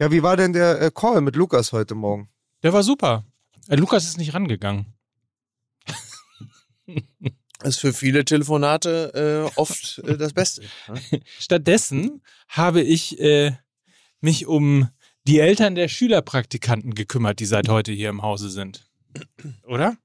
[0.00, 2.28] Ja, wie war denn der äh, Call mit Lukas heute Morgen?
[2.62, 3.24] Der war super.
[3.68, 4.94] Äh, Lukas ist nicht rangegangen.
[7.64, 10.62] Ist für viele Telefonate äh, oft äh, das Beste.
[10.86, 11.00] ne?
[11.40, 13.50] Stattdessen habe ich äh,
[14.20, 14.88] mich um
[15.24, 18.88] die Eltern der Schülerpraktikanten gekümmert, die seit heute hier im Hause sind.
[19.66, 19.98] Oder?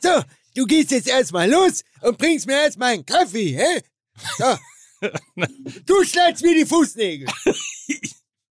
[0.00, 0.08] So,
[0.54, 3.82] du gehst jetzt erstmal los und bringst mir erstmal einen Kaffee, hä?
[4.38, 4.56] So.
[5.86, 7.28] Du schneidest mir die Fußnägel.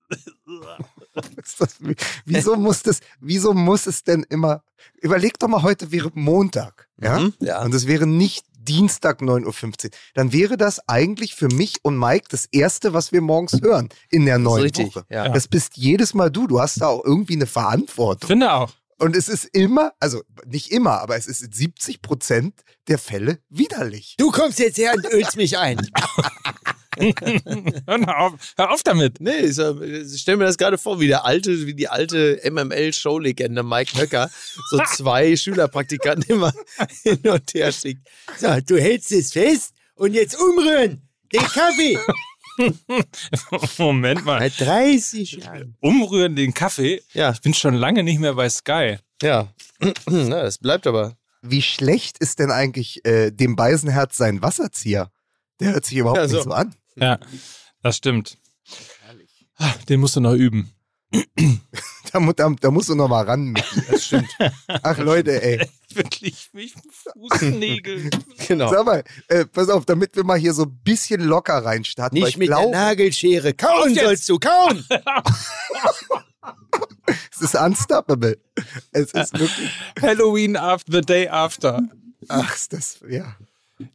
[1.43, 1.95] Ist das, wie-
[2.25, 4.63] wieso muss das, wieso muss es denn immer,
[5.01, 7.19] überleg doch mal, heute wäre Montag, ja?
[7.19, 7.63] Mhm, ja.
[7.63, 9.91] Und es wäre nicht Dienstag 9.15 Uhr.
[10.13, 14.25] Dann wäre das eigentlich für mich und Mike das Erste, was wir morgens hören in
[14.25, 15.05] der neuen richtig, Woche.
[15.09, 15.29] ja.
[15.29, 16.47] Das bist jedes Mal du.
[16.47, 18.27] Du hast da auch irgendwie eine Verantwortung.
[18.27, 18.73] Finde auch.
[18.99, 23.39] Und es ist immer, also nicht immer, aber es ist in 70 Prozent der Fälle
[23.49, 24.15] widerlich.
[24.17, 25.77] Du kommst jetzt her und ölst mich ein.
[27.87, 29.19] Hör auf, hör auf damit.
[29.21, 29.55] Nee, ich,
[30.21, 34.29] stell mir das gerade vor, wie der alte, wie die alte MML-Showlegende Mike Höcker
[34.69, 36.53] so zwei Schülerpraktikanten immer
[37.03, 38.07] hin und her schickt.
[38.37, 41.01] So, du hältst es fest und jetzt umrühren.
[41.33, 41.97] Den Kaffee.
[43.77, 44.39] Moment mal.
[44.39, 45.75] Seit 30 Jahren.
[45.79, 47.01] Umrühren den Kaffee.
[47.13, 48.97] Ja, Ich bin schon lange nicht mehr bei Sky.
[49.21, 49.47] ja.
[50.07, 51.17] Na, das bleibt aber.
[51.43, 55.11] Wie schlecht ist denn eigentlich äh, dem Beisenherz sein Wasserzieher?
[55.59, 56.35] Der hört sich überhaupt Ja, so.
[56.37, 56.73] nicht so an.
[56.99, 57.19] Ja,
[57.83, 58.37] das stimmt.
[59.57, 60.71] Ah, Den musst du noch üben.
[62.13, 63.53] Da, da, da musst du noch mal ran.
[63.89, 64.29] Das stimmt.
[64.67, 65.67] Ach Leute, ey.
[65.93, 66.73] Wirklich, mich
[67.13, 68.09] Fußnägel.
[68.47, 68.71] genau.
[68.71, 72.17] Sag mal, äh, pass auf, damit wir mal hier so ein bisschen locker reinstarten.
[72.17, 73.53] weil Nicht ich mit glaube, der Nagelschere.
[73.53, 74.85] Kauen sollst du, kauen.
[77.31, 78.37] es ist unstoppable.
[78.91, 79.69] Es ist wirklich,
[80.01, 81.81] Halloween after the day after.
[82.29, 83.35] ach, ist das, ja.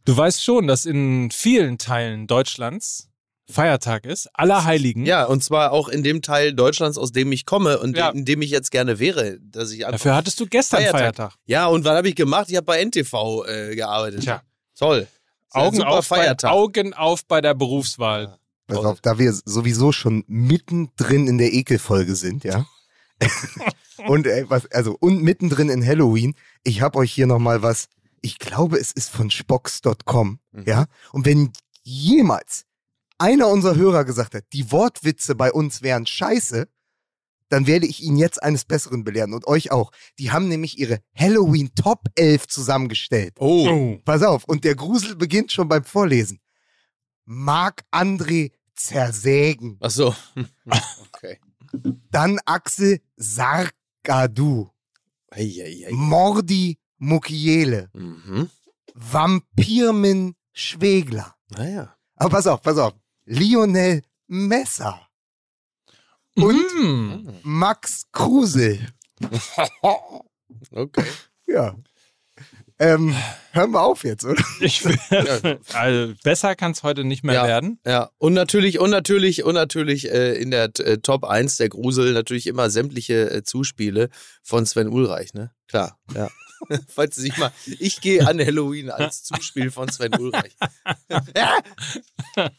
[0.05, 3.08] Du weißt schon, dass in vielen Teilen Deutschlands
[3.50, 5.05] Feiertag ist, Allerheiligen.
[5.05, 8.11] Ja, und zwar auch in dem Teil Deutschlands, aus dem ich komme und Ja.
[8.11, 9.80] in dem ich jetzt gerne wäre, dass ich.
[9.80, 11.00] Dafür hattest du gestern Feiertag.
[11.00, 11.33] Feiertag.
[11.47, 12.47] Ja, und was habe ich gemacht?
[12.48, 14.22] Ich habe bei NTV äh, gearbeitet.
[14.22, 14.42] Tja.
[14.77, 15.06] Toll.
[15.51, 16.51] Augen Super auf, bei, Feiertag.
[16.52, 18.39] Augen auf bei der Berufswahl.
[18.68, 22.64] Pass auf, da wir sowieso schon mittendrin in der Ekelfolge sind, ja.
[24.06, 27.89] und ey, was, also und mittendrin in Halloween, ich habe euch hier noch mal was.
[28.22, 30.64] Ich glaube, es ist von spox.com, Mhm.
[30.66, 30.86] ja.
[31.12, 31.52] Und wenn
[31.83, 32.64] jemals
[33.18, 36.68] einer unserer Hörer gesagt hat, die Wortwitze bei uns wären scheiße,
[37.48, 39.92] dann werde ich ihn jetzt eines Besseren belehren und euch auch.
[40.18, 43.34] Die haben nämlich ihre Halloween Top 11 zusammengestellt.
[43.38, 43.98] Oh.
[44.05, 46.40] Pass auf, und der Grusel beginnt schon beim Vorlesen.
[47.24, 49.77] Marc-André zersägen.
[49.80, 50.14] Ach so.
[51.14, 51.38] okay.
[52.11, 54.68] Dann Axel Sarkadu.
[55.30, 55.90] Eieiei.
[55.92, 57.90] Mordi Mukiele.
[57.95, 58.48] Mhm.
[58.95, 61.35] Vampirmin Schwegler.
[61.48, 61.96] Naja.
[62.17, 62.92] Aber pass auf, pass auf.
[63.24, 65.01] Lionel Messer.
[66.36, 67.29] Und Mm.
[67.42, 68.79] Max Krusel.
[70.70, 71.05] Okay.
[71.46, 71.74] Ja.
[72.79, 73.14] Ähm,
[73.52, 74.42] hören wir auf jetzt, oder?
[74.61, 74.83] Ich
[75.74, 77.46] also besser kann es heute nicht mehr Ja.
[77.46, 77.79] werden.
[77.86, 82.12] Ja, und natürlich, und natürlich, und natürlich äh, in der äh, Top 1 der Grusel
[82.12, 84.08] natürlich immer sämtliche äh, Zuspiele
[84.42, 85.52] von Sven Ulreich, ne?
[85.68, 86.29] Klar, ja.
[86.89, 90.52] Falls Sie sich mal, ich gehe an Halloween als Zuspiel von Sven Ulreich.
[91.36, 91.58] ja.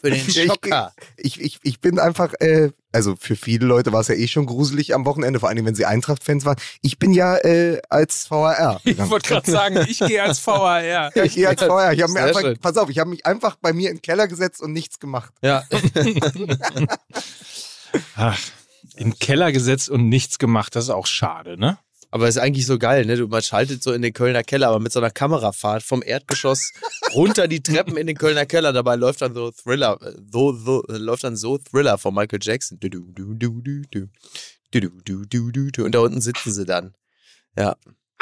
[0.00, 0.92] Für den Schocker.
[1.16, 4.46] Ich, ich, ich bin einfach, äh, also für viele Leute war es ja eh schon
[4.46, 6.56] gruselig am Wochenende, vor allem wenn sie Eintracht-Fans waren.
[6.82, 8.80] Ich bin ja äh, als VAR.
[8.84, 10.82] Ich wollte gerade sagen, ich gehe als VAR.
[10.82, 11.92] Ja, ich gehe als VAR.
[11.92, 12.58] Ich habe mir einfach, schön.
[12.58, 15.32] pass auf, ich habe mich einfach bei mir in den Keller gesetzt und nichts gemacht.
[15.42, 15.62] Ja.
[18.16, 18.38] Ach,
[18.96, 20.74] in den Keller gesetzt und nichts gemacht.
[20.74, 21.78] Das ist auch schade, ne?
[22.10, 23.16] Aber ist eigentlich so geil, ne?
[23.16, 26.72] Du, man schaltet so in den Kölner Keller, aber mit so einer Kamerafahrt vom Erdgeschoss
[27.14, 28.72] runter die Treppen in den Kölner Keller.
[28.72, 32.78] Dabei läuft dann so Thriller, äh, so, so, läuft dann so Thriller von Michael Jackson.
[32.80, 34.08] Du, du, du, du, du, du.
[34.72, 35.84] Du, du, du, du, du.
[35.84, 36.94] Und da unten sitzen sie dann.
[37.56, 37.76] Ja.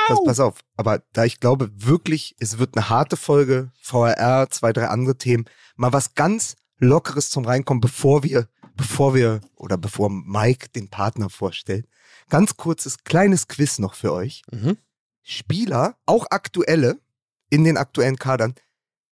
[0.06, 4.72] Pass, pass auf, aber da ich glaube wirklich, es wird eine harte Folge, VRR, zwei,
[4.72, 5.44] drei andere Themen,
[5.76, 11.28] mal was ganz Lockeres zum Reinkommen, bevor wir, bevor wir oder bevor Mike den Partner
[11.28, 11.86] vorstellt.
[12.28, 14.42] Ganz kurzes, kleines Quiz noch für euch.
[14.50, 14.76] Mhm.
[15.22, 16.98] Spieler, auch aktuelle,
[17.50, 18.54] in den aktuellen Kadern,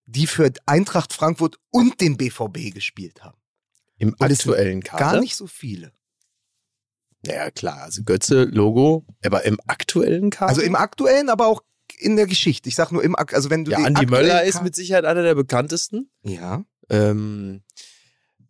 [0.06, 3.38] die für Eintracht Frankfurt und den BVB gespielt haben.
[3.98, 5.12] Im aktuellen Kader.
[5.12, 5.92] Gar nicht so viele.
[7.26, 7.82] Ja, klar.
[7.82, 9.04] Also Götze, Logo.
[9.24, 10.50] Aber im aktuellen Kader?
[10.50, 11.62] Also im aktuellen, aber auch
[11.98, 12.68] in der Geschichte.
[12.68, 15.34] Ich sag nur im, also wenn du ja, Andi Möller ist mit Sicherheit einer der
[15.34, 16.10] bekanntesten.
[16.22, 16.64] ja.
[16.88, 17.80] Ähm, äh,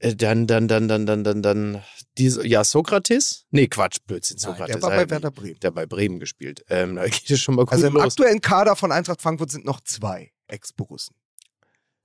[0.00, 1.82] dann, dann, dann, dann, dann, dann, dann,
[2.18, 3.46] diese, ja, Sokrates?
[3.50, 4.74] Nee, Quatsch, Blödsinn, Nein, Sokrates.
[4.74, 5.60] der war äh, bei Werder Bremen.
[5.60, 6.64] Der bei Bremen gespielt.
[6.68, 8.04] Ähm, da geht es schon mal gut Also im los.
[8.04, 11.14] aktuellen Kader von Eintracht Frankfurt sind noch zwei Ex-Borussen.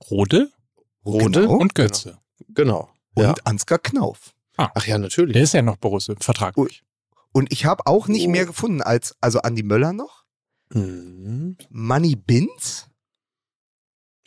[0.09, 0.49] Rode
[1.05, 1.57] Rode Genau.
[1.57, 2.19] und Götze.
[2.49, 2.89] Genau.
[3.15, 3.35] Und Ja.
[3.43, 4.33] Ansgar Knauf.
[4.57, 5.33] Ach ja, natürlich.
[5.33, 6.83] Der ist ja noch Borusse, vertraglich.
[7.31, 8.29] Und ich habe auch nicht Oh.
[8.29, 10.23] mehr gefunden als, also Andi Möller noch,
[10.73, 11.57] Mhm.
[11.69, 12.87] Money Binz.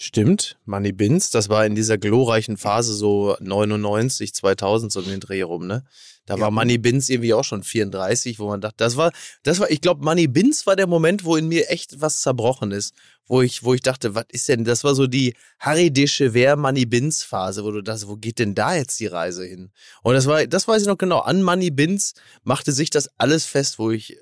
[0.05, 5.21] Stimmt, Money Bins, das war in dieser glorreichen Phase so 99, 2000 so in den
[5.21, 5.83] Dreh rum, ne?
[6.27, 6.43] Da Ja.
[6.43, 9.13] war Money Bins irgendwie auch schon 34, wo man dachte, das war,
[9.45, 12.71] das war, ich glaube, Money Bins war der Moment, wo in mir echt was zerbrochen
[12.71, 12.95] ist,
[13.27, 16.85] wo ich, wo ich dachte, was ist denn, das war so die Harry Dechever Money
[16.85, 19.71] Bins Phase, wo du dachtest, wo geht denn da jetzt die Reise hin?
[20.03, 22.13] Und das war, das weiß ich noch genau, an Money Bins
[22.43, 24.17] machte sich das alles fest, wo ich äh,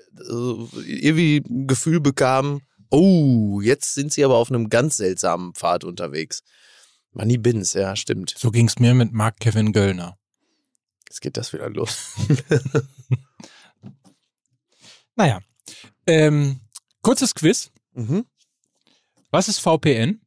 [0.85, 2.61] irgendwie ein Gefühl bekam,
[2.93, 6.43] oh, jetzt sind sie aber auf einem ganz seltsamen Pfad unterwegs.
[7.11, 8.33] Money Bins, ja, stimmt.
[8.37, 10.17] So ging's mir mit Mark Kevin Göllner.
[11.07, 12.13] Jetzt geht das wieder los.
[15.15, 15.41] Naja.
[16.07, 16.59] Ähm,
[17.01, 17.71] kurzes Quiz.
[17.93, 18.25] Mhm.
[19.31, 20.21] Was ist VPN?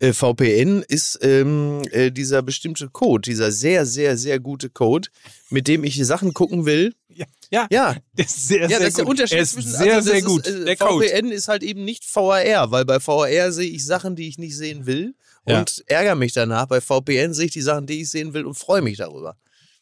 [0.00, 5.08] Äh, VPN ist ähm, äh, dieser bestimmte Code, dieser sehr, sehr, sehr gute Code,
[5.50, 6.94] mit dem ich Sachen gucken will.
[7.08, 7.66] Ja, ja.
[7.70, 9.10] Ja, Der ist sehr, ja sehr das ist der gut.
[9.10, 10.46] Unterschied Er ist zwischen sehr, also sehr gut.
[10.46, 11.06] Ist, äh, der Code.
[11.06, 14.56] VPN ist halt eben nicht VAR, weil bei VAR sehe ich Sachen, die ich nicht
[14.56, 15.14] sehen will
[15.46, 15.58] Ja.
[15.60, 16.66] und ärgere mich danach.
[16.66, 19.36] Bei VPN sehe ich die Sachen, die ich sehen will und freue mich darüber.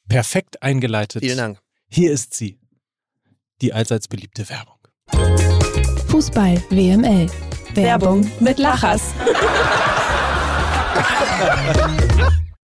[0.08, 1.22] Perfekt eingeleitet.
[1.22, 1.58] Vielen Dank.
[1.88, 2.58] Hier ist sie.
[3.60, 4.74] Die allseits beliebte Werbung.
[6.08, 7.30] Fußball WML.
[7.74, 9.02] Werbung mit Lachers.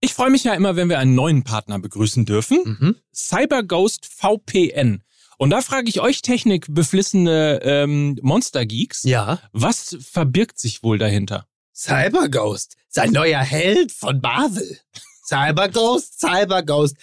[0.01, 2.59] Ich freue mich ja immer, wenn wir einen neuen Partner begrüßen dürfen.
[2.81, 2.97] Mhm.
[3.15, 5.03] CyberGhost VPN.
[5.39, 9.41] Und da frage ich euch technikbeflissene ähm, Monster-Geeks, Ja.
[9.53, 11.47] was verbirgt sich wohl dahinter?
[11.75, 14.79] Cyberghost, sein neuer Held von Marvel.
[15.27, 16.97] Cyberghost, Cyberghost.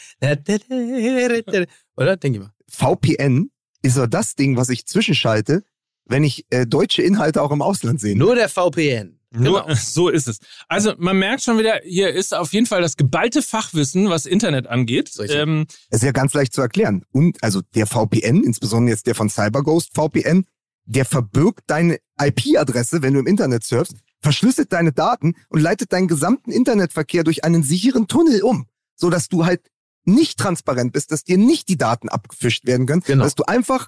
[1.98, 2.18] Oder?
[2.18, 2.54] Denke ich mal.
[2.70, 3.52] VPN
[3.82, 5.64] ist so das Ding, was ich zwischenschalte,
[6.06, 8.16] wenn ich äh, deutsche Inhalte auch im Ausland sehe.
[8.16, 9.20] Nur der VPN.
[9.34, 9.76] Nur, Genau.
[9.82, 10.40] so ist es.
[10.68, 14.68] Also man merkt schon wieder, hier ist auf jeden Fall das geballte Fachwissen, was Internet
[14.68, 15.12] angeht.
[15.30, 17.04] Ähm, Das ist ja ganz leicht zu erklären.
[17.12, 20.46] Und also der VPN, insbesondere jetzt der von CyberGhost VPN,
[20.86, 26.08] der verbirgt deine IP-Adresse, wenn du im Internet surfst, verschlüsselt deine Daten und leitet deinen
[26.08, 29.62] gesamten Internetverkehr durch einen sicheren Tunnel um, so dass du halt
[30.04, 33.24] nicht transparent bist, dass dir nicht die Daten abgefischt werden können, Genau.
[33.24, 33.88] dass du einfach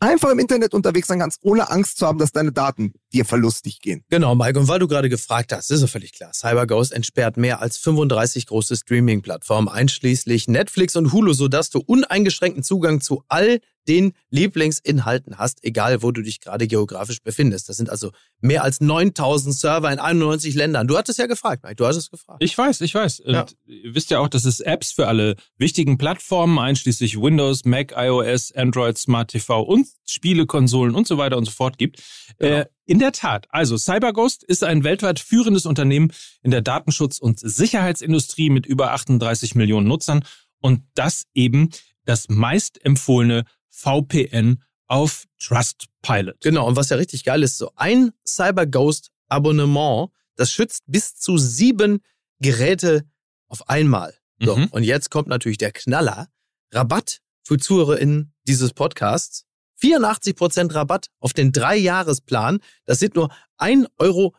[0.00, 3.80] einfach im Internet unterwegs sein kannst, ohne Angst zu haben, dass deine Daten dir verlustig
[3.80, 4.04] gehen.
[4.08, 4.58] Genau, Mike.
[4.58, 6.32] Und weil du gerade gefragt hast, ist so völlig klar.
[6.32, 13.00] CyberGhost entsperrt mehr als 35 große Streaming-Plattformen, einschließlich Netflix und Hulu, sodass du uneingeschränkten Zugang
[13.00, 13.58] zu all
[13.88, 17.68] den Lieblingsinhalten hast, egal wo du dich gerade geografisch befindest.
[17.68, 18.10] Das sind also
[18.40, 20.86] mehr als 9000 Server in 91 Ländern.
[20.86, 21.76] Du hattest ja gefragt, Mike.
[21.76, 22.42] Du hattest gefragt.
[22.42, 23.20] ich weiß, ich weiß.
[23.20, 23.46] Und Ja.
[23.66, 28.52] ihr wisst ja auch, dass es Apps für alle wichtigen Plattformen, einschließlich Windows, Mac, iOS,
[28.54, 32.02] Android, Smart TV und Spielekonsolen und so weiter und so fort gibt.
[32.38, 32.56] Genau.
[32.58, 33.46] Äh, in der Tat.
[33.50, 36.12] Also CyberGhost ist ein weltweit führendes Unternehmen
[36.42, 40.24] in der Datenschutz- und Sicherheitsindustrie mit über 38 Millionen Nutzern
[40.60, 41.70] und das eben
[42.04, 46.40] das meistempfohlene VPN auf Trustpilot.
[46.40, 52.00] Genau, und was ja richtig geil ist, so ein CyberGhost-Abonnement, das schützt bis zu sieben
[52.40, 53.04] Geräte
[53.48, 54.14] auf einmal.
[54.40, 54.66] So, Mhm.
[54.70, 56.28] und jetzt kommt natürlich der Knaller.
[56.72, 59.44] Rabatt für ZuhörerInnen dieses Podcasts.
[59.80, 62.58] 84% Rabatt auf den Drei-Jahres-Plan.
[62.84, 64.34] Das sind nur 1,94 Euro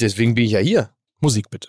[0.01, 0.91] deswegen bin ich ja hier.
[1.21, 1.69] Musik bitte.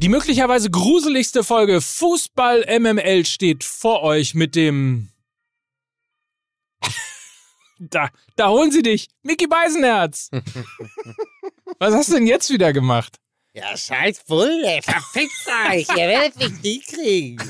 [0.00, 5.10] Die möglicherweise gruseligste Folge Fußball MML steht vor euch mit dem
[7.78, 9.08] Da, da holen sie dich.
[9.22, 10.30] Mickey Beisenherz.
[11.78, 13.18] Was hast du denn jetzt wieder gemacht?
[13.52, 17.42] Ja, scheiß Bulle, verfickt euch, ihr werdet mich nie kriegen.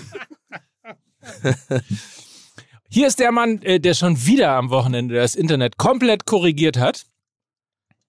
[2.88, 7.07] Hier ist der Mann, äh, der schon wieder am Wochenende das Internet komplett korrigiert hat.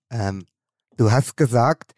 [0.10, 0.48] Ähm,
[0.98, 1.92] du hast gesagt,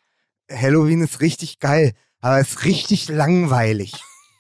[0.52, 1.94] Halloween ist richtig geil,
[2.24, 3.94] aber es ist richtig langweilig.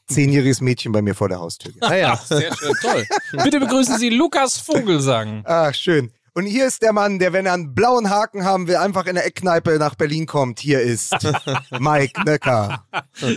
[0.08, 1.72] Zehnjähriges Mädchen bei mir vor der Haustür.
[1.82, 3.06] Ah ja, sehr schön, toll.
[3.44, 5.44] Bitte begrüßen Sie Lukas Vogelsang.
[5.46, 6.12] Ach, schön.
[6.36, 9.14] Und hier ist der Mann, der, wenn er einen blauen Haken haben will, einfach in
[9.14, 10.60] der Eckkneipe nach Berlin kommt.
[10.60, 11.16] Hier ist
[11.80, 12.84] Mike Necker.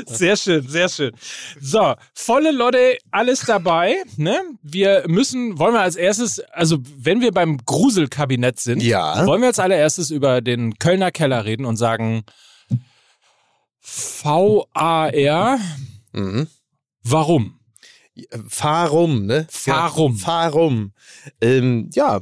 [0.07, 1.13] Sehr schön, sehr schön.
[1.61, 3.97] So, volle Lotte, alles dabei.
[4.17, 4.41] Ne?
[4.63, 9.27] Wir müssen, wollen wir als erstes, also wenn wir beim Gruselkabinett sind, Ja.
[9.27, 12.25] wollen wir als allererstes über den Kölner Keller reden und sagen,
[13.89, 15.59] VAR,
[16.13, 16.49] Mhm.
[17.05, 17.61] warum?
[18.49, 19.47] Fahr rum, ne?
[19.49, 20.17] Fahr Ja, rum.
[20.17, 20.93] Fahr rum.
[21.41, 22.21] Ähm, ja,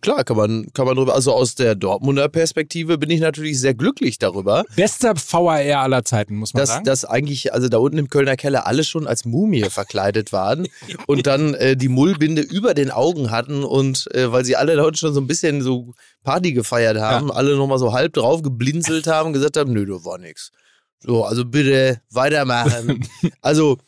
[0.00, 1.14] klar, kann man, kann man drüber.
[1.14, 6.36] Also aus der Dortmunder Perspektive bin ich natürlich sehr glücklich darüber, Bester VAR aller Zeiten,
[6.36, 6.84] muss man dass, sagen.
[6.84, 10.66] dass eigentlich, also da unten im Kölner Keller alle schon als Mumie verkleidet waren
[11.06, 14.84] und dann äh, die Mullbinde über den Augen hatten und äh, weil sie alle da
[14.84, 19.08] unten schon so ein bisschen so Party gefeiert haben, alle nochmal so halb drauf geblinzelt
[19.08, 20.52] haben und gesagt haben, nö, da war nix.
[21.00, 23.08] So, also bitte weitermachen.
[23.40, 23.78] also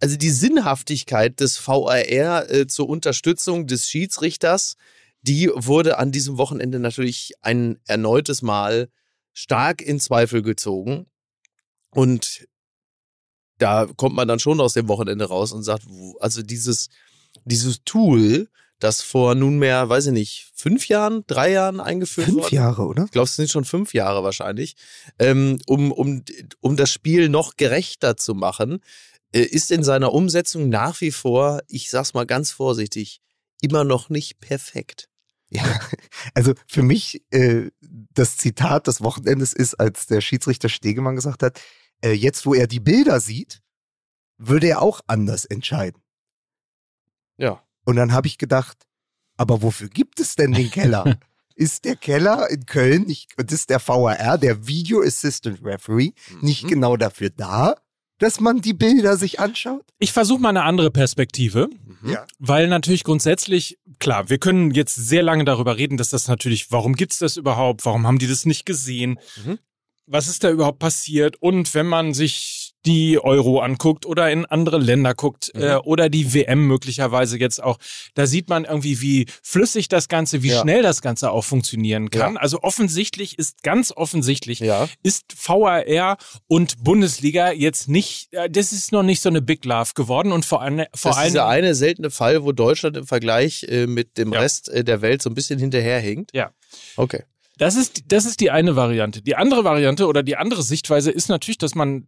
[0.00, 4.76] also die Sinnhaftigkeit des VAR äh, zur Unterstützung des Schiedsrichters,
[5.22, 8.90] die wurde an diesem Wochenende natürlich ein erneutes Mal
[9.32, 11.06] stark in Zweifel gezogen.
[11.90, 12.46] Und
[13.58, 15.86] da kommt man dann schon aus dem Wochenende raus und sagt,
[16.20, 16.88] also dieses,
[17.44, 22.54] dieses Tool, das vor nunmehr, weiß ich nicht, fünf Jahren, drei Jahren eingeführt Fünf worden
[22.54, 23.04] Jahre, oder?
[23.04, 24.76] ich glaube, es sind schon fünf Jahre wahrscheinlich,
[25.18, 26.22] ähm, um, um,
[26.60, 28.80] um das Spiel noch gerechter zu machen,
[29.32, 33.20] äh, ist in seiner Umsetzung nach wie vor, ich sag's mal ganz vorsichtig,
[33.60, 35.08] immer noch nicht perfekt.
[35.48, 35.62] Ja,
[36.34, 41.60] also für mich äh, das Zitat des Wochenendes ist, als der Schiedsrichter Stegemann gesagt hat,
[42.02, 43.62] äh, jetzt wo er die Bilder sieht,
[44.38, 46.02] würde er auch anders entscheiden.
[47.38, 47.65] Ja.
[47.86, 48.76] Und dann habe ich gedacht,
[49.38, 51.18] aber wofür gibt es denn den Keller?
[51.54, 56.12] ist der Keller in Köln nicht, und ist der VAR, der Video Assistant Referee,
[56.42, 56.68] nicht Mhm.
[56.68, 57.76] genau dafür da,
[58.18, 59.84] dass man die Bilder sich anschaut?
[59.98, 61.68] Ich versuche mal eine andere Perspektive.
[62.02, 62.10] Mhm.
[62.12, 62.26] Ja.
[62.38, 66.94] Weil natürlich grundsätzlich, klar, wir können jetzt sehr lange darüber reden, dass das natürlich, warum
[66.94, 67.84] gibt's das überhaupt?
[67.86, 69.18] Warum haben die das nicht gesehen?
[69.44, 69.58] Mhm.
[70.06, 71.36] Was ist da überhaupt passiert?
[71.42, 75.62] Und wenn man sich die Euro anguckt oder in andere Länder guckt Mhm.
[75.62, 77.78] äh, oder die WM möglicherweise jetzt auch,
[78.14, 80.60] da sieht man irgendwie, wie flüssig das Ganze, wie Ja.
[80.62, 82.34] schnell das Ganze auch funktionieren kann.
[82.34, 82.40] Ja.
[82.40, 84.88] Also offensichtlich ist ganz offensichtlich, Ja.
[85.02, 86.16] ist VAR
[86.46, 90.44] und Bundesliga jetzt nicht, äh, das ist noch nicht so eine Big Love geworden und
[90.46, 93.86] vor allem, vor das ist allem dieser eine seltene Fall, wo Deutschland im Vergleich äh,
[93.86, 94.32] mit dem.
[94.32, 96.30] Rest äh, der Welt so ein bisschen hinterherhinkt.
[96.34, 96.50] Ja.
[96.96, 97.22] Okay.
[97.58, 99.22] Das ist, das ist die eine Variante.
[99.22, 102.06] Die andere Variante oder die andere Sichtweise ist natürlich, dass man,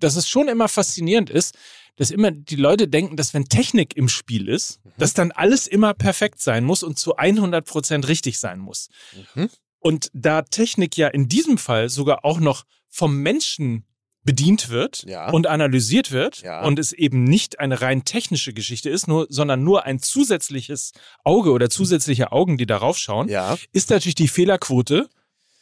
[0.00, 1.54] dass es schon immer faszinierend ist,
[1.96, 5.92] dass immer die Leute denken, dass wenn Technik im Spiel ist, dass dann alles immer
[5.94, 8.88] perfekt sein muss und zu 100 Prozent richtig sein muss.
[9.34, 9.50] Mhm.
[9.78, 13.84] Und da Technik ja in diesem Fall sogar auch noch vom Menschen
[14.22, 15.30] bedient wird Ja.
[15.30, 16.62] und analysiert wird Ja.
[16.64, 20.92] und es eben nicht eine rein technische Geschichte ist, nur, sondern nur ein zusätzliches
[21.24, 23.56] Auge oder zusätzliche Augen, die darauf schauen, Ja.
[23.72, 25.08] ist natürlich die Fehlerquote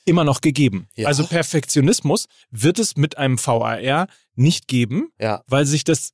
[0.08, 0.88] immer noch gegeben.
[0.96, 1.06] Ja.
[1.08, 5.42] Also Perfektionismus wird es mit einem VAR nicht geben, Ja.
[5.46, 6.10] weil sich das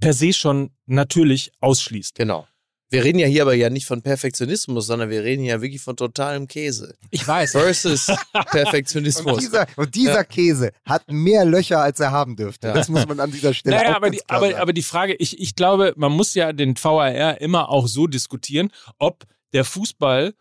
[0.00, 2.14] per se schon natürlich ausschließt.
[2.16, 2.46] Genau.
[2.88, 5.96] Wir reden ja hier aber ja nicht von Perfektionismus, sondern wir reden ja wirklich von
[5.96, 6.94] totalem Käse.
[7.10, 7.50] Ich weiß.
[7.52, 9.38] Versus Und Perfektionismus.
[9.38, 12.68] dieser, und dieser Käse hat mehr Löcher, als er haben dürfte.
[12.68, 12.74] Ja.
[12.74, 14.60] Das muss man an dieser Stelle Naja, auch aber ganz die, aber, sagen.
[14.60, 18.70] aber die Frage, ich, ich glaube, man muss ja den VAR immer auch so diskutieren,
[18.98, 20.34] ob der Fußball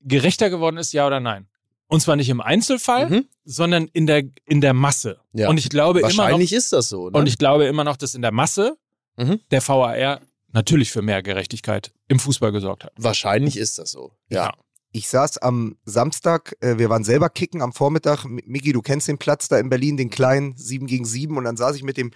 [0.00, 1.48] gerechter geworden ist, ja oder nein.
[1.88, 3.24] Und zwar nicht im Einzelfall, Mhm.
[3.44, 5.20] sondern in der, in der Masse.
[5.32, 5.48] Ja.
[5.48, 7.10] Und ich glaube immer noch, Wahrscheinlich ist das so.
[7.10, 7.18] Ne?
[7.18, 8.76] und ich glaube immer noch, dass in der Masse
[9.16, 9.40] Mhm.
[9.50, 10.20] der VAR
[10.52, 12.92] natürlich für mehr Gerechtigkeit im Fußball gesorgt hat.
[12.96, 14.12] Wahrscheinlich ist das so.
[14.28, 14.52] Ja.
[14.92, 18.24] Ich saß am Samstag, äh, wir waren selber kicken am Vormittag.
[18.24, 21.36] Miki, du kennst den Platz da in Berlin, den kleinen 7 gegen 7.
[21.36, 22.12] Und dann saß ich mit dem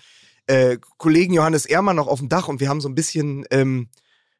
[0.46, 3.88] äh, Kollegen Johannes Ehrmann noch auf dem Dach und wir haben so ein bisschen ähm,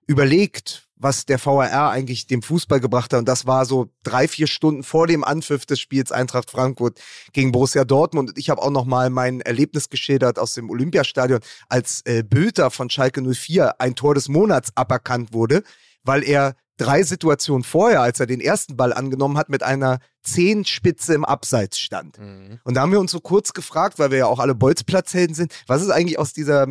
[0.07, 3.21] überlegt, was der VAR eigentlich dem Fußball gebracht hat.
[3.21, 7.01] Und das war so drei, vier Stunden vor dem Anpfiff des Spiels Eintracht Frankfurt
[7.33, 8.31] gegen Borussia Dortmund.
[8.31, 12.71] Und ich habe auch noch mal mein Erlebnis geschildert aus dem Olympiastadion, als äh, Bülter
[12.71, 15.63] von Schalke 04 ein Tor des Monats aberkannt wurde,
[16.03, 21.15] weil er drei Situationen vorher, als er den ersten Ball angenommen hat, mit einer Zehenspitze
[21.15, 22.19] im Abseits stand.
[22.19, 22.61] Mhm.
[22.65, 25.53] Und da haben wir uns so kurz gefragt, weil wir ja auch alle Bolzplatzhelden sind,
[25.67, 26.67] was ist eigentlich aus dieser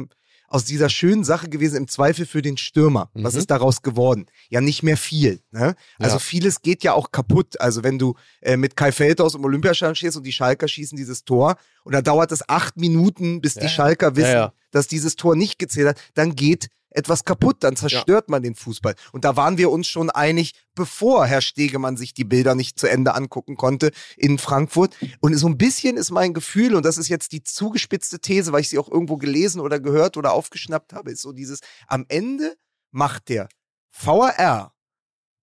[0.48, 3.10] aus dieser schönen Sache gewesen, im Zweifel für den Stürmer.
[3.14, 3.40] Was Mhm.
[3.40, 4.26] ist daraus geworden?
[4.50, 5.42] Ja, nicht mehr viel.
[5.52, 5.76] Ne?
[6.00, 6.20] Also Ja.
[6.20, 7.60] vieles geht ja auch kaputt.
[7.60, 11.26] Also wenn du äh, mit Kai Feldhaus im Olympiastadion stehst und die Schalker schießen dieses
[11.26, 13.70] Tor und da dauert es acht Minuten, bis die Ja.
[13.70, 18.42] Schalker wissen, dass dieses Tor nicht gezählt hat, dann geht etwas kaputt, dann zerstört man
[18.42, 18.96] den Fußball.
[19.12, 22.88] Und da waren wir uns schon einig, bevor Herr Stegemann sich die Bilder nicht zu
[22.88, 24.96] Ende angucken konnte in Frankfurt.
[25.20, 28.62] Und so ein bisschen ist mein Gefühl, und das ist jetzt die zugespitzte These, weil
[28.62, 32.58] ich sie auch irgendwo gelesen oder gehört oder aufgeschnappt habe, ist so dieses, am Ende
[32.92, 33.48] macht der
[33.92, 34.74] VAR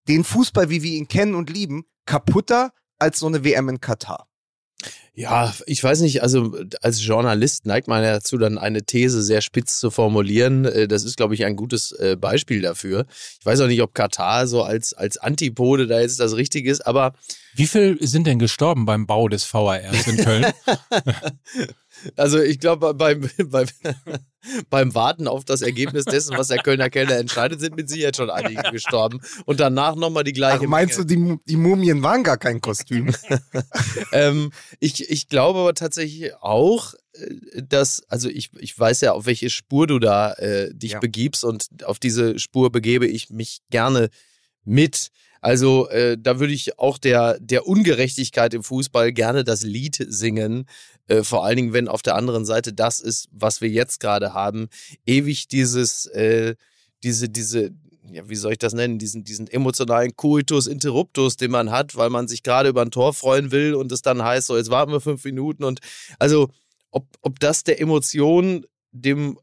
[0.09, 4.29] den Fußball, wie wir ihn kennen und lieben, kaputter als so eine WM in Katar.
[5.17, 9.43] Ja, ich weiß nicht, also als Journalist neigt man ja dazu, dann eine These sehr
[9.43, 10.65] spitz zu formulieren.
[10.65, 13.07] Äh, Das ist, glaube ich, ein gutes äh, Beispiel dafür.
[13.39, 16.85] Ich weiß auch nicht, ob Katar so als, als Antipode da jetzt das Richtige ist,
[16.85, 17.15] aber
[17.55, 20.47] Wie viel sind denn gestorben beim Bau des VARs in Köln?
[22.17, 23.67] also ich glaube, beim, beim,
[24.71, 28.31] beim Warten auf das Ergebnis dessen, was der Kölner Keller entscheidet, sind mit Sicherheit schon
[28.31, 29.21] einige gestorben.
[29.47, 31.37] Und danach nochmal die gleiche Ach, meinst Menge.
[31.37, 33.15] du, die, die Mumien waren gar kein Kostüm?
[34.13, 39.27] ähm, ich, ich glaube aber tatsächlich auch, äh, dass, also ich, ich weiß ja, auf
[39.27, 40.99] welche Spur du da äh, dich Ja.
[41.01, 44.11] begibst und auf diese Spur begebe ich mich gerne
[44.65, 45.09] mit.
[45.41, 50.67] Also äh, da würde ich auch der, der Ungerechtigkeit im Fußball gerne das Lied singen.
[51.07, 54.33] Äh, vor allen Dingen, wenn auf der anderen Seite das ist, was wir jetzt gerade
[54.33, 54.69] haben.
[55.07, 56.55] Ewig dieses, äh,
[57.03, 57.71] diese, diese,
[58.11, 62.11] ja, wie soll ich das nennen, diesen, diesen emotionalen Coitus Interruptus, den man hat, weil
[62.11, 64.93] man sich gerade über ein Tor freuen will und es dann heißt, so, jetzt warten
[64.93, 65.81] wir fünf Minuten und
[66.19, 66.49] also,
[66.91, 69.39] ob, ob das der Emotion, dem,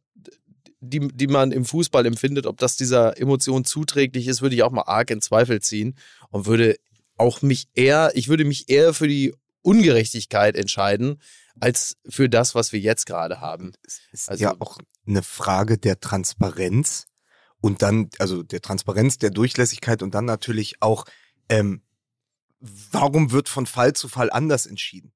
[0.80, 4.72] die, die man im Fußball empfindet, ob das dieser Emotion zuträglich ist, würde ich auch
[4.72, 5.96] mal arg in Zweifel ziehen
[6.30, 6.78] und würde
[7.18, 11.20] auch mich eher, ich würde mich eher für die Ungerechtigkeit entscheiden,
[11.62, 13.72] als für das, was wir jetzt gerade haben.
[14.12, 14.78] ist Also- ja auch
[15.08, 17.08] eine Frage der Transparenz
[17.62, 21.06] und dann, also der Transparenz, der Durchlässigkeit und dann natürlich auch,
[21.50, 21.84] ähm,
[22.60, 25.14] warum wird von Fall zu Fall anders entschieden?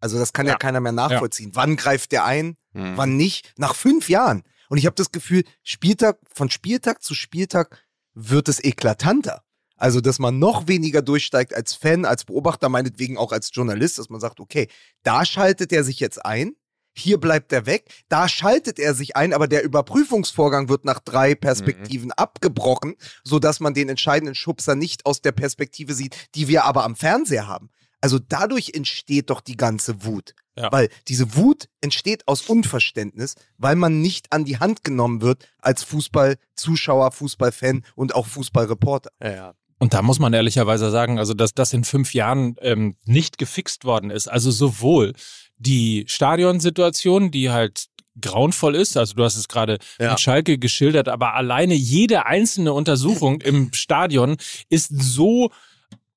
[0.00, 0.58] Also das kann ja, Ja.
[0.58, 1.50] keiner mehr nachvollziehen.
[1.54, 3.52] Wann greift der ein, wann nicht?
[3.56, 4.44] Nach fünf Jahren.
[4.68, 7.82] Und ich habe das Gefühl, Spieltag, von Spieltag zu Spieltag
[8.14, 9.42] wird es eklatanter.
[9.78, 14.10] Also, dass man noch weniger durchsteigt als Fan, als Beobachter, meinetwegen auch als Journalist, dass
[14.10, 14.68] man sagt, okay,
[15.02, 16.56] da schaltet er sich jetzt ein,
[16.96, 21.34] hier bleibt er weg, da schaltet er sich ein, aber der Überprüfungsvorgang wird nach drei
[21.36, 26.84] Perspektiven abgebrochen, sodass man den entscheidenden Schubser nicht aus der Perspektive sieht, die wir aber
[26.84, 27.70] am Fernseher haben.
[28.00, 30.34] Also dadurch entsteht doch die ganze Wut.
[30.56, 30.72] Ja.
[30.72, 35.84] Weil diese Wut entsteht aus Unverständnis, weil man nicht an die Hand genommen wird als
[35.84, 39.10] Fußballzuschauer, Fußballfan und auch Fußballreporter.
[39.22, 39.54] Ja, ja.
[39.78, 43.84] Und da muss man ehrlicherweise sagen, also dass das in fünf Jahren ähm, nicht gefixt
[43.84, 44.28] worden ist.
[44.28, 45.12] Also sowohl
[45.56, 47.86] die Stadionsituation, die halt
[48.20, 50.10] grauenvoll ist, also du hast es gerade Ja.
[50.10, 54.36] mit Schalke geschildert, aber alleine jede einzelne Untersuchung im Stadion
[54.68, 55.50] ist so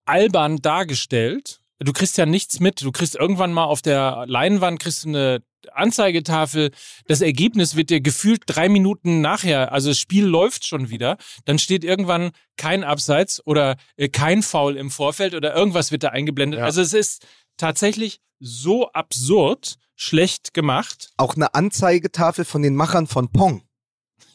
[0.06, 1.61] albern dargestellt.
[1.84, 2.82] Du kriegst ja nichts mit.
[2.82, 6.72] Du kriegst irgendwann mal auf der Leinwand kriegst du eine Anzeigetafel.
[7.08, 11.18] Das Ergebnis wird dir gefühlt drei Minuten nachher, also das Spiel läuft schon wieder.
[11.46, 16.10] Dann steht irgendwann kein Abseits oder äh, kein Foul im Vorfeld oder irgendwas wird da
[16.10, 16.60] eingeblendet.
[16.60, 16.66] Ja.
[16.66, 17.26] Also es ist
[17.58, 21.12] tatsächlich so absurd schlecht gemacht.
[21.18, 23.64] Auch eine Anzeigetafel von den Machern von Pong.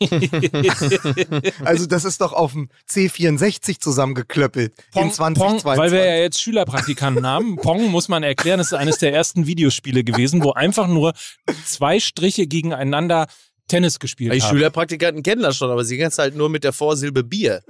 [1.64, 5.62] Also das ist doch auf dem C64 zusammengeklöppelt in Pong, 2022.
[5.64, 7.56] Pong, weil wir ja jetzt Schülerpraktikanten haben.
[7.56, 11.12] Pong muss man erklären, ist eines der ersten Videospiele gewesen, wo einfach nur
[11.64, 13.26] zwei Striche gegeneinander
[13.68, 14.50] Tennis gespielt Die haben.
[14.50, 17.62] Schülerpraktikanten kennen das schon, aber sie kennen es halt nur mit der Vorsilbe Bier.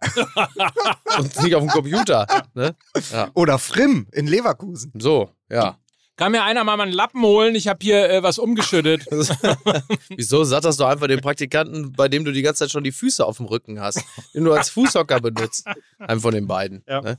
[1.18, 2.26] Und nicht auf dem Computer.
[2.54, 2.74] Ne?
[3.12, 3.30] Ja.
[3.34, 4.92] Oder Frim in Leverkusen.
[4.98, 5.78] So, ja.
[6.16, 7.54] Kann mir einer mal einen Lappen holen?
[7.54, 9.06] Ich habe hier äh, was umgeschüttet.
[10.08, 13.24] Wieso satterst du einfach den Praktikanten, bei dem du die ganze Zeit schon die Füße
[13.24, 15.66] auf dem Rücken hast, den du als Fußhocker benutzt?
[15.98, 16.84] Einem von den beiden.
[16.86, 17.00] Ja.
[17.00, 17.18] Ne?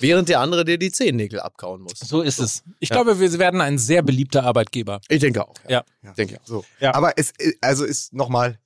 [0.00, 1.98] Während der andere dir die Zehennägel abkauen muss.
[1.98, 2.64] So ist es.
[2.80, 5.00] Ich glaube, wir werden ein sehr beliebter Arbeitgeber.
[5.08, 5.54] Ich denke auch.
[5.68, 5.84] Ja.
[6.02, 6.46] Ich denke auch.
[6.46, 6.64] So.
[6.80, 6.94] Ja.
[6.94, 8.58] Aber es, äh, also ist nochmal,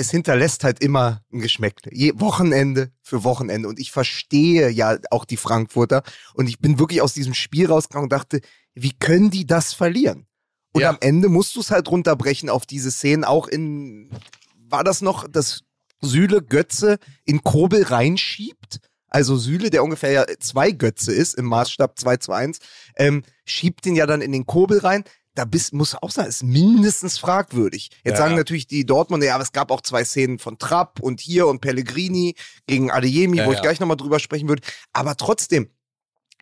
[0.00, 1.92] es hinterlässt halt immer ein Geschmäckle.
[1.94, 3.68] Je, Wochenende für Wochenende.
[3.68, 6.02] Und ich verstehe ja auch die Frankfurter.
[6.34, 8.40] Und ich bin wirklich aus diesem Spiel rausgegangen und dachte,
[8.74, 10.26] wie können die das verlieren?
[10.72, 10.90] Und Ja.
[10.90, 13.24] am Ende musst du es halt runterbrechen auf diese Szenen.
[13.24, 14.10] Auch in,
[14.68, 15.60] war das noch, dass
[16.00, 18.80] Süle Götze in Kobel reinschiebt?
[19.08, 22.58] Also Süle, der ungefähr ja zwei Götze ist im Maßstab 2 zu 1,
[22.96, 25.04] ähm, schiebt den ja dann in den Kobel rein.
[25.34, 27.90] Da bist, muss auch sagen, ist mindestens fragwürdig.
[28.04, 28.24] Jetzt Ja.
[28.24, 31.46] sagen natürlich die Dortmunder, ja, aber es gab auch zwei Szenen von Trapp und hier
[31.46, 32.34] und Pellegrini
[32.66, 33.62] gegen Adeyemi, Ja, wo ich ja.
[33.62, 34.62] gleich nochmal drüber sprechen würde.
[34.92, 35.70] Aber trotzdem,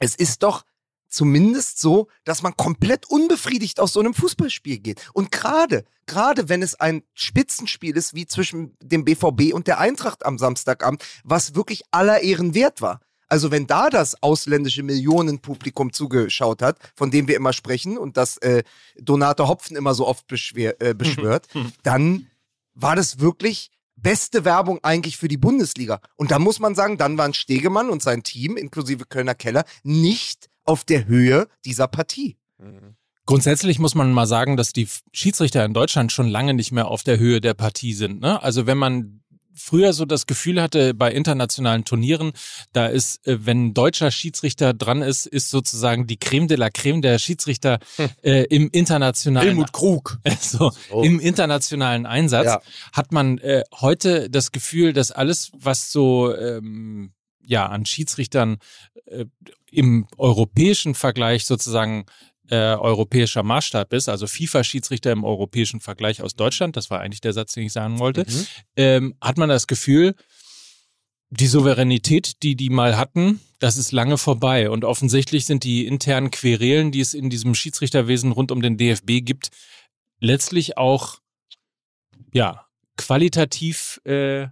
[0.01, 0.64] es ist doch
[1.11, 5.01] zumindest so, dass man komplett unbefriedigt aus so einem Fußballspiel geht.
[5.14, 10.24] Und gerade, gerade wenn es ein Spitzenspiel ist, wie zwischen dem BVB und der Eintracht
[10.24, 13.01] am Samstagabend, was wirklich aller Ehren wert war.
[13.28, 18.38] Also wenn da das ausländische Millionenpublikum zugeschaut hat, von dem wir immer sprechen und das
[18.38, 18.62] äh,
[18.96, 21.46] Donate Hopfen immer so oft beschwer, äh, beschwört,
[21.82, 22.26] dann
[22.74, 26.00] war das wirklich beste Werbung eigentlich für die Bundesliga.
[26.16, 30.48] Und da muss man sagen, dann waren Stegemann und sein Team, inklusive Kölner Keller, nicht
[30.64, 32.36] auf der Höhe dieser Partie.
[33.26, 37.02] Grundsätzlich muss man mal sagen, dass die Schiedsrichter in Deutschland schon lange nicht mehr auf
[37.02, 38.20] der Höhe der Partie sind.
[38.20, 38.42] Ne?
[38.42, 39.20] Also wenn man
[39.59, 42.33] früher so das Gefühl hatte bei internationalen Turnieren,
[42.73, 46.71] da ist, äh, wenn ein deutscher Schiedsrichter dran ist, ist sozusagen die Creme de la
[46.71, 47.79] Creme der Schiedsrichter
[48.23, 50.18] äh, im internationalen Helmut Krug.
[50.40, 51.03] so, Oh.
[51.03, 52.61] im internationalen Einsatz Ja.
[52.92, 58.59] hat man äh, heute das Gefühl, dass alles, was so ähm, ja an Schiedsrichtern
[59.07, 59.25] äh,
[59.71, 62.07] im europäischen Vergleich sozusagen
[62.50, 67.32] äh, europäischer Maßstab ist, also FIFA-Schiedsrichter im europäischen Vergleich aus Deutschland, das war eigentlich der
[67.32, 68.46] Satz, den ich sagen wollte, Mhm.
[68.76, 70.14] ähm, hat man das Gefühl,
[71.30, 74.70] die Souveränität, die die mal hatten, das ist lange vorbei.
[74.70, 79.20] Und offensichtlich sind die internen Querelen, die es in diesem Schiedsrichterwesen rund um den DFB
[79.22, 79.50] gibt,
[80.20, 81.18] letztlich auch
[82.32, 84.48] ja qualitativ äh,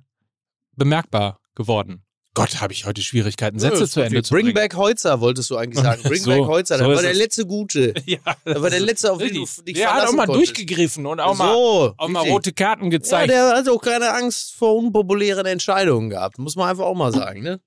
[0.76, 2.02] bemerkbar geworden.
[2.36, 4.54] Gott, habe ich heute Schwierigkeiten, Sätze Ja, zu Ende zu Bring bringen.
[4.54, 6.02] back Heutzer, wolltest du eigentlich sagen.
[6.02, 7.94] Bring So, back so das war ist der letzte Gute.
[8.04, 10.50] Ja, Das war der letzte, auf den du dich Der hat auch mal konntest.
[10.50, 13.30] durchgegriffen und auch mal, so, auch mal rote Karten Ja, gezeigt.
[13.30, 16.38] der hat auch keine Angst vor unpopulären Entscheidungen gehabt.
[16.38, 17.58] Muss man einfach auch mal sagen, ne?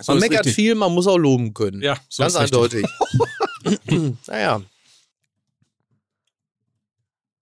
[0.00, 0.54] So Man meckert richtig.
[0.54, 1.80] viel, man muss auch loben können.
[1.82, 2.86] Ja, so Ganz eindeutig.
[4.26, 4.60] naja.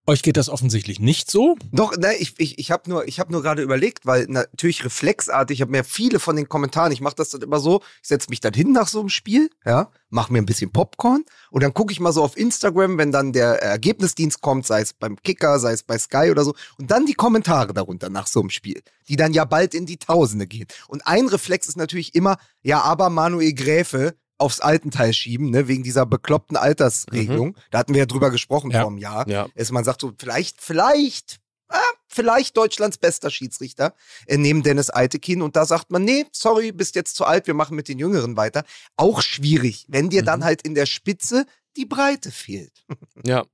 [0.08, 1.56] Euch geht das offensichtlich nicht so.
[1.72, 5.58] Doch, ne, ich, ich, ich habe nur, ich hab nur gerade überlegt, weil natürlich reflexartig,
[5.58, 8.30] ich habe mir viele von den Kommentaren, ich mache das dann immer so, ich setze
[8.30, 11.74] mich dann hin nach so einem Spiel, ja, mache mir ein bisschen Popcorn und dann
[11.74, 15.58] gucke ich mal so auf Instagram, wenn dann der Ergebnisdienst kommt, sei es beim Kicker,
[15.58, 18.82] sei es bei Sky oder so, und dann die Kommentare darunter nach so einem Spiel,
[19.08, 20.68] die dann ja bald in die Tausende gehen.
[20.86, 25.82] Und ein Reflex ist natürlich immer, ja, aber Manuel Gräfe aufs Altenteil schieben, ne, wegen
[25.82, 27.56] dieser bekloppten Altersregelung.
[27.70, 28.80] Da hatten wir ja drüber gesprochen Ja.
[28.82, 29.28] vor einem Jahr.
[29.28, 29.48] Ja.
[29.54, 33.94] Ist, man sagt so, vielleicht, vielleicht, ah, vielleicht Deutschlands bester Schiedsrichter
[34.26, 35.42] äh, neben Dennis Eitekin.
[35.42, 38.36] Und da sagt man, nee, sorry, bist jetzt zu alt, wir machen mit den Jüngeren
[38.36, 38.64] weiter.
[38.96, 41.46] Auch schwierig, wenn dir dann halt in der Spitze
[41.76, 42.84] die Breite fehlt.
[43.24, 43.44] Ja.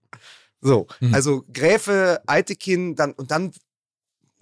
[0.61, 1.15] So, Mhm.
[1.15, 3.53] also Gräfe, Eitekin, dann und dann,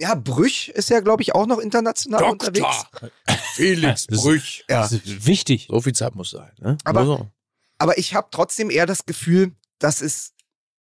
[0.01, 2.87] ja, Brüch ist ja, glaube ich, auch noch international unterwegs.
[3.55, 4.65] Felix Brüch.
[4.69, 4.83] Ja.
[4.83, 5.69] Das ist wichtig.
[5.71, 6.79] So viel Zeit muss sein, ne?
[6.85, 7.27] Aber- auch.
[7.79, 10.33] Aber ich habe trotzdem eher das Gefühl, dass es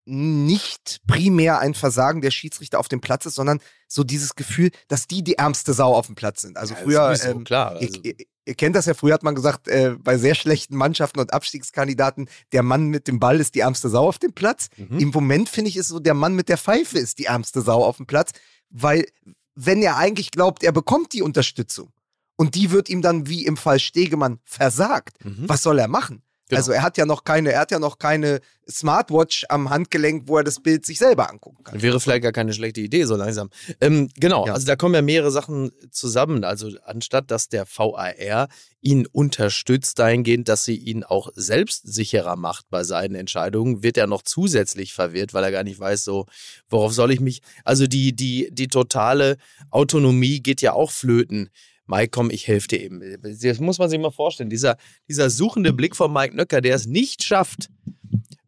[0.06, 5.06] nicht primär ein Versagen der Schiedsrichter auf dem Platz ist, sondern so dieses Gefühl, dass
[5.06, 6.56] die die ärmste Sau auf dem Platz sind.
[6.56, 7.70] Also Ja, früher, sowieso, ähm, klar.
[7.76, 10.76] Also, ihr, ihr, ihr kennt das ja, früher hat man gesagt, äh, bei sehr schlechten
[10.76, 14.68] Mannschaften und Abstiegskandidaten, der Mann mit dem Ball ist die ärmste Sau auf dem Platz.
[14.76, 14.98] mhm.
[14.98, 17.84] Im Moment finde ich es so, der Mann mit der Pfeife ist die ärmste Sau
[17.84, 18.32] auf dem Platz,
[18.70, 19.06] weil
[19.54, 21.92] wenn er eigentlich glaubt, er bekommt die Unterstützung
[22.36, 25.48] und die wird ihm dann wie im Fall Stegemann versagt, Mhm.
[25.48, 26.22] was soll er machen?
[26.50, 26.58] Genau.
[26.58, 30.36] Also er hat ja noch keine, er hat ja noch keine Smartwatch am Handgelenk, wo
[30.36, 31.80] er das Bild sich selber angucken kann.
[31.82, 33.50] Wäre vielleicht gar keine schlechte Idee, so langsam.
[33.80, 34.54] Ähm, genau, Ja.
[34.54, 36.44] also da kommen ja mehrere Sachen zusammen.
[36.44, 38.48] Also anstatt dass der VAR
[38.80, 44.22] ihn unterstützt dahingehend, dass sie ihn auch selbstsicherer macht bei seinen Entscheidungen, wird er noch
[44.22, 46.26] zusätzlich verwirrt, weil er gar nicht weiß, so,
[46.68, 47.42] worauf soll ich mich.
[47.64, 49.36] Also die, die, die totale
[49.70, 51.50] Autonomie geht ja auch flöten.
[51.90, 53.02] Mike, komm, ich helfe dir eben.
[53.20, 54.48] Das muss man sich mal vorstellen.
[54.48, 54.76] Dieser,
[55.08, 57.68] dieser suchende Blick von Mike Nöcker, der es nicht schafft,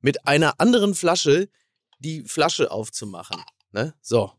[0.00, 1.48] mit einer anderen Flasche
[1.98, 3.42] die Flasche aufzumachen.
[3.72, 3.94] Ne?
[4.00, 4.30] So.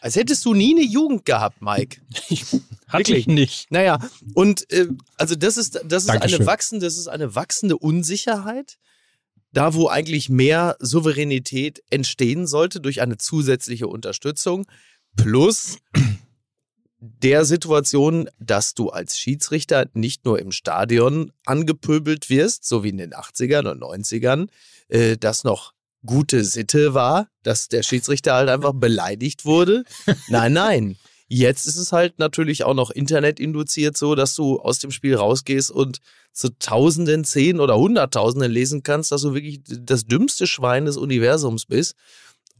[0.00, 2.00] Als hättest du nie eine Jugend gehabt, Mike.
[2.88, 3.18] Hatte Wirklich?
[3.18, 3.70] ich nicht.
[3.70, 3.98] Naja,
[4.34, 8.78] und äh, also das ist, das ist eine wachsende, das ist eine wachsende Unsicherheit.
[9.52, 14.66] Da, wo eigentlich mehr Souveränität entstehen sollte durch eine zusätzliche Unterstützung,
[15.16, 15.78] plus
[17.00, 22.98] der Situation, dass du als Schiedsrichter nicht nur im Stadion angepöbelt wirst, so wie in
[22.98, 24.48] den 80ern und 90ern,
[24.88, 29.84] äh, das noch gute Sitte war, dass der Schiedsrichter halt einfach beleidigt wurde.
[30.28, 30.96] Nein, nein.
[31.30, 35.70] Jetzt ist es halt natürlich auch noch internetinduziert so, dass du aus dem Spiel rausgehst
[35.70, 35.98] und
[36.32, 41.66] zu Tausenden, Zehn oder Hunderttausenden lesen kannst, dass du wirklich das dümmste Schwein des Universums
[41.66, 41.96] bist.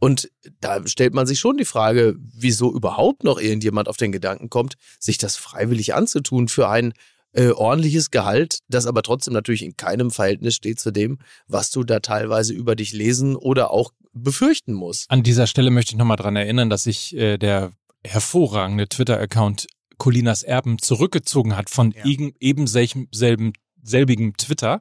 [0.00, 0.30] Und
[0.60, 4.74] da stellt man sich schon die Frage, wieso überhaupt noch irgendjemand auf den Gedanken kommt,
[5.00, 6.92] sich das freiwillig anzutun für ein
[7.32, 11.84] äh, ordentliches Gehalt, das aber trotzdem natürlich in keinem Verhältnis steht zu dem, was du
[11.84, 15.10] da teilweise über dich lesen oder auch befürchten musst.
[15.10, 17.72] An dieser Stelle möchte ich nochmal dran erinnern, dass sich äh, der
[18.04, 19.66] hervorragende Twitter-Account
[19.98, 22.04] Colinas Erben zurückgezogen hat von Ja.
[22.04, 24.80] eben, eben selben, selbigem Twitter.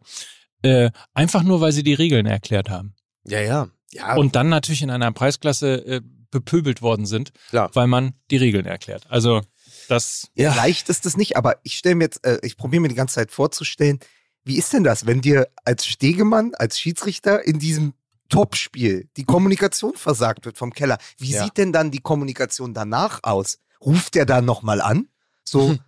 [0.61, 2.95] Äh, einfach nur, weil sie die Regeln erklärt haben.
[3.25, 3.69] Ja, ja.
[3.91, 7.69] Ja Und dann natürlich in einer Preisklasse äh, bepöbelt worden sind, Klar.
[7.73, 9.05] weil man die Regeln erklärt.
[9.09, 9.41] Also
[9.87, 10.53] das ja.
[10.53, 13.15] Leicht ist es nicht, aber ich stelle mir jetzt, äh, ich probiere mir die ganze
[13.15, 13.99] Zeit vorzustellen,
[14.43, 17.93] wie ist denn das, wenn dir als Stegemann, als Schiedsrichter in diesem
[18.29, 20.97] Topspiel die Kommunikation versagt wird vom Keller?
[21.17, 21.43] Wie Ja.
[21.43, 23.59] sieht denn dann die Kommunikation danach aus?
[23.81, 25.07] Ruft der dann nochmal an?
[25.43, 25.77] So, äh,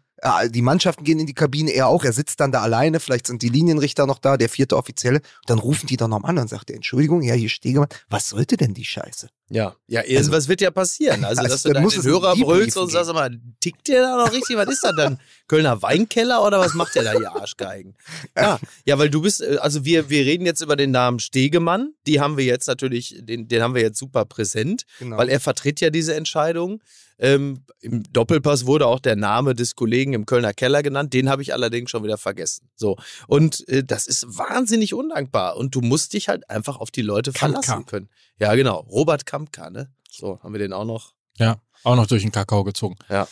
[0.49, 3.41] die Mannschaften gehen in die Kabine, er auch, er sitzt dann da alleine, vielleicht sind
[3.41, 6.69] die Linienrichter noch da, der vierte Offizielle, dann rufen die dann noch an und sagt
[6.69, 9.29] er, Entschuldigung, ja, hier Stegemann, was sollte denn die Scheiße?
[9.49, 11.23] Ja, ja, irgendwas wird ja passieren.
[11.23, 14.31] Also, Also, dass du deinen einen Hörer brüllst und sagst mal, tickt der da noch
[14.31, 14.57] richtig?
[14.57, 15.19] Was ist das dann?
[15.47, 17.95] Kölner Weinkeller oder was macht der da, ihr Arschgeigen?
[18.37, 21.93] Ja, ja, weil du bist, äh, also wir, wir reden jetzt über den Namen Stegemann.
[22.05, 25.17] Die haben wir jetzt natürlich, den, den haben wir jetzt super präsent, Genau.
[25.17, 26.81] weil er vertritt ja diese Entscheidung.
[27.19, 31.13] Ähm, Im Doppelpass wurde auch der Name des Kollegen im Kölner Keller genannt.
[31.13, 32.69] Den habe ich allerdings schon wieder vergessen.
[32.75, 32.97] So.
[33.27, 35.57] Und äh, das ist wahnsinnig undankbar.
[35.57, 37.61] Und du musst dich halt einfach auf die Leute Kampka.
[37.61, 38.09] verlassen können.
[38.39, 38.79] Ja, genau.
[38.89, 39.91] Robert Kampka, ne?
[40.09, 41.13] So, haben wir den auch noch.
[41.37, 42.95] ja auch noch durch den Kakao gezogen.
[43.09, 43.27] Ja.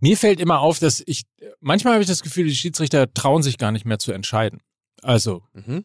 [0.00, 1.24] Mir fällt immer auf, dass ich
[1.60, 4.60] manchmal habe ich das Gefühl, die Schiedsrichter trauen sich gar nicht mehr zu entscheiden.
[5.02, 5.84] Also, Mhm.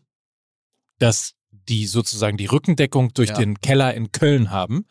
[0.99, 3.35] dass die sozusagen die Rückendeckung durch Ja.
[3.37, 4.85] den Keller in Köln haben,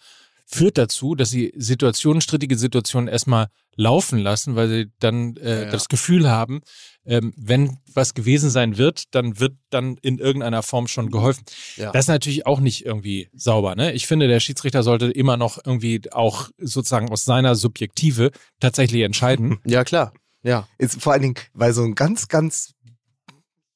[0.53, 5.63] führt dazu, dass sie Situationen, strittige Situationen erstmal laufen lassen, weil sie dann äh, Ja,
[5.63, 5.71] ja.
[5.71, 6.61] das Gefühl haben,
[7.05, 11.45] ähm, wenn was gewesen sein wird, dann wird dann in irgendeiner Form schon geholfen.
[11.77, 11.91] Ja.
[11.93, 13.75] Das ist natürlich auch nicht irgendwie sauber.
[13.75, 13.93] Ne?
[13.93, 19.59] Ich finde, der Schiedsrichter sollte immer noch irgendwie auch sozusagen aus seiner Subjektive tatsächlich entscheiden.
[19.67, 20.13] ja, klar.
[20.45, 20.69] Ja.
[20.77, 22.75] ist vor allen Dingen, weil so ein ganz, ganz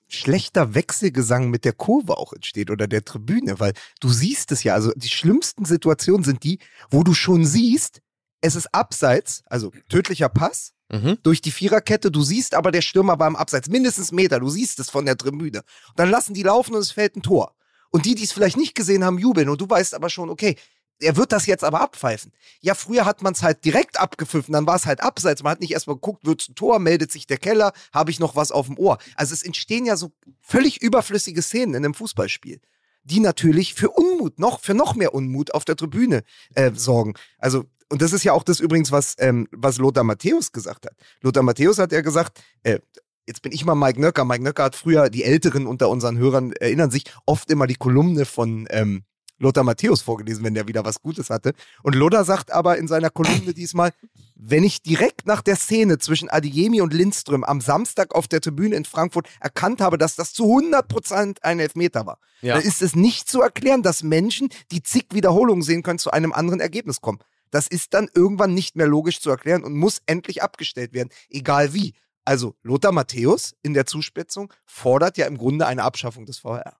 [0.08, 4.74] schlechter Wechselgesang mit der Kurve auch entsteht oder der Tribüne, weil du siehst es ja,
[4.74, 6.58] also die schlimmsten Situationen sind die,
[6.90, 8.00] wo du schon siehst,
[8.40, 11.18] es ist abseits, also tödlicher Pass Mhm.
[11.24, 14.78] durch die Viererkette, du siehst aber der Stürmer war im Abseits, mindestens Meter, du siehst
[14.78, 15.58] es von der Tribüne.
[15.88, 17.56] Und dann lassen die laufen und es fällt ein Tor.
[17.90, 20.56] Und die, die es vielleicht nicht gesehen haben, jubeln und du weißt aber schon, okay,
[21.00, 22.32] er wird das jetzt aber abpfeifen.
[22.60, 25.42] Ja, früher hat man es halt direkt abgepfiffen, dann war es halt abseits.
[25.42, 28.36] Man hat nicht erstmal geguckt, wird's ein Tor, meldet sich der Keller, habe ich noch
[28.36, 28.98] was auf dem Ohr.
[29.14, 32.60] Also es entstehen ja so völlig überflüssige Szenen in einem Fußballspiel,
[33.04, 36.22] die natürlich für Unmut, noch, für noch mehr Unmut auf der Tribüne
[36.54, 37.14] äh, sorgen.
[37.38, 40.94] Also, und das ist ja auch das übrigens, was, ähm, was Lothar Matthäus gesagt hat.
[41.20, 42.80] Lothar Matthäus hat ja gesagt, äh,
[43.28, 44.24] Jetzt bin ich mal Mike Nöcker.
[44.24, 48.24] Mike Nöcker hat früher, die Älteren unter unseren Hörern erinnern sich, oft immer die Kolumne
[48.24, 49.02] von ähm,
[49.38, 51.52] Lothar Matthäus vorgelesen, wenn der wieder was Gutes hatte.
[51.82, 53.92] Und Lothar sagt aber in seiner Kolumne diesmal,
[54.34, 58.76] wenn ich direkt nach der Szene zwischen Adiemi und Lindström am Samstag auf der Tribüne
[58.76, 62.54] in Frankfurt erkannt habe, dass das zu 100% ein Elfmeter war, Ja.
[62.54, 66.32] dann ist es nicht zu erklären, dass Menschen, die zig Wiederholungen sehen können, zu einem
[66.32, 67.18] anderen Ergebnis kommen.
[67.50, 71.72] Das ist dann irgendwann nicht mehr logisch zu erklären und muss endlich abgestellt werden, egal
[71.72, 71.94] wie.
[72.24, 76.76] Also Lothar Matthäus in der Zuspitzung fordert ja im Grunde eine Abschaffung des VR.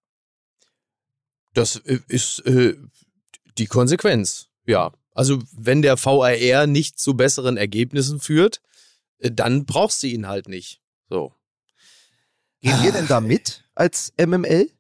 [1.57, 2.75] Das äh, ist äh,
[3.59, 4.49] die Konsequenz.
[4.67, 4.93] Ja.
[5.13, 8.61] Also, wenn der VAR nicht zu besseren Ergebnissen führt,
[9.19, 10.81] äh, dann brauchst du ihn halt nicht.
[11.09, 11.33] So.
[12.61, 14.71] Gehen wir denn da mit als MML?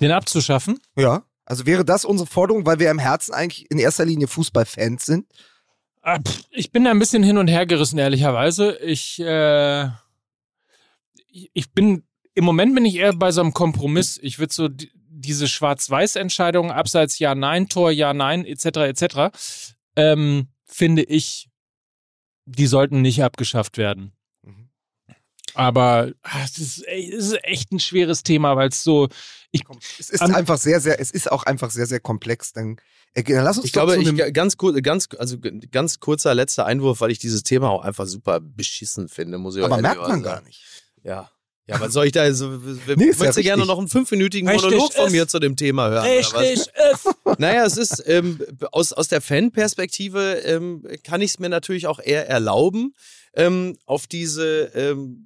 [0.00, 0.78] Den abzuschaffen?
[0.96, 1.24] Ja.
[1.44, 5.26] Also wäre das unsere Forderung, weil wir im Herzen eigentlich in erster Linie Fußballfans sind?
[6.02, 8.76] Ah, Ich bin da ein bisschen hin und her gerissen, ehrlicherweise.
[8.78, 9.88] Ich, äh,
[11.54, 14.18] ich- bin, im Moment bin ich eher bei so einem Kompromiss.
[14.22, 14.68] Ich würde so
[15.18, 19.06] diese Schwarz-Weiß-Entscheidung, abseits Ja, Nein, Tor, Ja, Nein, etc., etc.,
[19.96, 21.48] ähm, finde ich,
[22.46, 24.12] die sollten nicht abgeschafft werden.
[24.42, 24.68] Mhm.
[25.54, 29.08] Aber ah, es ist, es ist echt ein schweres Thema, weil es so,
[29.98, 32.52] Es ist An- einfach sehr, sehr, es ist auch einfach sehr, sehr komplex.
[32.52, 32.76] Dann,
[33.14, 35.36] äh, dann lass uns Ich glaube, zu ich, ganz, ganz, also
[35.70, 39.64] ganz kurzer letzter Einwurf, weil ich dieses Thema auch einfach super beschissen finde, muss ich
[39.64, 40.22] aber merkt man sagen.
[40.22, 40.62] gar nicht.
[41.02, 41.30] Ja.
[41.68, 42.48] Ja, was soll ich da so?
[42.48, 43.66] Nee, ist Möchtest ja du gerne richtig.
[43.68, 46.06] noch einen fünfminütigen Richtig, Monolog von es- mir zu dem Thema hören?
[46.06, 47.38] oder was?
[47.38, 48.40] Naja, es ist ähm,
[48.72, 52.94] aus, aus der Fanperspektive ähm, kann ich es mir natürlich auch eher erlauben,
[53.34, 55.24] ähm, auf diese ähm,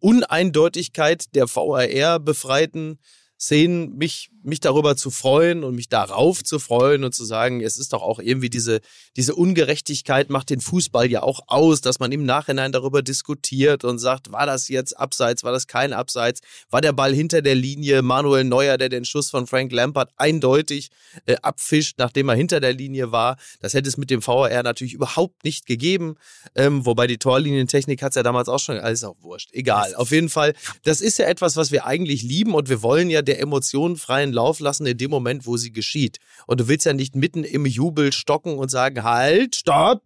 [0.00, 2.98] Uneindeutigkeit der VAR befreiten
[3.40, 7.78] Szenen mich, mich darüber zu freuen und mich darauf zu freuen und zu sagen, es
[7.78, 8.80] ist doch auch irgendwie diese,
[9.16, 13.98] diese Ungerechtigkeit macht den Fußball ja auch aus, dass man im Nachhinein darüber diskutiert und
[13.98, 18.02] sagt, war das jetzt Abseits, war das kein Abseits, war der Ball hinter der Linie,
[18.02, 20.90] Manuel Neuer, der den Schuss von Frank Lampard eindeutig
[21.24, 23.38] äh, abfischt, nachdem er hinter der Linie war.
[23.60, 26.16] Das hätte es mit dem VAR natürlich überhaupt nicht gegeben,
[26.54, 29.94] ähm, wobei die Torlinientechnik hat es ja damals auch schon, alles auch wurscht, egal.
[29.94, 30.52] Auf jeden Fall,
[30.84, 34.32] das ist ja etwas, was wir eigentlich lieben und wir wollen ja der Emotion freien
[34.32, 36.18] Lauf lassen in dem Moment, wo sie geschieht.
[36.46, 40.02] Und du willst ja nicht mitten im Jubel stocken und sagen, halt, stopp,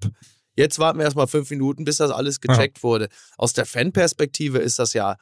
[0.56, 3.08] Jetzt warten wir erstmal fünf Minuten, bis das alles gecheckt wurde.
[3.36, 5.16] Aus der Fanperspektive ist das ja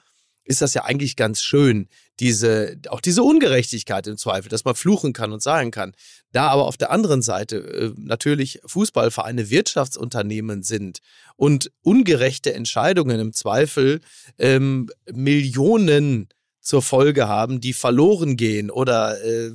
[0.44, 1.88] ist das ja eigentlich ganz schön,
[2.18, 5.94] diese, auch diese Ungerechtigkeit im Zweifel, dass man fluchen kann und sagen kann.
[6.32, 10.98] Da aber auf der anderen Seite äh, natürlich Fußballvereine Wirtschaftsunternehmen sind
[11.36, 14.00] und ungerechte Entscheidungen im Zweifel
[14.38, 16.28] ähm, Millionen
[16.62, 18.70] zur Folge haben, die verloren gehen.
[18.70, 19.50] Oder äh,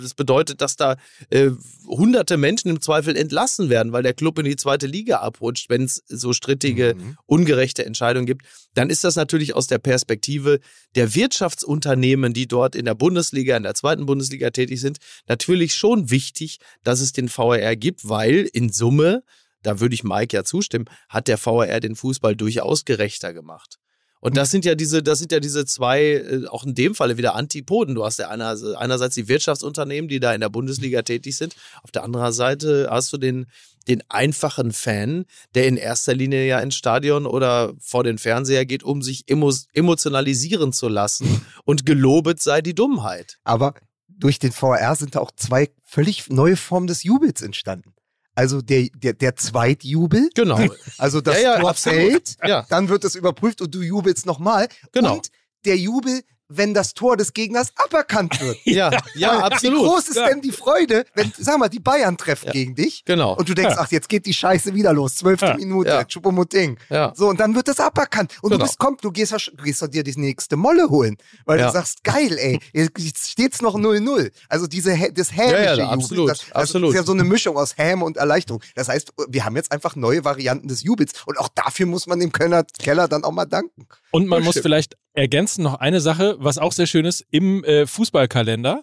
[0.00, 0.96] das bedeutet, dass da
[1.30, 1.50] äh,
[1.86, 5.84] hunderte Menschen im Zweifel entlassen werden, weil der Club in die zweite Liga abrutscht, wenn
[5.84, 7.16] es so strittige, mhm.
[7.26, 8.44] ungerechte Entscheidungen gibt.
[8.74, 10.60] Dann ist das natürlich aus der Perspektive
[10.94, 16.10] der Wirtschaftsunternehmen, die dort in der Bundesliga, in der zweiten Bundesliga tätig sind, natürlich schon
[16.10, 19.22] wichtig, dass es den VRR gibt, weil in Summe
[19.64, 23.78] da würde ich Mike ja zustimmen, hat der VRR den Fußball durchaus gerechter gemacht.
[24.22, 27.18] Und das sind ja diese, das sind ja diese zwei, äh, auch in dem Falle
[27.18, 27.96] wieder Antipoden.
[27.96, 31.56] Du hast ja einer, einerseits die Wirtschaftsunternehmen, die da in der Bundesliga tätig sind.
[31.82, 33.46] Auf der anderen Seite hast du den,
[33.88, 35.24] den einfachen Fan,
[35.56, 39.52] der in erster Linie ja ins Stadion oder vor den Fernseher geht, um sich emo
[39.72, 41.44] emotionalisieren zu lassen.
[41.64, 43.38] Und gelobet sei die Dummheit.
[43.42, 43.74] Aber
[44.06, 47.92] durch den VR sind da auch zwei völlig neue Formen des Jubels entstanden
[48.34, 50.30] also der, der, der Zweitjubel.
[50.34, 50.60] Genau.
[50.98, 52.66] Also das ja, ja, Tor fällt, ja.
[52.68, 54.68] dann wird es überprüft und du jubelst nochmal.
[54.92, 55.16] Genau.
[55.16, 55.28] Und
[55.64, 56.22] der Jubel,
[56.56, 58.58] wenn das Tor des Gegners aberkannt wird.
[58.72, 59.80] Ja, ja, absolut.
[59.80, 60.28] Wie groß ist ja.
[60.28, 62.52] denn die Freude, wenn, sag mal, die Bayern treffen ja.
[62.52, 63.36] gegen dich genau.
[63.36, 65.56] und du denkst, ach, jetzt geht die Scheiße wieder los, zwölfte ja.
[65.56, 66.04] Minute, ja.
[66.04, 66.78] Chupomoting.
[66.88, 67.12] Ja.
[67.14, 68.32] So, und dann wird das aberkannt.
[68.40, 68.60] Und genau.
[68.60, 72.04] du bist, komm, du gehst, du gehst dir die nächste Molle holen, weil du sagst,
[72.04, 74.30] geil, ey, jetzt steht's noch 0-0.
[74.48, 76.90] Also diese, das hämische ja, ja, absolut, das, das absolut.
[76.90, 78.62] ist ja so eine Mischung aus Häme und Erleichterung.
[78.74, 82.20] Das heißt, wir haben jetzt einfach neue Varianten des Jubels und auch dafür muss man
[82.20, 83.86] dem Kölner Keller dann auch mal danken.
[84.10, 87.86] Und man muss vielleicht ergänzen noch eine Sache, was auch sehr schön ist, im äh,
[87.86, 88.82] Fußballkalender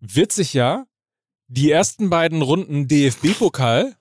[0.00, 0.84] wird sich ja
[1.46, 3.94] die ersten beiden Runden DFB-Pokal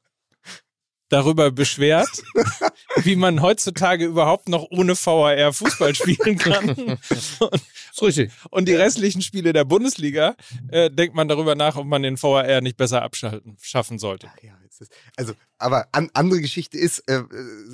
[1.10, 2.08] darüber beschwert,
[3.04, 6.70] wie man heutzutage überhaupt noch ohne VAR Fußball spielen kann.
[6.70, 7.62] Und,
[8.02, 8.32] richtig.
[8.50, 10.36] Und die restlichen Spiele der Bundesliga
[10.70, 14.32] äh, denkt man darüber nach, ob man den VAR nicht besser abschalten schaffen sollte.
[15.18, 17.24] Also, aber an, andere Geschichte ist, äh,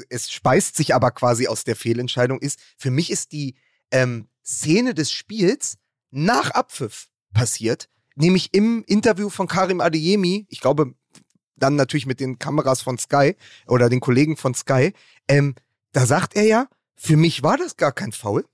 [0.09, 3.55] es speist sich aber quasi aus der Fehlentscheidung ist, für mich ist die
[3.91, 5.77] ähm, Szene des Spiels
[6.09, 10.93] nach Abpfiff passiert, nämlich im Interview von Karim Adeyemi, ich glaube,
[11.55, 13.35] dann natürlich mit den Kameras von Sky
[13.67, 14.93] oder den Kollegen von Sky,
[15.27, 15.55] ähm,
[15.91, 18.45] da sagt er ja, für mich war das gar kein Foul.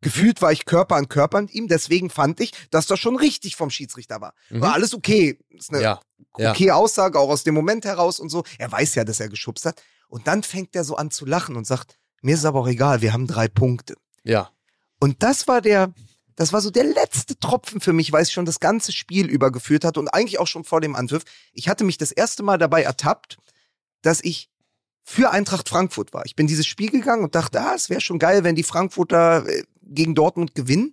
[0.00, 3.56] Gefühlt war ich Körper an Körper mit ihm, deswegen fand ich, dass das schon richtig
[3.56, 4.32] vom Schiedsrichter war.
[4.48, 4.60] Mhm.
[4.60, 5.38] War alles okay.
[5.50, 6.00] Ist eine ja,
[6.34, 6.74] okay ja.
[6.74, 8.44] Aussage, auch aus dem Moment heraus und so.
[8.58, 9.82] Er weiß ja, dass er geschubst hat.
[10.08, 13.02] Und dann fängt er so an zu lachen und sagt, mir ist aber auch egal,
[13.02, 13.96] wir haben drei Punkte.
[14.22, 14.52] Ja.
[15.00, 15.92] Und das war der,
[16.36, 19.84] das war so der letzte Tropfen für mich, weil es schon das ganze Spiel übergeführt
[19.84, 21.24] hat und eigentlich auch schon vor dem Anpfiff.
[21.52, 23.38] Ich hatte mich das erste Mal dabei ertappt,
[24.02, 24.50] dass ich
[25.04, 26.26] für Eintracht Frankfurt war.
[26.26, 29.46] Ich bin dieses Spiel gegangen und dachte, ah, es wäre schon geil, wenn die Frankfurter
[29.48, 30.92] äh, gegen Dortmund gewinnen,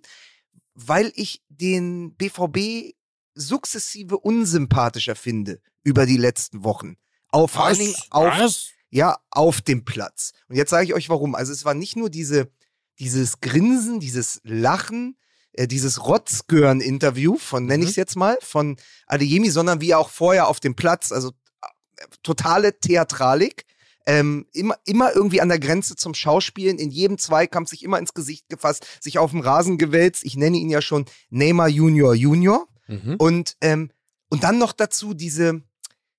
[0.74, 2.94] weil ich den BVB
[3.34, 6.96] sukzessive unsympathischer finde über die letzten Wochen.
[7.28, 10.32] Auf vor allen Dingen auf, ja, auf dem Platz.
[10.48, 11.34] Und jetzt sage ich euch warum.
[11.34, 12.50] Also es war nicht nur diese
[12.98, 15.16] dieses Grinsen, dieses Lachen,
[15.52, 18.00] äh, dieses Rotzgören-Interview von, nenne ich es mhm.
[18.00, 21.30] jetzt mal, von Adeyemi, sondern wie auch vorher auf dem Platz, also
[21.62, 23.64] äh, totale Theatralik.
[24.08, 28.14] Ähm, immer, immer irgendwie an der Grenze zum Schauspielen, in jedem Zweikampf sich immer ins
[28.14, 30.24] Gesicht gefasst, sich auf dem Rasen gewälzt.
[30.24, 32.68] Ich nenne ihn ja schon Neymar Junior Junior.
[32.86, 33.16] Mhm.
[33.18, 33.90] Und, ähm,
[34.28, 35.60] und dann noch dazu diese,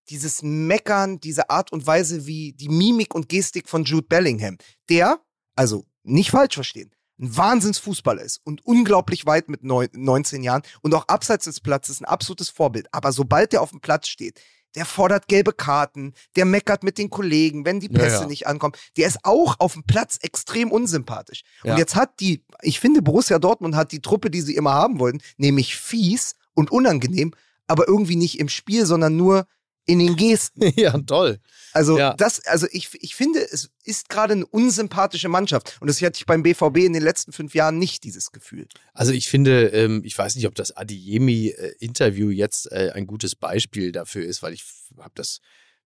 [0.09, 4.57] dieses Meckern, diese Art und Weise, wie die Mimik und Gestik von Jude Bellingham.
[4.89, 5.21] Der,
[5.55, 10.93] also nicht falsch verstehen, ein Wahnsinnsfußballer ist und unglaublich weit mit neun, 19 Jahren und
[10.93, 12.87] auch abseits des Platzes ein absolutes Vorbild.
[12.91, 14.39] Aber sobald der auf dem Platz steht,
[14.75, 18.27] der fordert gelbe Karten, der meckert mit den Kollegen, wenn die Pässe ja, ja.
[18.27, 18.75] nicht ankommen.
[18.95, 21.41] Der ist auch auf dem Platz extrem unsympathisch.
[21.63, 21.71] Ja.
[21.71, 24.99] Und jetzt hat die, ich finde, Borussia Dortmund hat die Truppe, die sie immer haben
[24.99, 27.33] wollten, nämlich fies und unangenehm,
[27.65, 29.47] aber irgendwie nicht im Spiel, sondern nur
[29.87, 30.71] in den Gesten.
[30.79, 31.39] ja, toll.
[31.73, 32.13] Also ja.
[32.13, 35.77] das, also ich, ich finde, es ist gerade eine unsympathische Mannschaft.
[35.79, 38.67] Und das hatte ich beim BVB in den letzten fünf Jahren nicht, dieses Gefühl.
[38.93, 43.91] Also ich finde, ähm, ich weiß nicht, ob das Adiemi-Interview jetzt äh, ein gutes Beispiel
[43.91, 44.63] dafür ist, weil ich
[44.99, 45.39] habe das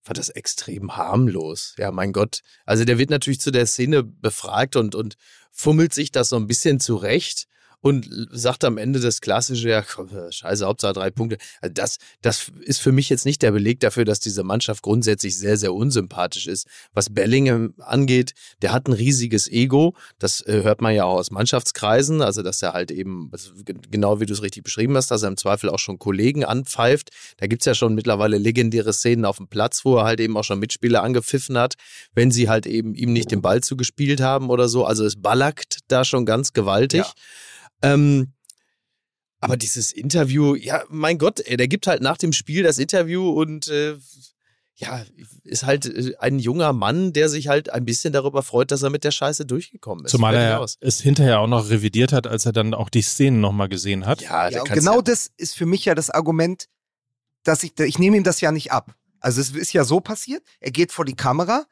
[0.04, 1.76] fand das extrem harmlos.
[1.78, 2.42] Ja, mein Gott.
[2.66, 5.16] Also der wird natürlich zu der Szene befragt und, und
[5.52, 7.48] fummelt sich das so ein bisschen zurecht
[7.82, 9.84] und sagt am Ende das klassische, ja,
[10.30, 11.38] scheiße, Hauptsache drei Punkte.
[11.62, 15.38] Also das, das ist für mich jetzt nicht der Beleg dafür, dass diese Mannschaft grundsätzlich
[15.38, 16.68] sehr, sehr unsympathisch ist.
[16.94, 19.96] Was Bellingham angeht, der hat ein riesiges Ego.
[20.20, 22.22] Das äh, hört man ja auch aus Mannschaftskreisen.
[22.22, 23.52] Also, dass er halt eben, also
[23.90, 27.10] genau wie du es richtig beschrieben hast, dass er im Zweifel auch schon Kollegen anpfeift.
[27.38, 30.44] Da gibt's ja schon mittlerweile legendäre Szenen auf dem Platz, wo er halt eben auch
[30.44, 31.76] schon Mitspieler angepfiffen hat,
[32.14, 34.86] wenn sie halt eben ihm nicht den Ball zugespielt haben oder so.
[34.86, 37.02] Also es ballackt da schon ganz gewaltig.
[37.02, 37.14] Ja.
[37.82, 38.34] Ähm,
[39.40, 43.30] aber dieses Interview, ja, mein Gott, ey, der gibt halt nach dem Spiel das Interview
[43.30, 43.98] und äh,
[44.76, 45.04] ja,
[45.44, 48.90] ist halt äh, ein junger Mann, der sich halt ein bisschen darüber freut, dass er
[48.90, 50.12] mit der Scheiße durchgekommen ist.
[50.12, 50.78] Zumal er aus.
[50.80, 54.22] es hinterher auch noch revidiert hat, als er dann auch die Szenen nochmal gesehen hat.
[54.22, 56.68] Ja, Ja, genau ja, das ist für mich ja das Argument,
[57.44, 58.96] dass ich, ich nehme ihm das ja nicht ab.
[59.20, 61.66] Also es ist ja so passiert, er geht vor die Kamera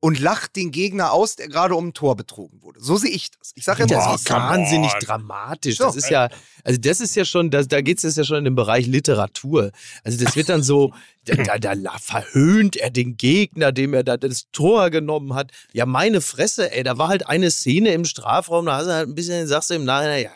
[0.00, 2.80] und lacht den Gegner aus, der gerade um ein Tor betrogen wurde.
[2.80, 3.52] So sehe ich das.
[3.54, 5.00] Ich sage jetzt das ist wahnsinnig on.
[5.00, 5.78] dramatisch.
[5.78, 6.28] So, Das ist ja,
[6.64, 9.70] also das ist ja schon, das, da geht es ja schon in den Bereich Literatur.
[10.04, 10.92] Also das wird dann so,
[11.24, 15.50] da, da, da verhöhnt er den Gegner, dem er da das Tor genommen hat.
[15.72, 19.08] Ja, meine Fresse, ey, da war halt eine Szene im Strafraum, da hast du halt
[19.08, 20.30] ein bisschen, sagst du im Nachhinein, ja,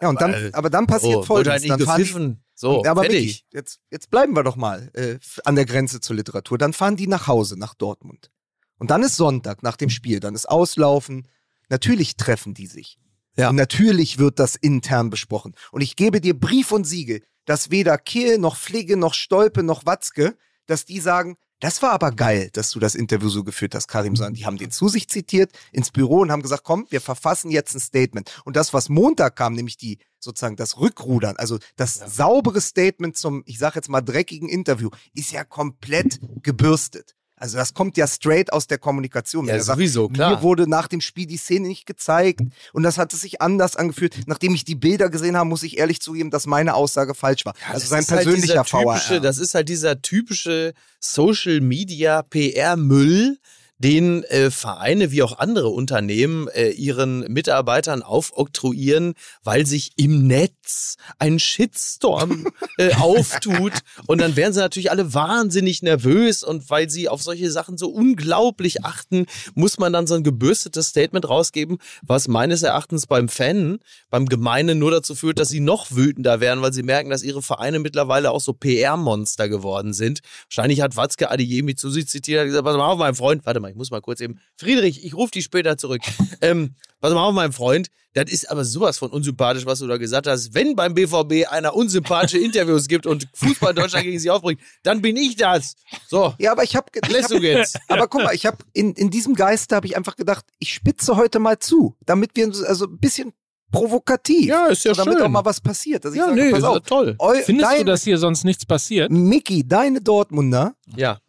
[0.00, 1.62] ja, und dann, aber- aber dann passiert oh, halt Folgendes.
[1.62, 2.44] nicht Dann gepfiffen.
[2.54, 3.44] So, aber fertig.
[3.44, 6.58] Micky, jetzt, jetzt bleiben wir doch mal äh, an der Grenze zur Literatur.
[6.58, 8.30] Dann fahren die nach Hause, nach Dortmund.
[8.78, 11.26] Und dann ist Sonntag nach dem Spiel, dann ist Auslaufen.
[11.68, 12.98] Natürlich treffen die sich.
[13.36, 13.50] Ja.
[13.50, 15.54] Und natürlich wird das intern besprochen.
[15.70, 19.86] Und ich gebe dir Brief und Siegel, dass weder Kehl noch Fligge noch Stolpe noch
[19.86, 23.88] Watzke, dass die sagen, das war aber geil, dass du das Interview so geführt hast,
[23.88, 27.00] Karim, sondern die haben den zu sich zitiert ins Büro und haben gesagt, komm, wir
[27.00, 28.30] verfassen jetzt ein Statement.
[28.44, 33.42] Und das, was Montag kam, nämlich die sozusagen das Rückrudern, also das saubere Statement zum,
[33.44, 37.16] ich sag jetzt mal, dreckigen Interview, ist ja komplett gebürstet.
[37.38, 39.46] Also das kommt ja straight aus der Kommunikation.
[39.46, 40.36] Ja, er sagt, sowieso, klar.
[40.36, 42.40] Mir wurde nach dem Spiel die Szene nicht gezeigt
[42.72, 44.16] und das hat es sich anders angefühlt.
[44.26, 47.54] Nachdem ich die Bilder gesehen habe, muss ich ehrlich zugeben, dass meine Aussage falsch war.
[47.68, 49.20] also das sein ist halt persönlicher typische, VR.
[49.20, 53.38] Das ist halt dieser typische Social Media PR-Müll,
[53.78, 59.14] den äh, Vereine wie auch andere Unternehmen äh, ihren Mitarbeitern aufoktroyieren,
[59.44, 63.72] weil sich im Netz ein Shitstorm äh, auftut.
[64.06, 67.88] Und dann werden sie natürlich alle wahnsinnig nervös und weil sie auf solche Sachen so
[67.88, 73.78] unglaublich achten, muss man dann so ein gebürstetes Statement rausgeben, was meines Erachtens beim Fan,
[74.10, 77.42] beim Gemeinen nur dazu führt, dass sie noch wütender werden, weil sie merken, dass ihre
[77.42, 80.20] Vereine mittlerweile auch so PR-Monster geworden sind.
[80.48, 83.60] Wahrscheinlich hat Watzke Adeyemi zu sich zitiert, hat gesagt, pass mal auf, mein Freund, warte
[83.60, 86.00] mal, ich muss mal kurz eben, Friedrich, ich rufe dich später zurück.
[86.40, 89.96] ähm, pass mal auf, mein Freund, das ist aber sowas von unsympathisch, was du da
[89.96, 90.54] gesagt hast.
[90.54, 95.16] Wenn beim BVB einer unsympathische Interviews gibt und Fußball Deutschland gegen sie aufbringt, dann bin
[95.16, 95.74] ich das.
[96.08, 97.78] So, Ja, aber ich habe lässt du jetzt.
[97.88, 101.16] Aber guck mal, ich habe in, in diesem Geiste habe ich einfach gedacht, ich spitze
[101.16, 103.32] heute mal zu, damit wir so- also ein bisschen
[103.70, 105.26] provokativ, Ja, ist ja so, damit schön.
[105.26, 106.04] auch mal was passiert.
[106.04, 107.16] Dass ich Ja, sage, nee, pass ist auf, ja toll.
[107.18, 109.10] eu, Findest dein, du, dass hier sonst nichts passiert?
[109.12, 111.20] Mickey, deine Dortmunder, Ja.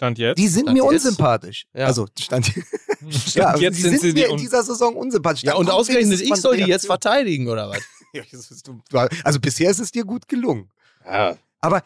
[0.00, 0.38] Stand jetzt.
[0.38, 1.04] die sind Stand mir jetzt?
[1.04, 1.66] unsympathisch.
[1.74, 1.84] Ja.
[1.84, 4.96] Also stand, Stand ja, also jetzt die sind sind, sie mir die in dieser Saison
[4.96, 5.42] unsympathisch.
[5.42, 7.80] Ja, Dann und ausgerechnet ich soll die jetzt verteidigen, oder was?
[8.12, 8.24] Ja,
[9.22, 10.68] Also bisher ist es dir gut gelungen.
[11.06, 11.36] Ja.
[11.60, 11.82] Aber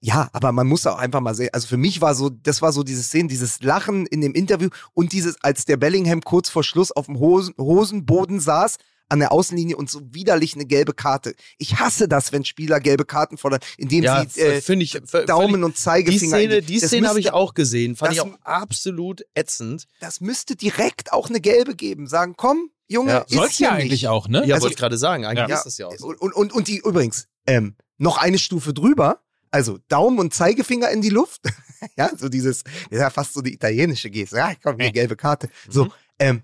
[0.00, 2.72] ja, aber man muss auch einfach mal sehen, also für mich war so, das war
[2.72, 6.62] so diese Szene, dieses Lachen in dem Interview und dieses, als der Bellingham kurz vor
[6.62, 8.76] Schluss auf dem Hosen, Hosenboden saß,
[9.08, 11.34] an der Außenlinie und so widerlich eine gelbe Karte.
[11.58, 14.98] Ich hasse das, wenn Spieler gelbe Karten fordern, indem Ja, sie äh, ich.
[15.26, 16.36] Daumen und Die Zeigefinger.
[16.38, 17.96] Szene, in die das Szene habe ich auch gesehen.
[17.96, 19.86] Fand das- ich auch absolut ätzend.
[20.00, 22.06] Das müsste direkt auch eine gelbe geben.
[22.06, 23.18] Sagen, komm, Junge, Ja.
[23.20, 23.84] ist Soll's ja nicht.
[23.84, 24.44] eigentlich auch, ne?
[24.46, 25.24] Ja, Also- wollte ich gerade sagen.
[25.24, 25.56] Eigentlich Ja.
[25.56, 26.06] ist das ja auch so.
[26.08, 30.90] Und, und, und, und die übrigens, ähm, noch eine Stufe drüber, also Daumen und Zeigefinger
[30.90, 31.42] in die Luft.
[31.96, 34.36] ja, so dieses, ja fast so die italienische Geste.
[34.36, 35.48] Ja, komm, hier, gelbe Karte.
[35.68, 35.92] So, Mhm.
[36.18, 36.42] ähm,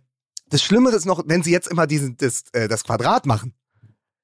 [0.50, 3.54] das Schlimme ist noch, wenn sie jetzt immer diesen, das, äh, das Quadrat machen.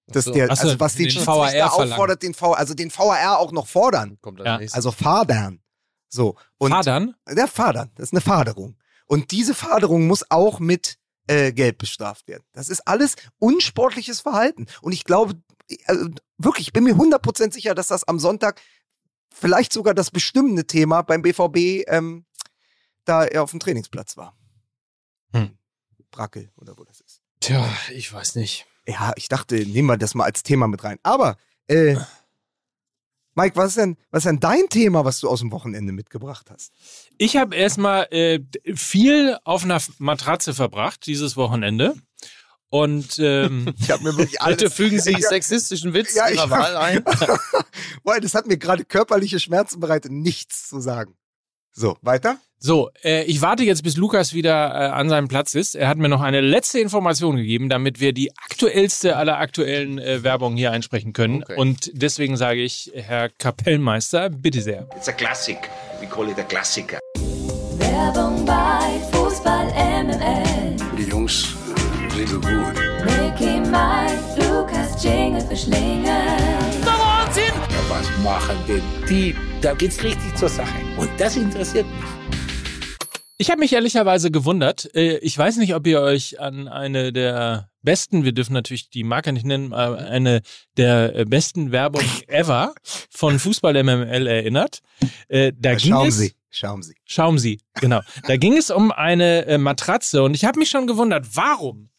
[0.08, 0.32] Das so.
[0.32, 4.18] der, also was den, den Schiedsrichter auffordert, den V, also den VAR auch noch fordern.
[4.20, 4.60] Kommt Ja.
[4.72, 5.60] Also fadern.
[6.08, 6.36] So.
[6.58, 7.16] Und Fadern?
[7.28, 8.76] der Fadern, das ist eine Faderung.
[9.06, 12.44] Und diese Faderung muss auch mit äh, Geld bestraft werden.
[12.52, 14.66] Das ist alles unsportliches Verhalten.
[14.80, 15.34] Und ich glaube,
[15.86, 16.08] also
[16.38, 18.60] wirklich, ich bin mir 100% sicher, dass das am Sonntag
[19.32, 22.26] vielleicht sogar das bestimmende Thema beim BVB ähm,
[23.06, 24.36] da er auf dem Trainingsplatz war.
[25.32, 25.56] Hm.
[26.16, 27.20] Brackel oder wo das ist.
[27.40, 28.66] Tja, ich weiß nicht.
[28.88, 30.98] Ja, ich dachte, nehmen wir das mal als Thema mit rein.
[31.02, 31.36] Aber,
[31.66, 31.96] äh,
[33.34, 36.50] Mike, was ist denn, was ist denn dein Thema, was du aus dem Wochenende mitgebracht
[36.50, 36.72] hast?
[37.18, 38.40] Ich habe erstmal äh,
[38.74, 41.94] viel auf einer Matratze verbracht dieses Wochenende.
[42.70, 45.28] Und ähm, Ich habe mir wirklich Bitte fügen Sie Ja.
[45.28, 47.04] sexistischen Witz Ja, Ihrer Wahl ein.
[48.04, 51.14] Boah, das hat mir gerade körperliche Schmerzen bereitet, nichts zu sagen.
[51.78, 52.38] So, weiter?
[52.58, 55.74] So, äh, ich warte jetzt, bis Lukas wieder äh, an seinem Platz ist.
[55.74, 60.22] Er hat mir noch eine letzte Information gegeben, damit wir die aktuellste aller aktuellen äh,
[60.22, 61.42] Werbung hier einsprechen können.
[61.42, 61.54] Okay.
[61.56, 64.88] Und deswegen sage ich, Herr Kapellmeister, bitte sehr.
[64.96, 65.68] It's a classic.
[66.00, 66.98] We call it a Klassiker.
[67.76, 70.76] Werbung bei Fußball MML.
[70.96, 71.48] Die Jungs
[72.16, 72.74] sind so gut.
[73.04, 76.75] Mickey, Mike, Lukas, Jingle für Schlingel.
[78.26, 79.36] Machen denn die?
[79.60, 80.74] Da geht's richtig zur Sache.
[80.96, 82.04] Und das interessiert mich.
[83.38, 84.92] Ich habe mich ehrlicherweise gewundert.
[84.96, 89.04] Äh, Ich weiß nicht, ob ihr euch an eine der besten, wir dürfen natürlich die
[89.04, 90.40] Marke nicht nennen, aber eine
[90.76, 92.74] der äh, besten Werbung ever
[93.10, 94.80] von Fußball MML erinnert.
[95.28, 96.94] Äh, Da ging Schauen es, Sie, schauen Sie.
[97.04, 98.00] Schauen Sie, genau.
[98.26, 101.90] Da ging es um eine äh, Matratze und ich habe mich schon gewundert, warum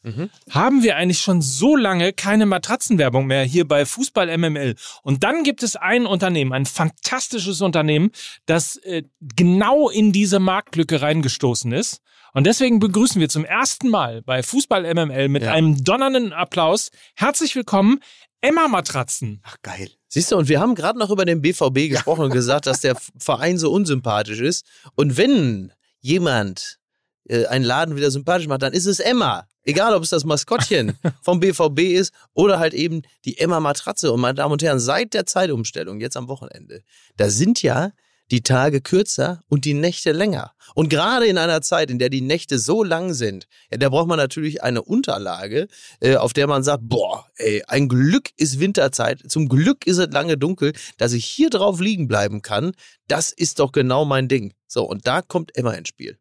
[0.52, 4.76] haben wir eigentlich schon so lange keine Matratzenwerbung mehr hier bei Fußball MML?
[5.04, 8.12] Und dann gibt es ein Unternehmen, ein fantastisches Unternehmen,
[8.46, 9.04] das äh,
[9.36, 12.00] genau in diese Marktlücke reingestoßen ist.
[12.34, 15.52] Und deswegen begrüßen wir zum ersten Mal bei Fußball MML mit Ja.
[15.52, 18.00] einem donnernden Applaus herzlich willkommen
[18.40, 19.42] Emma Matratzen.
[19.44, 19.90] Ach, geil.
[20.10, 22.96] Siehst du, und wir haben gerade noch über den BVB gesprochen und gesagt, dass der
[23.18, 24.66] Verein so unsympathisch ist.
[24.96, 26.80] Und wenn jemand
[27.26, 29.48] äh, einen Laden wieder sympathisch macht, dann ist es Emma.
[29.64, 34.12] Egal, ob es das Maskottchen vom BVB ist oder halt eben die Emma Matratze.
[34.14, 36.84] Und meine Damen und Herren, seit der Zeitumstellung, jetzt am Wochenende,
[37.18, 37.92] da sind ja
[38.32, 40.52] die Tage kürzer und die Nächte länger.
[40.76, 44.08] Und gerade in einer Zeit, in der die Nächte so lang sind, ja, da braucht
[44.08, 45.68] man natürlich eine Unterlage,
[46.02, 50.12] äh, auf der man sagt, boah, ey, ein Glück ist Winterzeit, zum Glück ist es
[50.12, 52.74] lange dunkel, dass ich hier drauf liegen bleiben kann,
[53.08, 54.54] das ist doch genau mein Ding.
[54.68, 56.18] So, und da kommt Emma ins Spiel.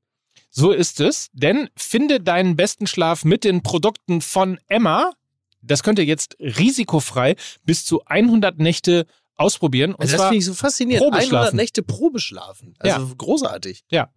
[0.51, 5.13] So ist es, denn finde deinen besten Schlaf mit den Produkten von Emma.
[5.61, 9.07] Das könnt ihr jetzt risikofrei bis zu 100 Nächte
[9.37, 9.95] ausprobieren.
[9.95, 11.05] Und Also das zwar, finde ich so faszinierend.
[11.05, 11.37] Probeschlafen.
[11.37, 12.75] 100 Nächte Probeschlafen.
[12.79, 13.85] Also großartig.
[13.91, 14.11] ja,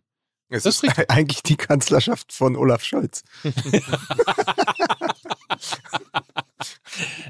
[0.49, 3.23] Es Das ist ist eigentlich die Kanzlerschaft von Olaf Scholz.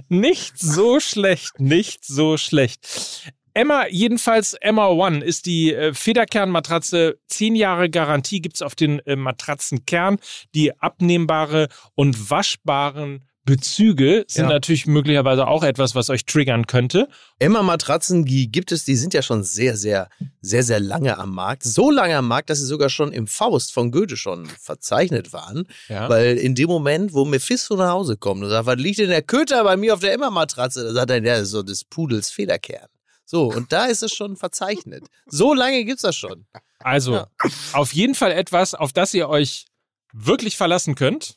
[0.10, 3.32] nicht so schlecht, nicht so schlecht.
[3.54, 7.20] Emma, jedenfalls Emma One ist die äh, Federkernmatratze.
[7.28, 10.18] Zehn Jahre Garantie gibt's auf den äh, Matratzenkern.
[10.54, 14.50] Die abnehmbare und waschbaren Bezüge sind Ja.
[14.50, 17.08] natürlich möglicherweise auch etwas, was euch triggern könnte.
[17.40, 20.10] Emma Matratzen, die gibt es, die sind ja schon sehr, sehr,
[20.42, 21.64] sehr, sehr lange am Markt.
[21.64, 25.64] So lange am Markt, dass sie sogar schon im Faust von Goethe schon verzeichnet waren.
[25.88, 26.10] Ja.
[26.10, 29.24] Weil in dem Moment, wo Mephisto nach Hause kommt und sagt, was liegt denn der
[29.24, 30.84] Köter bei mir auf der Emma-Matratze?
[30.84, 32.88] Da sagt er, ja, so des Pudels Federkern.
[33.26, 35.06] So, und da ist es schon verzeichnet.
[35.28, 36.46] So lange gibt's das schon.
[36.80, 37.28] Also, Ja.
[37.74, 39.66] auf jeden Fall etwas, auf das ihr euch
[40.14, 41.36] wirklich verlassen könnt.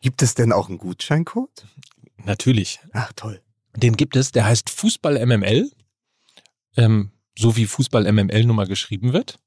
[0.00, 1.66] Gibt es denn auch einen Gutscheincode?
[2.24, 2.80] Natürlich.
[2.92, 3.40] Ach, toll.
[3.76, 5.70] Den gibt es, der heißt Fußball MML.
[6.76, 9.38] Ähm, so wie Fußball MML Nummer geschrieben wird.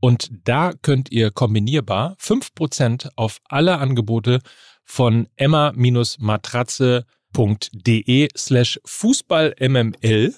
[0.00, 4.40] Und da könnt ihr kombinierbar 5% auf alle Angebote
[4.84, 10.34] von emma-matratze.de slash fußballmml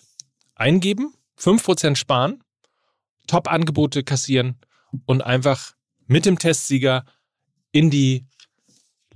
[0.55, 2.45] eingeben, 5% sparen,
[3.27, 4.61] Top-Angebote kassieren
[5.05, 5.75] und einfach
[6.07, 7.05] mit dem Testsieger
[7.73, 8.25] in die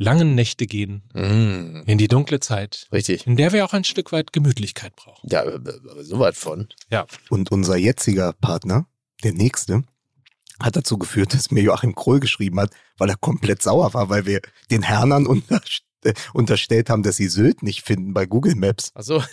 [0.01, 3.27] langen Nächte gehen, Mm, in die dunkle Zeit, richtig.
[3.27, 5.29] in der wir auch ein Stück weit Gemütlichkeit brauchen.
[5.31, 6.69] Ja, aber so was von.
[7.29, 8.87] Und unser jetziger Partner,
[9.23, 9.85] der nächste,
[10.59, 14.27] hat dazu geführt, dass mir Joachim Kroll geschrieben hat, weil er komplett sauer war, weil
[14.27, 14.41] wir
[14.71, 15.90] den Hernern unterst äh,
[16.33, 18.91] unterstellt haben, dass sie Sylt nicht finden bei Google Maps.
[18.95, 19.23] Achso.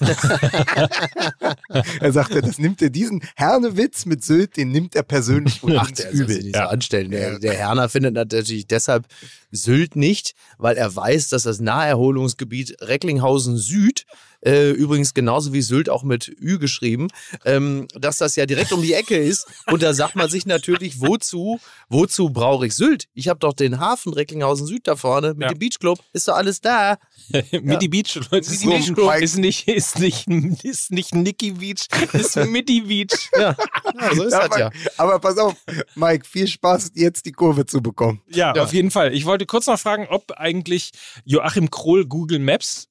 [1.99, 5.87] Er sagte, das nimmt er diesen Hernewitz mit Sylt, den nimmt er persönlich und Ach,
[5.87, 6.41] uns der übel.
[6.41, 7.11] nicht so anstellen.
[7.11, 9.05] Der, der Herner findet natürlich deshalb
[9.51, 14.05] Sylt nicht, weil er weiß, dass das Naherholungsgebiet Recklinghausen Süd,
[14.45, 17.07] äh, übrigens genauso wie Sylt auch mit Ü geschrieben,
[17.45, 19.47] ähm, dass das ja direkt um die Ecke ist.
[19.67, 21.59] Und da sagt man sich natürlich, wozu,
[21.89, 23.05] wozu brauche ich Sylt?
[23.13, 25.49] Ich habe doch den Hafen Recklinghausen Süd da vorne mit Ja.
[25.49, 25.99] dem Beachclub.
[26.13, 26.97] Ist doch alles da.
[27.51, 29.23] Midi Beach, Leute, ist, nicht, Mike.
[29.23, 30.27] ist nicht, ist nicht,
[30.63, 33.29] ist nicht Nicky Beach, ist Midi Beach.
[33.37, 33.55] Ja,
[33.99, 34.65] ja so ist Ja, das ja.
[34.97, 35.55] aber, aber pass auf,
[35.95, 38.21] Mike, viel Spaß, jetzt die Kurve zu bekommen.
[38.29, 39.13] Ja, auf jeden Fall.
[39.13, 40.91] Ich wollte kurz noch fragen, ob eigentlich
[41.25, 42.87] Joachim Krohl Google Maps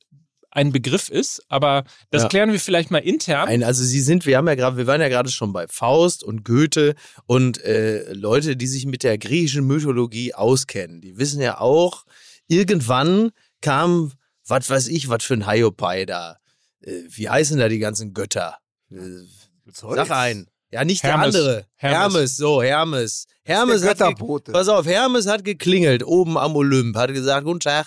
[0.56, 2.28] ein Begriff ist, aber das Ja.
[2.28, 3.48] klären wir vielleicht mal intern.
[3.48, 6.24] Nein, also sie sind, wir haben ja gerade, wir waren ja gerade schon bei Faust
[6.24, 6.94] und Goethe
[7.26, 12.04] und äh, Leute, die sich mit der griechischen Mythologie auskennen, die wissen ja auch,
[12.48, 13.30] irgendwann
[13.60, 14.12] kam,
[14.46, 16.38] was weiß ich, was für ein Hiopai da.
[16.80, 18.56] Äh, wie heißen da die ganzen Götter?
[18.90, 18.96] Äh,
[19.72, 20.46] sag ein.
[20.72, 21.32] Ja, nicht Hermes.
[21.32, 21.66] der andere.
[21.76, 21.98] Hermes.
[22.14, 22.36] Hermes.
[22.36, 23.26] so, Hermes.
[23.44, 23.98] Hermes hat.
[24.52, 27.86] Pass auf, Hermes hat geklingelt oben am Olymp, hat gesagt, guten Tag,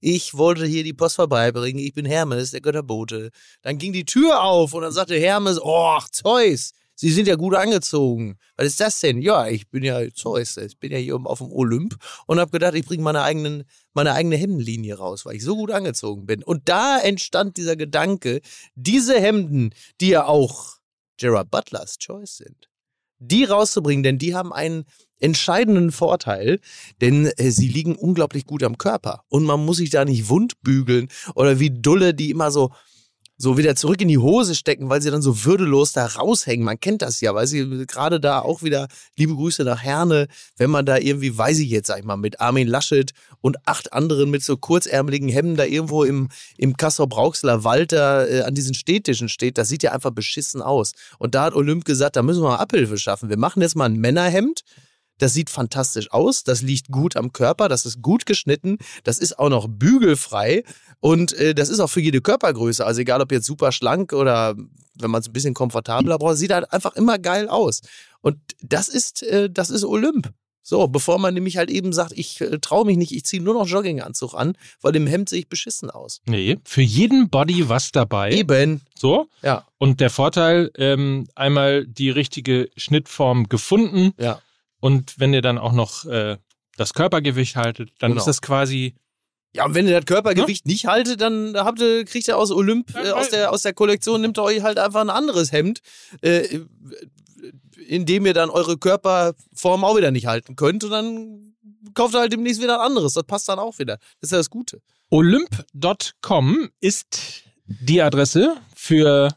[0.00, 3.30] ich wollte hier die Post vorbeibringen, ich bin Hermes, der Götterbote.
[3.62, 7.54] Dann ging die Tür auf und dann sagte Hermes, oh, Zeus, Sie sind ja gut
[7.54, 8.36] angezogen.
[8.56, 9.22] Was ist das denn?
[9.22, 11.96] Ja, ich bin ja Zeus, ich bin ja hier oben auf dem Olymp
[12.26, 15.70] und habe gedacht, ich bringe meine, eigenen, meine eigene Hemdenlinie raus, weil ich so gut
[15.70, 16.42] angezogen bin.
[16.42, 18.42] Und da entstand dieser Gedanke,
[18.74, 19.72] diese Hemden,
[20.02, 20.76] die ja auch
[21.16, 22.69] Gerard Butlers Choice sind,
[23.20, 24.84] die rauszubringen, denn die haben einen
[25.20, 26.60] entscheidenden Vorteil,
[27.00, 29.24] denn äh, sie liegen unglaublich gut am Körper.
[29.28, 32.70] Und man muss sich da nicht wundbügeln oder wie Dulle, die immer so
[33.40, 36.62] so wieder zurück in die Hose stecken, weil sie dann so würdelos da raushängen.
[36.62, 38.86] Man kennt das ja, weil sie gerade da auch wieder
[39.16, 40.28] liebe Grüße nach Herne,
[40.58, 43.94] wenn man da irgendwie, weiß ich jetzt, sag ich mal, mit Armin Laschet und acht
[43.94, 46.28] anderen mit so kurzärmeligen Hemden da irgendwo im,
[46.58, 50.92] im Kassel-Brauxler Wald da äh, an diesen Städtischen steht, das sieht ja einfach beschissen aus.
[51.18, 53.30] Und da hat Olymp gesagt, da müssen wir mal Abhilfe schaffen.
[53.30, 54.64] Wir machen jetzt mal ein Männerhemd,
[55.20, 59.38] das sieht fantastisch aus, das liegt gut am Körper, das ist gut geschnitten, das ist
[59.38, 60.64] auch noch bügelfrei
[61.00, 62.84] und äh, das ist auch für jede Körpergröße.
[62.84, 64.56] Also egal ob jetzt super schlank oder
[64.94, 67.80] wenn man es ein bisschen komfortabler braucht, sieht halt einfach immer geil aus.
[68.20, 70.32] Und das ist, äh, das ist Olymp.
[70.62, 73.54] So, bevor man nämlich halt eben sagt, ich äh, traue mich nicht, ich ziehe nur
[73.54, 76.20] noch Jogginganzug an, weil im Hemd sehe ich beschissen aus.
[76.26, 78.30] Nee, für jeden Body was dabei.
[78.32, 78.82] Eben.
[78.94, 79.26] So.
[79.42, 79.66] Ja.
[79.78, 84.12] Und der Vorteil, ähm, einmal die richtige Schnittform gefunden.
[84.18, 84.40] Ja.
[84.80, 86.36] Und wenn ihr dann auch noch äh,
[86.76, 88.20] das Körpergewicht haltet, dann Genau.
[88.20, 88.94] ist das quasi.
[89.52, 92.94] Ja, und wenn ihr das Körpergewicht nicht haltet, dann habt ihr, kriegt ihr aus Olymp,
[92.94, 95.80] äh, aus, der, aus der Kollektion, nimmt ihr euch halt einfach ein anderes Hemd,
[96.22, 96.60] äh,
[97.88, 100.84] in dem ihr dann eure Körperform auch wieder nicht halten könnt.
[100.84, 101.54] Und dann
[101.94, 103.14] kauft ihr halt demnächst wieder ein anderes.
[103.14, 103.96] Das passt dann auch wieder.
[104.20, 104.80] Das ist ja das Gute.
[105.10, 109.30] Olymp.com ist die Adresse für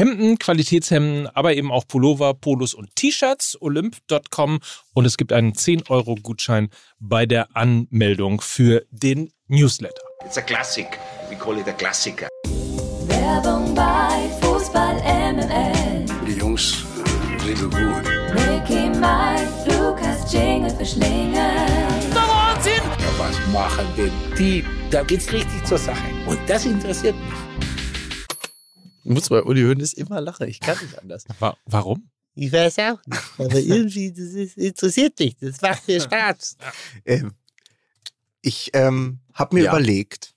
[0.00, 3.58] Hemden, Qualitätshemden, aber eben auch Pullover, Polos und T-Shirts.
[3.60, 4.60] Olymp.com
[4.94, 6.70] und es gibt einen 10-Euro-Gutschein
[7.00, 10.00] bei der Anmeldung für den Newsletter.
[10.24, 10.98] It's a classic.
[11.28, 12.28] We call it a Klassiker.
[13.08, 16.06] Werbung bei Fußball MML.
[16.26, 16.82] Die Jungs
[17.44, 18.02] sind so gut.
[18.48, 21.34] Mickey, Mike, Lukas, Jingle für Schlingel.
[22.14, 24.64] Ja, was machen denn die?
[24.90, 26.08] Da geht's richtig zur Sache.
[26.26, 27.49] Und das interessiert mich.
[29.04, 30.48] Ich muss bei Uli Hoeneß immer lachen.
[30.48, 31.24] Ich kann nicht anders.
[31.38, 32.10] Wa warum?
[32.34, 33.22] Ich weiß auch nicht.
[33.38, 35.36] Aber irgendwie, das ist, interessiert mich.
[35.40, 36.56] Das macht mir Spaß.
[37.04, 37.32] Ähm,
[38.40, 39.72] ich ähm, habe mir Ja.
[39.72, 40.34] überlegt,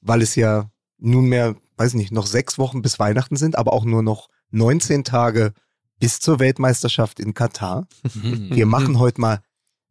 [0.00, 4.02] weil es ja nunmehr, weiß nicht, noch sechs Wochen bis Weihnachten sind, aber auch nur
[4.02, 5.52] noch 19 Tage
[5.98, 7.86] bis zur Weltmeisterschaft in Katar.
[8.14, 9.40] Wir machen heute mal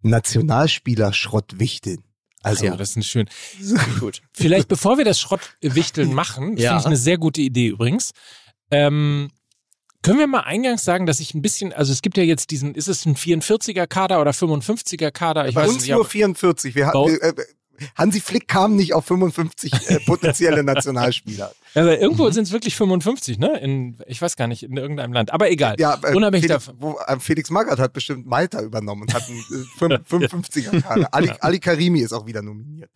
[0.02, 2.04] Nationalspieler-Schrottwichteln.
[2.44, 3.30] Also, ja, das ist schön.
[4.00, 4.22] Gut.
[4.34, 6.70] Vielleicht bevor wir das Schrottwichteln machen, Ja.
[6.72, 8.12] finde ich eine sehr gute Idee übrigens.
[8.72, 9.30] Ähm,
[10.02, 12.74] können wir mal eingangs sagen, dass ich ein bisschen, also es gibt ja jetzt diesen,
[12.76, 15.50] ist es ein 44er Kader oder 55er Kader?
[15.50, 15.90] Ich bei weiß uns nicht.
[15.92, 16.76] nur aber- 44.
[16.76, 17.34] Wir, hatten- äh,
[17.96, 21.52] Hansi Flick kam nicht auf 55 äh, potenzielle Nationalspieler.
[21.76, 23.60] Aber irgendwo sind es wirklich 55, ne?
[23.60, 25.32] In, ich weiß gar nicht, in irgendeinem Land.
[25.32, 25.76] Aber egal.
[25.80, 26.82] Ja, äh, Unabhängig Felix, davon.
[26.82, 31.14] wo, äh, Felix Magath hat bestimmt Malta übernommen und hat einen äh, 55er Kader.
[31.14, 32.90] Ali, Ali Karimi ist auch wieder nominiert.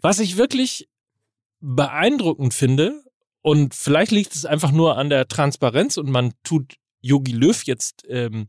[0.00, 0.88] Was ich wirklich
[1.60, 3.02] beeindruckend finde,
[3.42, 8.02] und vielleicht liegt es einfach nur an der Transparenz und man tut Yogi Löw jetzt
[8.08, 8.48] ähm,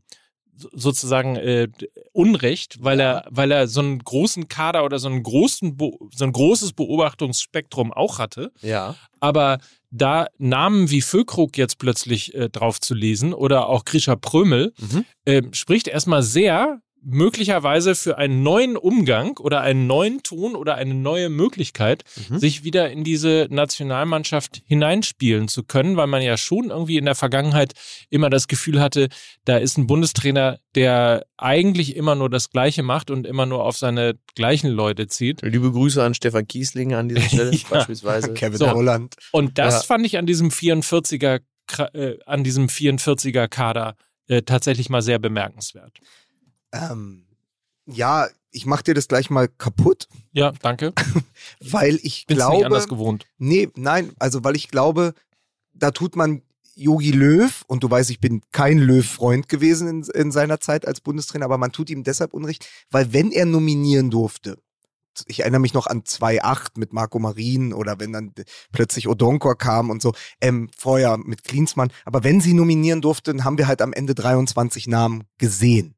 [0.72, 1.68] sozusagen äh,
[2.12, 6.24] Unrecht, weil er, weil er so einen großen Kader oder so einen großen, Be so
[6.24, 8.52] ein großes Beobachtungsspektrum auch hatte.
[8.60, 8.94] Ja.
[9.20, 9.58] Aber
[9.90, 15.04] da Namen wie Füllkrug jetzt plötzlich äh, drauf zu lesen oder auch Grisha Prömel, Mhm.
[15.26, 20.94] ähm, spricht erstmal sehr möglicherweise für einen neuen Umgang oder einen neuen Ton oder eine
[20.94, 22.38] neue Möglichkeit, Mhm.
[22.38, 27.14] sich wieder in diese Nationalmannschaft hineinspielen zu können, weil man ja schon irgendwie in der
[27.14, 27.72] Vergangenheit
[28.10, 29.08] immer das Gefühl hatte,
[29.44, 33.76] da ist ein Bundestrainer, der eigentlich immer nur das Gleiche macht und immer nur auf
[33.76, 35.42] seine gleichen Leute zieht.
[35.42, 37.58] Liebe Grüße an Stefan Kiesling an dieser Stelle Ja.
[37.70, 38.34] beispielsweise.
[38.34, 38.70] Kevin So.
[38.70, 39.14] Holland.
[39.32, 39.82] Und das Ja.
[39.82, 43.94] fand ich an diesem 44er, Kra- äh, an diesem 44er Kader
[44.30, 45.98] äh, tatsächlich mal sehr bemerkenswert.
[46.72, 47.24] Ähm,
[47.86, 50.92] ja, ich mach dir das gleich mal kaputt, Ja, danke.
[51.60, 53.26] weil ich Bin's nicht glaube, anders gewohnt.
[53.38, 55.14] nee, nein, also weil ich glaube,
[55.72, 56.42] da tut man
[56.74, 61.00] Yogi Löw, und du weißt, ich bin kein Löw-Freund gewesen in, in seiner Zeit als
[61.00, 64.58] Bundestrainer, aber man tut ihm deshalb Unrecht, weil wenn er nominieren durfte,
[65.26, 68.32] ich erinnere mich noch an 2-8 mit Marco Marin oder wenn dann
[68.70, 73.58] plötzlich Odonkor kam und so, ähm, vorher mit Klinsmann, aber wenn sie nominieren durften, haben
[73.58, 75.96] wir halt am Ende 23 Namen gesehen.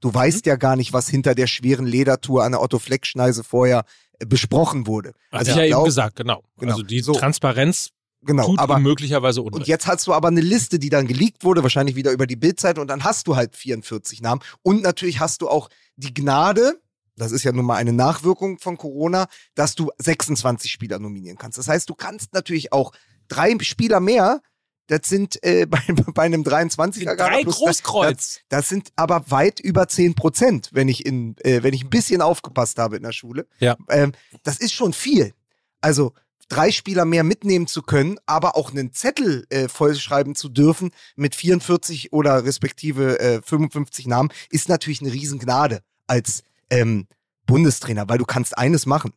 [0.00, 3.84] Du weißt ja gar nicht, was hinter der schweren Ledertour an der Otto-Fleck-Schneise vorher
[4.18, 5.10] äh, besprochen wurde.
[5.30, 6.42] Hat Also ich ja ich eben glaub- gesagt, genau.
[6.58, 6.72] Genau.
[6.72, 7.12] Also die So.
[7.12, 7.90] Transparenz
[8.22, 9.68] Genau, tut aber möglicherweise Und Unrecht.
[9.68, 12.78] jetzt hast du aber eine Liste, die dann geleakt wurde, wahrscheinlich wieder über die Bildzeit
[12.78, 14.42] und dann hast du halt 44 Namen.
[14.60, 16.78] Und natürlich hast du auch die Gnade,
[17.16, 21.56] das ist ja nun mal eine Nachwirkung von Corona, dass du 26 Spieler nominieren kannst.
[21.56, 22.92] Das heißt, du kannst natürlich auch
[23.28, 24.42] drei Spieler mehr
[24.90, 25.80] das sind äh, bei,
[26.12, 28.16] bei einem 23er Drei Großkreuz.
[28.16, 31.90] Das, das sind aber weit über 10 Prozent, wenn ich in, äh, wenn ich ein
[31.90, 33.46] bisschen aufgepasst habe in der Schule.
[33.60, 33.76] Ja.
[33.88, 34.12] Ähm,
[34.42, 35.32] das ist schon viel.
[35.80, 36.12] Also
[36.48, 41.36] drei Spieler mehr mitnehmen zu können, aber auch einen Zettel äh, vollschreiben zu dürfen mit
[41.36, 47.06] 44 oder respektive äh, 55 Namen, ist natürlich eine Riesengnade als ähm,
[47.46, 49.12] Bundestrainer, weil du kannst eines machen.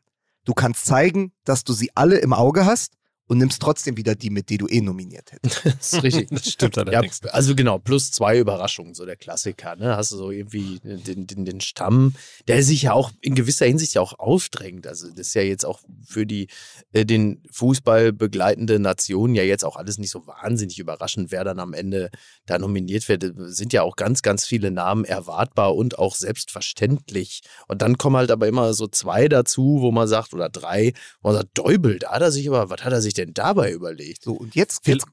[0.45, 2.93] Du kannst zeigen, dass du sie alle im Auge hast
[3.27, 5.63] und nimmst trotzdem wieder die mit, die du eh nominiert hättest.
[5.83, 6.29] Das ist richtig.
[6.29, 7.23] Das stimmt Ja, allerdings.
[7.25, 9.75] also genau, plus zwei Überraschungen, so der Klassiker.
[9.75, 9.95] Ne?
[9.95, 12.15] Hast du so irgendwie den, den, den Stamm,
[12.47, 14.87] der sich ja auch in gewisser Hinsicht ja auch aufdrängt.
[14.87, 16.47] Also das ist ja jetzt auch für die
[16.91, 21.59] äh, den Fußball begleitende Nation ja jetzt auch alles nicht so wahnsinnig überraschend, wer dann
[21.59, 22.09] am Ende
[22.45, 23.23] da nominiert wird.
[23.23, 27.41] Es sind ja auch ganz, ganz viele Namen erwartbar und auch selbstverständlich.
[27.67, 31.29] Und dann kommen halt aber immer so zwei dazu, wo man sagt, oder drei, wo
[31.29, 34.23] man sagt, Däubel, da hat er sich aber, was hat er sich denn dabei überlegt?
[34.23, 35.05] So, und jetzt, jetzt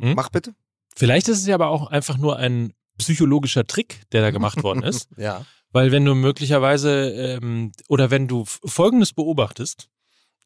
[0.00, 0.14] Hm?
[0.14, 0.54] mach bitte.
[0.96, 4.82] Vielleicht ist es ja aber auch einfach nur ein psychologischer Trick, der da gemacht worden
[4.82, 5.08] ist.
[5.16, 5.44] Ja.
[5.70, 7.10] Weil wenn du möglicherweise
[7.40, 9.88] ähm, oder wenn du Folgendes beobachtest,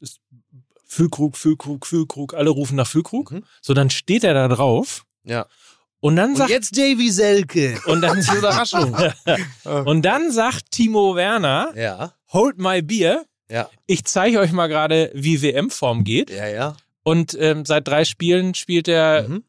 [0.00, 0.20] ist
[0.84, 3.44] Füllkrug, Füllkrug, Füllkrug, alle rufen nach Füllkrug, Mhm.
[3.62, 5.46] so dann steht er da drauf Ja.
[6.00, 7.80] und dann sagt jetzt Davy Selke.
[7.86, 8.94] und dann Die Überraschung.
[9.86, 15.10] und dann sagt Timo Werner, Ja, hold my beer, ja, ich zeige euch mal gerade,
[15.14, 16.76] wie WM-Form geht ja, ja.
[17.02, 19.44] und ähm, seit drei Spielen spielt er Mhm.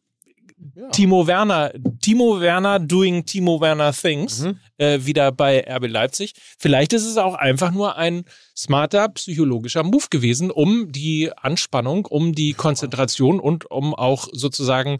[0.75, 0.89] Ja.
[0.91, 4.59] Timo Werner, Timo Werner doing Timo Werner things Mhm.
[4.77, 6.33] äh, wieder bei RB Leipzig.
[6.57, 8.23] Vielleicht ist es auch einfach nur ein
[8.55, 14.97] smarter psychologischer Move gewesen, um die Anspannung, um die Konzentration und um auch sozusagen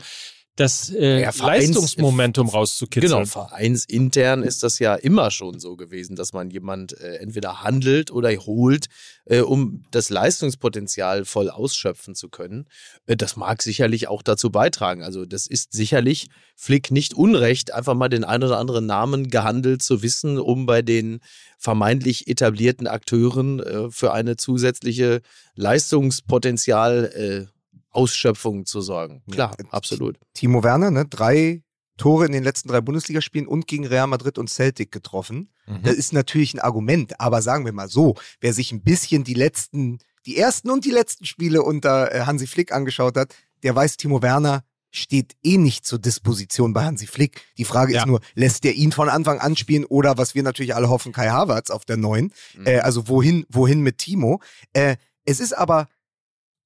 [0.56, 3.12] das äh, Ja, Leistungsmomentum rauszukitzeln.
[3.12, 8.12] Genau, vereinsintern ist das ja immer schon so gewesen, dass man jemand äh, entweder handelt
[8.12, 8.86] oder holt,
[9.26, 12.68] äh, um das Leistungspotenzial voll ausschöpfen zu können.
[13.08, 15.02] Äh, das mag sicherlich auch dazu beitragen.
[15.02, 19.82] Also das ist sicherlich Flick nicht unrecht, einfach mal den einen oder anderen Namen gehandelt
[19.82, 21.20] zu wissen, um bei den
[21.58, 25.22] vermeintlich etablierten Akteuren äh, für eine zusätzliche
[25.56, 27.53] Leistungspotenzial äh,
[27.94, 29.24] Ausschöpfung zu sorgen.
[29.32, 29.66] Klar, Ja.
[29.72, 30.18] absolut.
[30.34, 31.64] Timo Werner, ne, drei
[31.98, 35.50] Tore in den letzten drei Bundesligaspielen und gegen Real Madrid und Celtic getroffen.
[35.68, 35.84] Mhm.
[35.84, 39.36] Das ist natürlich ein Argument, aber sagen wir mal so, wer sich ein bisschen die
[39.36, 43.98] letzten, die ersten und die letzten Spiele unter äh, Hansi Flick angeschaut hat, der weiß,
[43.98, 47.42] Timo Werner steht eh nicht zur Disposition bei Hansi Flick.
[47.58, 48.02] Die Frage Ja.
[48.02, 51.12] ist nur, lässt der ihn von Anfang an spielen oder was wir natürlich alle hoffen,
[51.12, 52.34] Kai Havertz auf der neuen.
[52.58, 52.66] Mhm.
[52.68, 54.42] Äh, also wohin, wohin mit Timo?
[54.74, 55.88] Äh, es ist aber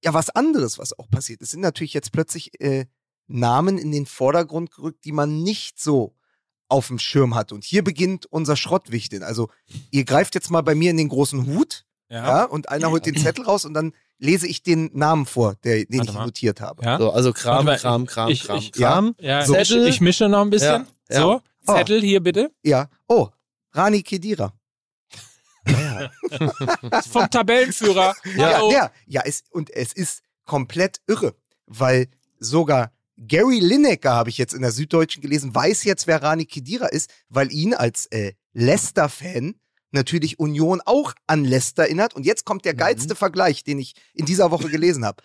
[0.04, 1.42] ja was anderes, was auch passiert.
[1.42, 2.86] Es sind natürlich jetzt plötzlich äh,
[3.28, 6.14] Namen in den Vordergrund gerückt, die man nicht so
[6.70, 7.52] auf dem Schirm hat.
[7.52, 9.24] Und hier beginnt unser Schrottwichteln.
[9.24, 9.50] Also
[9.92, 13.18] ihr greift jetzt mal bei mir in den großen Hut, ja, und einer holt den
[13.18, 16.26] Zettel raus und dann lese ich den Namen vor, der, den Warte ich mal.
[16.26, 16.84] notiert habe.
[16.84, 16.98] Ja.
[16.98, 19.16] So, also Kram, mal, Kram, Kram, ich- Kram, ich- Kram.
[19.20, 19.56] Ja, So.
[19.56, 20.86] ich, ich mische noch ein bisschen.
[21.10, 21.22] Ja, ja.
[21.22, 21.76] So, Oh.
[21.76, 22.50] Zettel hier bitte.
[22.64, 22.90] Ja.
[23.10, 23.28] Oh,
[23.74, 24.54] Rani Kedira.
[27.12, 28.16] Vom Tabellenführer.
[28.36, 28.70] Ja, Hallo.
[28.70, 28.92] der.
[29.06, 32.08] Ja, es, und es ist komplett irre, weil
[32.40, 36.88] sogar Gary Lineker, habe ich jetzt in der Süddeutschen gelesen, weiß jetzt, wer Rani Kedira
[36.88, 39.56] ist, weil ihn als äh, Leicester-Fan
[39.92, 42.16] natürlich Union auch an Leicester erinnert.
[42.16, 45.24] Und jetzt kommt der geilste Vergleich, den ich in dieser Woche gelesen habe.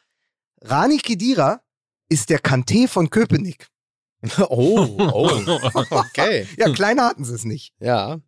[0.62, 1.61] Rani Kedira
[2.09, 3.68] ist der Kanté von Köpenick.
[4.38, 5.30] Oh, oh,
[5.90, 6.47] okay.
[6.57, 7.74] Ja, kleiner hatten sie es nicht.
[7.80, 8.20] Ja.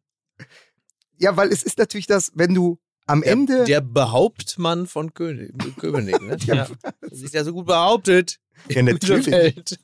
[1.19, 3.65] Ja, weil es ist natürlich das, wenn du am Der, Ende.
[3.65, 6.37] der Behauptmann von König, Köpenick, ne?
[6.47, 6.67] Ja.
[7.03, 8.39] Das ist ja so gut behauptet.
[8.69, 9.29] Ja, natürlich.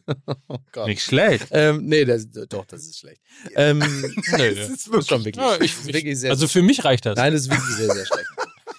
[0.49, 0.87] Oh Gott.
[0.87, 1.49] Nicht schlecht.
[1.51, 3.20] Ähm, nee, das, doch, das ist schlecht.
[3.55, 3.78] Ähm,
[4.39, 7.05] Nee, das ist wirklich, schon wirklich, Ja, ich, ist wirklich sehr, also für mich reicht
[7.07, 7.16] das.
[7.16, 8.26] nein, das ist wirklich sehr, sehr schlecht.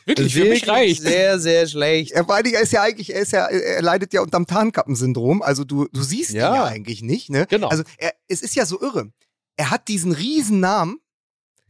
[0.06, 1.02] wirklich, für mich reicht.
[1.04, 2.12] Sehr, sehr schlecht.
[2.12, 5.41] Er, er ist ja eigentlich, er ist ja, er leidet ja unterm Tarnkappensyndrom.
[5.41, 6.49] Also du, du siehst Ja.
[6.52, 7.45] ihn ja eigentlich nicht, ne?
[7.47, 7.68] Genau.
[7.68, 9.12] Also er, es ist ja so irre.
[9.58, 10.97] Er hat diesen riesen Namen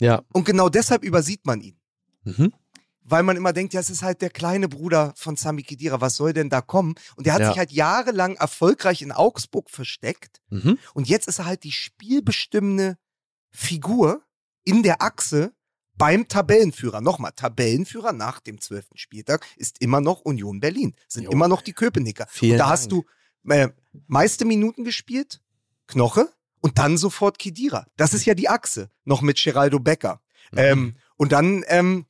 [0.01, 0.23] Ja.
[0.33, 1.79] und genau deshalb übersieht man ihn.
[2.23, 2.51] Mhm.
[3.03, 6.15] Weil man immer denkt, ja, es ist halt der kleine Bruder von Sami Khedira, was
[6.15, 6.95] soll denn da kommen?
[7.15, 7.47] Und der hat Ja.
[7.49, 10.77] sich halt jahrelang erfolgreich in Augsburg versteckt Mhm.
[10.93, 12.97] und jetzt ist er halt die spielbestimmende
[13.51, 14.23] Figur
[14.63, 15.53] in der Achse
[15.95, 17.01] beim Tabellenführer.
[17.01, 20.95] Nochmal, Tabellenführer nach dem zwölften Spieltag ist immer noch Union Berlin.
[21.07, 21.31] Sind Jo.
[21.31, 22.27] immer noch die Köpenicker.
[22.29, 22.71] Vielen und da Dank.
[22.73, 23.03] hast du
[23.49, 23.69] äh,
[24.07, 25.41] meiste Minuten gespielt,
[25.87, 26.29] Knoche
[26.61, 27.85] und dann sofort Kedira.
[27.97, 30.21] Das ist ja die Achse, noch mit Geraldo Becker.
[30.51, 30.57] Mhm.
[30.57, 32.05] Ähm, und dann ähm,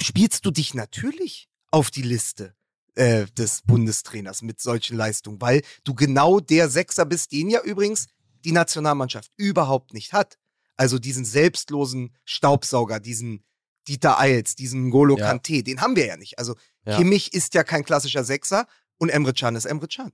[0.00, 2.54] spielst du dich natürlich auf die Liste
[2.94, 8.06] äh, des Bundestrainers mit solchen Leistungen, weil du genau der Sechser bist, den ja übrigens
[8.44, 10.38] die Nationalmannschaft überhaupt nicht hat.
[10.76, 13.44] Also diesen selbstlosen Staubsauger, diesen
[13.86, 15.30] Dieter Eils, diesen Ngolo Ja.
[15.30, 16.38] Kanté, den haben wir ja nicht.
[16.38, 16.54] Also
[16.86, 16.96] Ja.
[16.96, 18.66] Kimmich ist ja kein klassischer Sechser
[18.98, 20.12] und Emre Can ist Emre Can.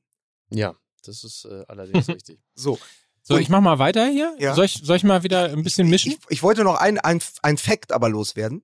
[0.51, 0.75] Ja.
[1.05, 2.41] das ist äh, allerdings richtig.
[2.55, 2.79] So.
[3.29, 4.37] So, ich mach mal weiter hier.
[4.39, 4.55] Ja.
[4.55, 6.13] Soll, ich, soll ich mal wieder ein bisschen mischen?
[6.13, 8.63] Ich, ich wollte noch ein, ein, ein Fact aber loswerden.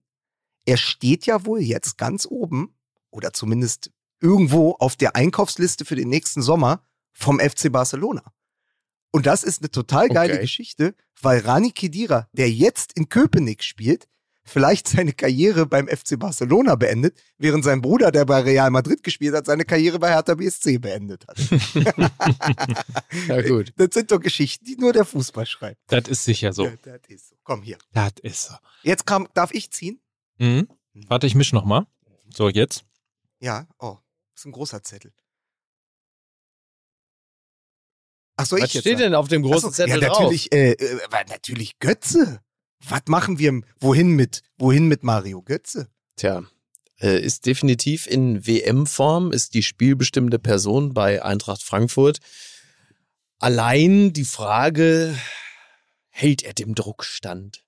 [0.64, 2.76] Er steht ja wohl jetzt ganz oben
[3.10, 3.90] oder zumindest
[4.20, 8.22] irgendwo auf der Einkaufsliste für den nächsten Sommer vom FC Barcelona.
[9.10, 10.42] Und das ist eine total geile Okay.
[10.42, 14.06] Geschichte, weil Rani Kedira, der jetzt in Köpenick spielt,
[14.44, 19.34] vielleicht seine Karriere beim FC Barcelona beendet, während sein Bruder, der bei Real Madrid gespielt
[19.34, 21.38] hat, seine Karriere bei Hertha BSC beendet hat.
[23.28, 23.72] Ja, gut.
[23.76, 25.80] Das sind doch Geschichten, die nur der Fußball schreibt.
[25.88, 26.64] Das ist sicher so.
[26.64, 27.36] Ja, das ist so.
[27.44, 27.78] Komm hier.
[27.92, 28.54] Das ist so.
[28.82, 30.00] Jetzt kam, darf ich ziehen?
[30.38, 30.68] Mhm.
[31.08, 31.86] Warte, ich misch noch mal.
[32.34, 32.84] So, jetzt.
[33.40, 33.98] Ja, oh,
[34.32, 35.12] das ist ein großer Zettel.
[38.36, 40.20] Ach so, ich Was jetzt steht denn auf dem großen so, Zettel ja, drauf?
[40.20, 42.40] natürlich, äh, äh, aber natürlich Götze.
[42.88, 45.88] Was machen wir, wohin mit, wohin mit Mario Götze?
[46.16, 46.42] Tja,
[47.00, 52.18] äh, ist definitiv in WM-Form, ist die spielbestimmende Person bei Eintracht Frankfurt.
[53.38, 55.14] Allein die Frage,
[56.10, 57.64] hält er dem Druck stand?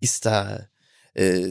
[0.00, 0.68] Ist da,
[1.14, 1.50] äh,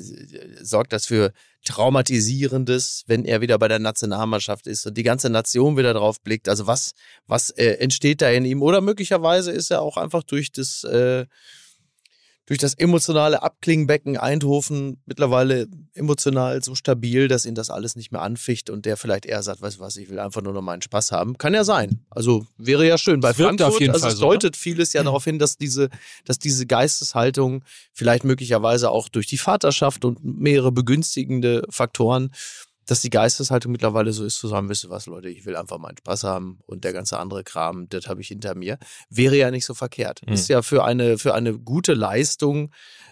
[0.61, 1.33] sorgt das für
[1.65, 6.47] Traumatisierendes, wenn er wieder bei der Nationalmannschaft ist und die ganze Nation wieder drauf blickt?
[6.47, 6.93] Also was,
[7.27, 8.61] was äh, entsteht da in ihm?
[8.61, 11.25] Oder möglicherweise ist er auch einfach durch das, äh,
[12.45, 18.21] durch das emotionale Abklingenbecken Eindhoven mittlerweile emotional so stabil, dass ihn das alles nicht mehr
[18.21, 20.81] anficht und der vielleicht eher sagt, weißt du was, ich will einfach nur noch meinen
[20.81, 21.37] Spaß haben.
[21.37, 22.05] Kann ja sein.
[22.09, 23.19] Also wäre ja schön.
[23.19, 24.31] Bei wirkt Frankfurt, auf jeden also Fall es so, ne?
[24.33, 25.89] deutet vieles ja darauf hin, dass diese,
[26.25, 32.31] dass diese Geisteshaltung vielleicht möglicherweise auch durch die Vaterschaft und mehrere begünstigende Faktoren
[32.85, 35.77] dass die Geisteshaltung mittlerweile so ist, zu sagen, wisst ihr was, Leute, ich will einfach
[35.77, 38.77] meinen Spaß haben und der ganze andere Kram, das habe ich hinter mir,
[39.09, 40.21] wäre ja nicht so verkehrt.
[40.25, 40.33] Mhm.
[40.33, 42.71] Ist ja für eine, für eine gute Leistung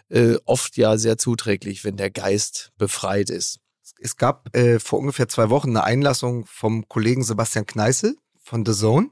[0.09, 3.59] äh, oft ja sehr zuträglich, wenn der Geist befreit ist.
[3.99, 8.74] Es gab äh, vor ungefähr zwei Wochen eine Einlassung vom Kollegen Sebastian Kneißl von The
[8.74, 9.09] Zone,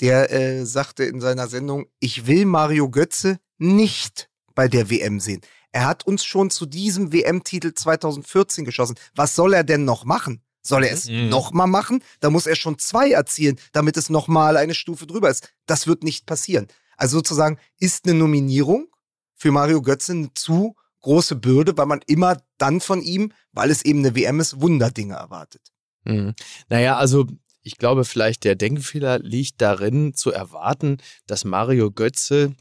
[0.00, 5.40] der äh, sagte in seiner Sendung, ich will Mario Götze nicht bei der WM sehen.
[5.72, 8.96] Er hat uns schon zu diesem WM-Titel 2014 geschossen.
[9.14, 10.42] Was soll er denn noch machen?
[10.62, 11.28] Soll er es Mhm.
[11.28, 12.02] noch mal machen?
[12.20, 15.52] Da muss er schon zwei erzielen, damit es noch mal eine Stufe drüber ist.
[15.66, 16.66] Das wird nicht passieren.
[16.96, 18.88] Also sozusagen ist eine Nominierung
[19.34, 23.84] für Mario Götze eine zu große Bürde, weil man immer dann von ihm, weil es
[23.84, 25.62] eben eine WM ist, Wunderdinge erwartet.
[26.04, 26.34] Mhm.
[26.68, 27.26] Naja, also
[27.62, 32.54] ich glaube, vielleicht der Denkfehler liegt darin, zu erwarten, dass Mario Götze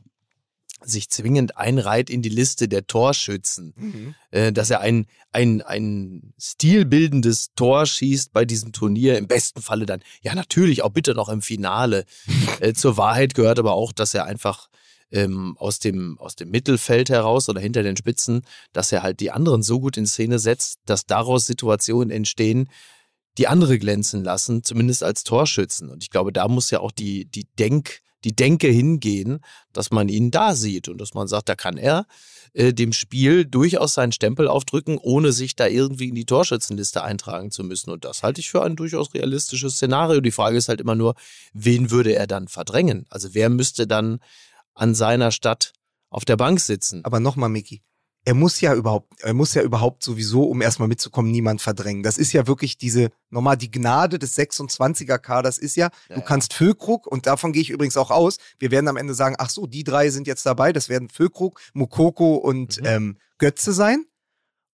[0.83, 3.73] sich zwingend einreiht in die Liste der Torschützen.
[4.31, 9.85] Äh, dass er ein, ein, ein stilbildendes Tor schießt bei diesem Turnier, im besten Falle
[9.85, 12.05] dann, ja natürlich auch bitte noch im Finale.
[12.59, 14.69] äh, zur Wahrheit gehört aber auch, dass er einfach
[15.11, 18.41] ähm, aus, dem, aus dem Mittelfeld heraus oder hinter den Spitzen,
[18.73, 22.69] dass er halt die anderen so gut in Szene setzt, dass daraus Situationen entstehen,
[23.37, 25.89] die andere glänzen lassen, zumindest als Torschützen.
[25.89, 29.39] Und ich glaube, da muss ja auch die, die Denk, die Denke hingehen,
[29.73, 32.05] dass man ihn da sieht und dass man sagt, da kann er
[32.53, 37.51] äh, dem Spiel durchaus seinen Stempel aufdrücken, ohne sich da irgendwie in die Torschützenliste eintragen
[37.51, 37.91] zu müssen.
[37.91, 40.21] Und das halte ich für ein durchaus realistisches Szenario.
[40.21, 41.15] Die Frage ist halt immer nur,
[41.53, 43.05] wen würde er dann verdrängen?
[43.09, 44.19] Also wer müsste dann
[44.73, 45.73] an seiner Stadt
[46.09, 47.05] auf der Bank sitzen?
[47.05, 47.83] Aber nochmal, Miki,
[48.27, 52.03] er muss ja überhaupt, er muss ja überhaupt sowieso, um erstmal mitzukommen, niemand verdrängen.
[52.03, 56.25] Das ist ja wirklich diese, nochmal die Gnade des 26er-Kaders ist ja, Ja, du ja.
[56.25, 59.49] kannst Füllkrug, und davon gehe ich übrigens auch aus, wir werden am Ende sagen, ach
[59.49, 62.85] so, die drei sind jetzt dabei, das werden Füllkrug, Mukoko und Mhm.
[62.85, 64.03] ähm, Götze sein.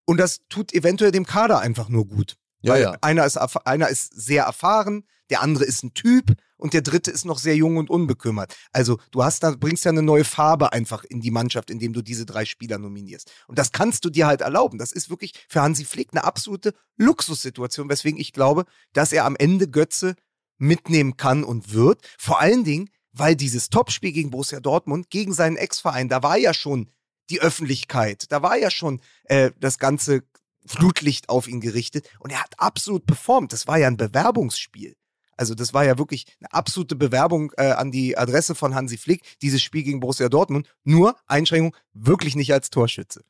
[0.06, 2.36] Und das tut eventuell dem Kader einfach nur gut.
[2.64, 2.98] Ja, Weil ja.
[3.02, 7.26] Einer, ist, einer ist sehr erfahren, der andere ist ein Typ und der dritte ist
[7.26, 8.56] noch sehr jung und unbekümmert.
[8.72, 12.02] Also du hast da, bringst ja eine neue Farbe einfach in die Mannschaft, indem du
[12.02, 13.32] diese drei Spieler nominierst.
[13.48, 14.78] Und das kannst du dir halt erlauben.
[14.78, 19.36] Das ist wirklich für Hansi Flick eine absolute Luxussituation, weswegen ich glaube, dass er am
[19.36, 20.16] Ende Götze
[20.58, 22.02] mitnehmen kann und wird.
[22.18, 26.54] Vor allen Dingen, weil dieses Topspiel gegen Borussia Dortmund, gegen seinen Ex-Verein, da war ja
[26.54, 26.90] schon
[27.30, 30.24] die Öffentlichkeit, da war ja schon äh, das ganze
[30.66, 33.54] Flutlicht auf ihn gerichtet und er hat absolut performt.
[33.54, 34.96] Das war ja ein Bewerbungsspiel.
[35.36, 39.24] Also das war ja wirklich eine absolute Bewerbung äh, an die Adresse von Hansi Flick,
[39.42, 40.68] dieses Spiel gegen Borussia Dortmund.
[40.84, 43.24] Nur, Einschränkung, wirklich nicht als Torschütze.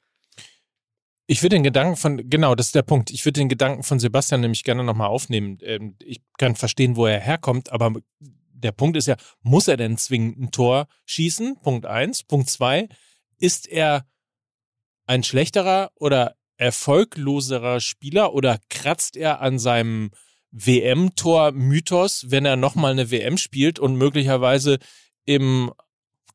[1.26, 3.10] Ich würde den Gedanken von, genau, das ist der Punkt.
[3.10, 5.58] Ich würde den Gedanken von Sebastian nämlich gerne nochmal aufnehmen.
[5.62, 9.98] Ähm, Ich kann verstehen, wo er herkommt, aber der Punkt ist ja, muss er denn
[9.98, 11.58] zwingend ein Tor schießen?
[11.62, 12.24] Punkt eins.
[12.24, 12.90] Punkt zwei,
[13.40, 14.06] ist er
[15.06, 20.12] ein schlechterer oder erfolgloserer Spieler oder kratzt er an seinem
[20.52, 24.80] WM-Tor-Mythos, wenn er nochmal eine WM spielt und möglicherweise
[25.26, 25.74] im,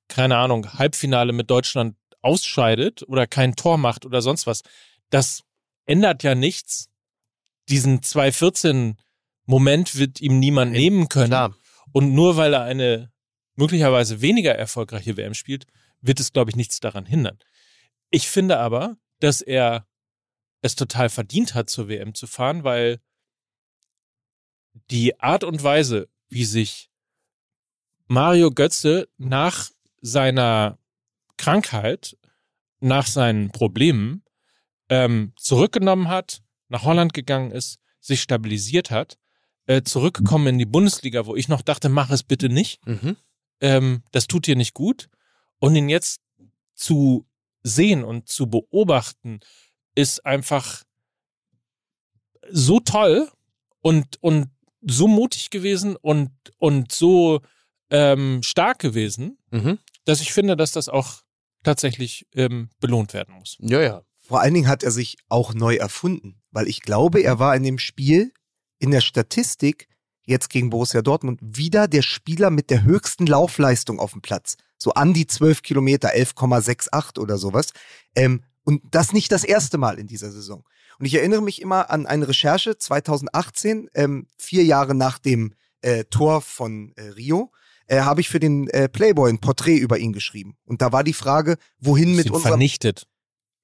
[0.06, 4.60] keine Ahnung, Halbfinale mit Deutschland ausscheidet oder kein Tor macht oder sonst was.
[5.08, 5.44] Das
[5.86, 6.90] ändert ja nichts.
[7.70, 11.28] Diesen 214-Moment wird ihm niemand nehmen können.
[11.28, 11.54] Klar.
[11.92, 13.10] Und nur weil er eine
[13.56, 15.64] möglicherweise weniger erfolgreiche WM spielt,
[16.02, 17.38] wird es, glaube ich, nichts daran hindern.
[18.10, 19.86] Ich finde aber, dass er
[20.60, 23.00] es total verdient hat, zur WM zu fahren, weil
[24.90, 26.90] die Art und Weise, wie sich
[28.06, 30.78] Mario Götze nach seiner
[31.36, 32.16] Krankheit,
[32.80, 34.22] nach seinen Problemen
[34.88, 39.18] ähm, zurückgenommen hat, nach Holland gegangen ist, sich stabilisiert hat,
[39.66, 42.84] äh, zurückgekommen in die Bundesliga, wo ich noch dachte, mach es bitte nicht.
[42.86, 43.16] Mhm.
[43.60, 45.08] Ähm, das tut dir nicht gut.
[45.58, 46.20] Und ihn jetzt
[46.74, 47.26] zu
[47.62, 49.40] sehen und zu beobachten,
[49.98, 50.84] ist einfach
[52.50, 53.28] so toll
[53.80, 54.48] und, und
[54.80, 57.40] so mutig gewesen und, und so
[57.90, 59.78] ähm, stark gewesen, Mhm.
[60.04, 61.22] dass ich finde, dass das auch
[61.62, 63.56] tatsächlich ähm, belohnt werden muss.
[63.60, 64.02] Ja, ja.
[64.20, 67.62] Vor allen Dingen hat er sich auch neu erfunden, weil ich glaube, er war in
[67.62, 68.32] dem Spiel
[68.78, 69.88] in der Statistik
[70.26, 74.56] jetzt gegen Borussia Dortmund wieder der Spieler mit der höchsten Laufleistung auf dem Platz.
[74.76, 77.72] So an die 12 Kilometer, 11,68 oder sowas.
[78.14, 80.62] Ähm, und das nicht das erste Mal in dieser Saison.
[80.98, 86.04] Und ich erinnere mich immer an eine Recherche 2018, ähm, vier Jahre nach dem äh,
[86.04, 87.50] Tor von äh, Rio,
[87.86, 90.58] äh, habe ich für den äh, Playboy ein Porträt über ihn geschrieben.
[90.66, 93.06] Und da war die Frage, wohin mit unserem vernichtet.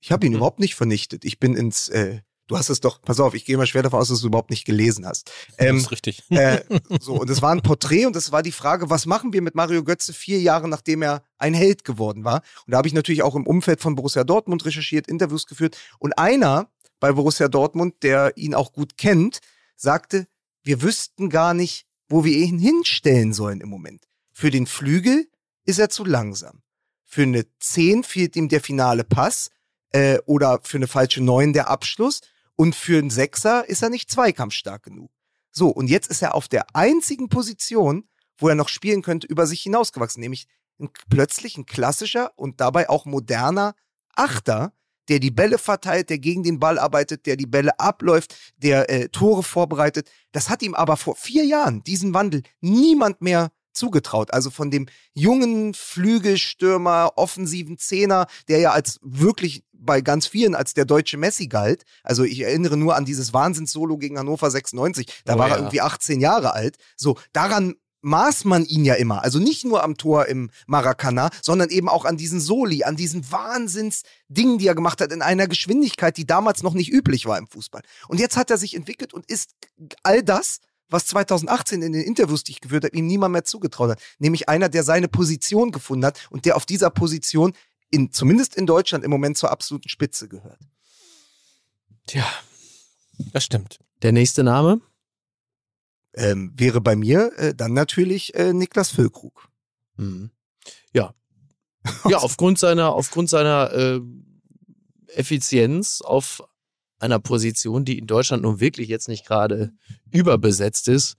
[0.00, 0.36] ich habe ihn Mhm.
[0.38, 1.26] überhaupt nicht vernichtet.
[1.26, 4.01] Ich bin ins, äh, du hast es doch, pass auf, ich gehe mal schwer davon
[4.01, 5.30] aus, dass du überhaupt nicht gelesen hast.
[5.57, 6.22] das Ähm, ist richtig.
[6.30, 6.61] äh,
[7.01, 9.55] so, und es war ein Porträt und es war die Frage, was machen wir mit
[9.55, 12.42] Mario Götze vier Jahre, nachdem er ein Held geworden war?
[12.66, 15.76] Und da habe ich natürlich auch im Umfeld von Borussia Dortmund recherchiert, Interviews geführt.
[15.99, 16.70] Und einer
[17.01, 19.40] bei Borussia Dortmund, der ihn auch gut kennt,
[19.76, 20.26] sagte,
[20.62, 24.05] wir wüssten gar nicht, wo wir ihn hinstellen sollen im Moment.
[24.32, 25.28] Für den Flügel
[25.64, 26.62] ist er zu langsam.
[27.05, 29.51] Für eine 10 fehlt ihm der finale Pass
[29.90, 32.20] äh, oder für eine falsche 9 der Abschluss.
[32.57, 35.11] Und für einen Sechser ist er nicht zweikampfstark genug.
[35.50, 39.46] So, und jetzt ist er auf der einzigen Position, wo er noch spielen könnte, über
[39.46, 40.46] sich hinausgewachsen, nämlich
[40.80, 43.74] ein, plötzlich ein klassischer und dabei auch moderner
[44.16, 44.72] Achter,
[45.09, 49.09] der die Bälle verteilt, der gegen den Ball arbeitet, der die Bälle abläuft, der äh,
[49.09, 50.11] Tore vorbereitet.
[50.32, 54.32] Das hat ihm aber vor vier Jahren, diesen Wandel, niemand mehr zugetraut.
[54.32, 60.74] Also von dem jungen Flügelstürmer, offensiven Zehner, der ja als wirklich bei ganz vielen als
[60.74, 61.85] der deutsche Messi galt.
[62.03, 65.07] Also ich erinnere nur an dieses Wahnsinnssolo gegen Hannover 96.
[65.24, 65.55] Da Oh war ja.
[65.55, 66.76] er irgendwie 18 Jahre alt.
[66.97, 67.74] So, daran
[68.05, 69.22] maß man ihn ja immer.
[69.24, 73.30] Also nicht nur am Tor im Maracana, sondern eben auch an diesen Soli, an diesen
[73.32, 77.47] Wahnsinnsdingen, die er gemacht hat, in einer Geschwindigkeit, die damals noch nicht üblich war im
[77.47, 77.82] Fußball.
[78.09, 79.53] Und jetzt hat er sich entwickelt und ist
[80.03, 80.59] all das,
[80.91, 84.01] was 2018 in den Interviews, die ich geführt habe, ihm niemand mehr zugetraut hat.
[84.18, 87.55] Nämlich einer, der seine Position gefunden hat und der auf dieser Position,
[87.95, 90.59] in, zumindest in Deutschland, im Moment zur absoluten Spitze gehört.
[92.07, 92.26] Tja,
[93.32, 93.78] das stimmt.
[94.03, 94.80] Der nächste Name?
[96.14, 99.49] Ähm, wäre bei mir äh, dann natürlich äh, Niklas Füllkrug.
[99.97, 100.30] Mhm.
[100.92, 101.14] Ja.
[102.09, 104.01] Ja, aufgrund seiner, aufgrund seiner äh,
[105.09, 106.42] Effizienz auf
[106.99, 109.72] einer Position, die in Deutschland nun wirklich jetzt nicht gerade
[110.11, 111.16] überbesetzt ist,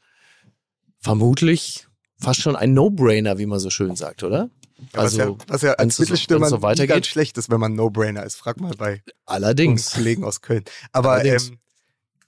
[1.00, 4.50] vermutlich fast schon ein No-Brainer, wie man so schön sagt, oder?
[4.94, 6.90] Ja, was, ja, was ja als so- Mittelstürmer so weitergeht.
[6.96, 8.36] ganz schlecht ist, wenn man No-Brainer ist.
[8.36, 9.92] Frag mal bei Allerdings.
[9.94, 10.64] Kollegen aus Köln.
[10.92, 11.60] Aber ähm,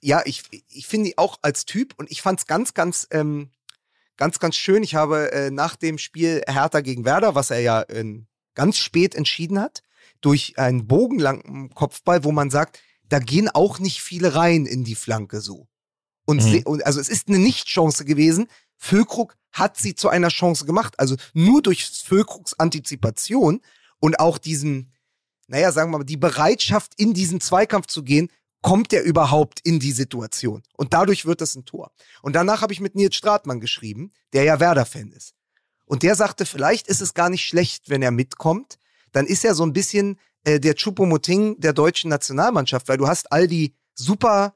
[0.00, 3.50] ja, ich, ich finde auch als Typ und ich fand es ganz, ganz, ähm,
[4.16, 4.82] ganz, ganz schön.
[4.82, 8.04] Ich habe äh, nach dem Spiel Hertha gegen Werder, was er ja äh,
[8.54, 9.82] ganz spät entschieden hat,
[10.20, 14.94] durch einen bogenlangen Kopfball, wo man sagt, da gehen auch nicht viele rein in die
[14.96, 15.66] Flanke so.
[16.26, 16.62] Und, Mhm.
[16.64, 18.48] und also es ist eine Nicht-Chance gewesen.
[18.78, 20.98] Füllkrug hat sie zu einer Chance gemacht.
[20.98, 23.60] Also nur durch Füllkrugs Antizipation
[24.00, 24.92] und auch diesen,
[25.48, 28.30] naja, sagen wir mal, die Bereitschaft, in diesen Zweikampf zu gehen,
[28.62, 30.62] kommt er überhaupt in die Situation.
[30.76, 31.92] Und dadurch wird das ein Tor.
[32.22, 35.34] Und danach habe ich mit Nils Stratmann geschrieben, der ja Werder-Fan ist.
[35.84, 38.78] Und der sagte, vielleicht ist es gar nicht schlecht, wenn er mitkommt.
[39.12, 43.32] Dann ist er so ein bisschen äh, der Choupo-Moting der deutschen Nationalmannschaft, weil du hast
[43.32, 44.54] all die super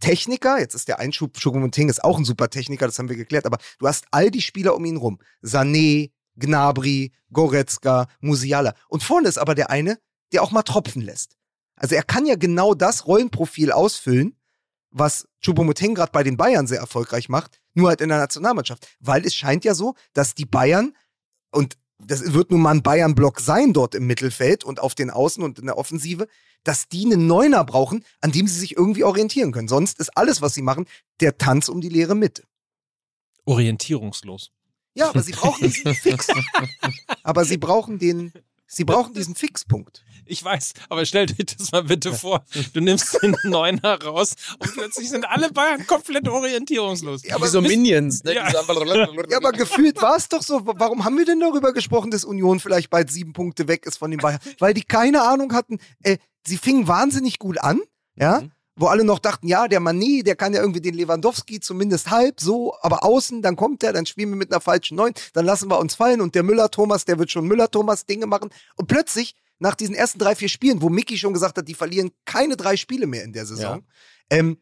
[0.00, 3.46] Techniker, jetzt ist der Einschub, Choupo-Moting ist auch ein super Techniker, das haben wir geklärt,
[3.46, 5.18] aber du hast all die Spieler um ihn rum.
[5.42, 8.74] Sané, Gnabry, Goretzka, Musiala.
[8.88, 9.98] Und vorne ist aber der eine,
[10.32, 11.36] der auch mal tropfen lässt.
[11.76, 14.38] Also er kann ja genau das Rollenprofil ausfüllen,
[14.90, 18.96] was Choupo-Moting gerade bei den Bayern sehr erfolgreich macht, nur halt in der Nationalmannschaft.
[19.00, 20.94] Weil es scheint ja so, dass die Bayern,
[21.52, 25.42] und das wird nun mal ein Bayern-Block sein dort im Mittelfeld und auf den Außen
[25.42, 26.28] und in der Offensive,
[26.62, 29.68] dass die einen Neuner brauchen, an dem sie sich irgendwie orientieren können.
[29.68, 30.86] Sonst ist alles, was sie machen,
[31.20, 32.42] der Tanz um die leere Mitte.
[33.44, 34.50] Orientierungslos.
[34.94, 36.28] Ja, aber sie brauchen diesen Fix.
[37.22, 38.32] aber sie brauchen den
[38.66, 40.04] Sie brauchen diesen Fixpunkt.
[40.28, 42.44] Ich weiß, aber stell dir das mal bitte vor.
[42.72, 47.22] Du nimmst den Neuner raus und plötzlich sind alle Bayern komplett orientierungslos.
[47.24, 48.34] Ja, Wie so Minions, ne?
[48.34, 48.46] Ja.
[49.28, 50.62] Ja, aber gefühlt war es doch so.
[50.64, 54.10] Warum haben wir denn darüber gesprochen, dass Union vielleicht bald sieben Punkte weg ist von
[54.10, 54.40] den Bayern?
[54.58, 55.78] Weil die keine Ahnung hatten.
[56.02, 57.80] Äh, sie fingen wahnsinnig gut an,
[58.16, 58.40] ja.
[58.40, 58.52] Mhm.
[58.78, 62.40] Wo alle noch dachten, ja, der Mané, der kann ja irgendwie den Lewandowski zumindest halb
[62.40, 65.70] so, aber außen, dann kommt der, dann spielen wir mit einer falschen Neun, dann lassen
[65.70, 68.50] wir uns fallen und der Müller-Thomas, der wird schon Müller-Thomas-Dinge machen.
[68.76, 72.10] Und plötzlich, nach diesen ersten drei, vier Spielen, wo Mickey schon gesagt hat, die verlieren
[72.26, 73.82] keine drei Spiele mehr in der Saison,
[74.28, 74.58] ähm,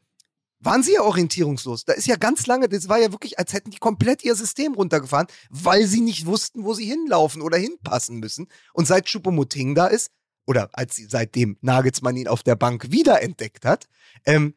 [0.60, 1.84] waren sie ja orientierungslos.
[1.84, 4.74] Da ist ja ganz lange, das war ja wirklich, als hätten die komplett ihr System
[4.74, 8.48] runtergefahren, weil sie nicht wussten, wo sie hinlaufen oder hinpassen müssen.
[8.72, 10.10] Und seit Choupo-Moting da ist,
[10.46, 13.86] oder als sie, seitdem Nagelsmann ihn auf der Bank wiederentdeckt hat,
[14.26, 14.54] ähm,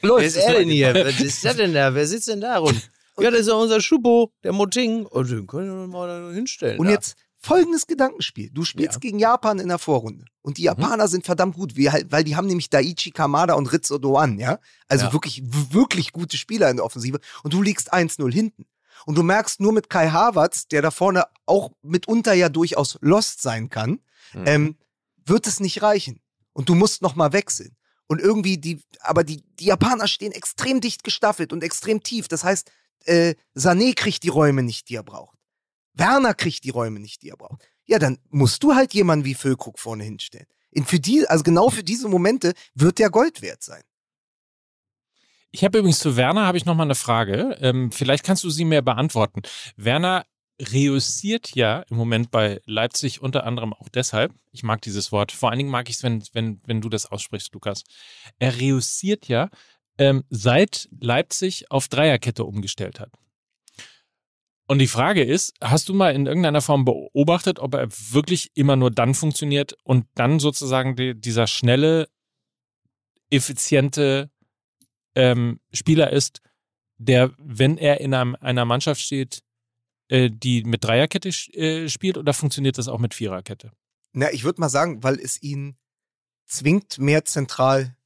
[0.00, 0.94] Wer läuft ist es er denn hier?
[0.94, 1.94] Was ist der denn da?
[1.94, 2.78] Wer sitzt denn da rum?
[3.18, 5.06] Ja, das ist ja unser Schubo, der Moting.
[5.06, 6.78] Und den können wir mal da hinstellen.
[6.78, 6.92] Und da.
[6.92, 8.50] jetzt folgendes Gedankenspiel.
[8.52, 8.96] Du spielst Ja.
[8.98, 9.00] Mhm.
[9.00, 10.26] gegen Japan in der Vorrunde.
[10.42, 13.72] Und die Japaner sind verdammt gut, wie halt, weil die haben nämlich Daichi Kamada und
[13.72, 14.58] Ritsu Doan, ja?
[14.86, 15.12] Also Ja.
[15.14, 15.42] wirklich,
[15.72, 17.18] wirklich gute Spieler in der Offensive.
[17.42, 18.66] Und du liegst 1-0 hinten.
[19.06, 23.40] Und du merkst nur mit Kai Havertz, der da vorne auch mitunter ja durchaus lost
[23.40, 24.00] sein kann,
[24.34, 24.42] Mhm.
[24.46, 24.76] ähm,
[25.26, 26.20] wird es nicht reichen.
[26.52, 27.76] Und du musst noch mal wechseln.
[28.06, 32.28] Und irgendwie die, aber die, die Japaner stehen extrem dicht gestaffelt und extrem tief.
[32.28, 32.70] Das heißt,
[33.04, 35.36] äh, Sané kriegt die Räume nicht, die er braucht.
[35.92, 37.62] Werner kriegt die Räume nicht, die er braucht.
[37.84, 40.46] Ja, dann musst du halt jemanden wie Füllkrug vorne hinstellen.
[40.70, 43.82] In für die, also genau für diese Momente wird der Gold wert sein.
[45.50, 47.56] Ich habe übrigens zu Werner habe ich noch mal eine Frage.
[47.60, 49.42] Ähm, vielleicht kannst du sie mir beantworten.
[49.76, 50.26] Werner
[50.60, 54.32] reüssiert ja im Moment bei Leipzig unter anderem auch deshalb.
[54.52, 55.32] Ich mag dieses Wort.
[55.32, 57.84] Vor allen Dingen mag ich es, wenn, wenn, wenn du das aussprichst, Lukas.
[58.38, 59.50] Er reüssiert ja,
[59.98, 63.12] ähm, seit Leipzig auf Dreierkette umgestellt hat.
[64.68, 68.74] Und die Frage ist, hast du mal in irgendeiner Form beobachtet, ob er wirklich immer
[68.74, 72.08] nur dann funktioniert und dann sozusagen die, dieser schnelle,
[73.30, 74.30] effiziente
[75.14, 76.40] ähm, Spieler ist,
[76.98, 79.42] der, wenn er in einem, einer Mannschaft steht,
[80.08, 83.72] äh, die mit Dreierkette äh, spielt oder funktioniert das auch mit Viererkette?
[84.12, 85.76] Na, ich würde mal sagen, weil es ihn
[86.46, 87.96] zwingt, mehr zentral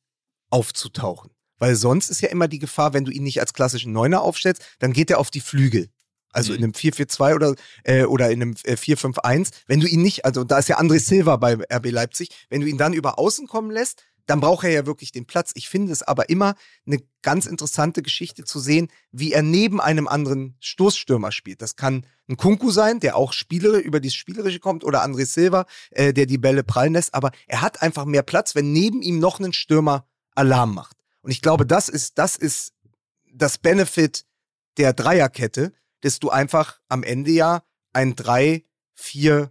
[0.51, 1.31] aufzutauchen.
[1.59, 4.63] Weil sonst ist ja immer die Gefahr, wenn du ihn nicht als klassischen Neuner aufstellst,
[4.79, 5.89] dann geht er auf die Flügel.
[6.33, 6.59] Also Mhm.
[6.59, 9.51] in einem 4-4-2 oder, äh, oder in einem äh, 4-5-1.
[9.67, 12.69] Wenn du ihn nicht, also da ist ja André Silva bei RB Leipzig, wenn du
[12.69, 15.51] ihn dann über außen kommen lässt, dann braucht er ja wirklich den Platz.
[15.55, 16.55] Ich finde es aber immer
[16.87, 21.61] eine ganz interessante Geschichte zu sehen, wie er neben einem anderen Stoßstürmer spielt.
[21.61, 25.67] Das kann ein Kunku sein, der auch Spielere, über dieses Spielerische kommt, oder André Silva,
[25.91, 27.13] äh, der die Bälle prallen lässt.
[27.13, 30.07] Aber er hat einfach mehr Platz, wenn neben ihm noch ein Stürmer
[30.37, 30.97] Alarm macht.
[31.23, 32.73] Und ich glaube, das ist, das ist
[33.33, 34.27] das Benefit
[34.77, 35.73] der Dreierkette,
[36.03, 39.51] dass du einfach am Ende ja ein 3-4-3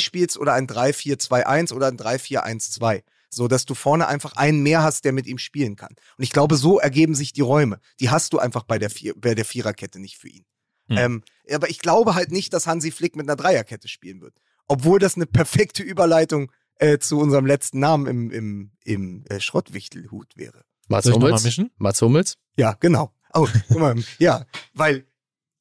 [0.00, 3.04] spielst oder ein 3-4-2-1 oder ein 3-4-1-2.
[3.30, 5.94] So dass du vorne einfach einen mehr hast, der mit ihm spielen kann.
[6.16, 7.80] Und ich glaube, so ergeben sich die Räume.
[8.00, 10.44] Die hast du einfach bei der, Vier bei der Viererkette nicht für ihn.
[10.88, 10.96] Hm.
[10.96, 11.22] Ähm,
[11.52, 14.34] aber ich glaube halt nicht, dass Hansi Flick mit einer Dreierkette spielen wird.
[14.66, 20.36] Obwohl das eine perfekte Überleitung äh, zu unserem letzten Namen im, im, im äh, Schrottwichtelhut
[20.36, 20.64] wäre.
[20.88, 21.44] Mats Hummels?
[21.44, 21.70] mischen?
[21.76, 22.36] Mats Hummels?
[22.56, 23.12] Ja, genau.
[23.34, 25.06] Oh, guck mal, ja, weil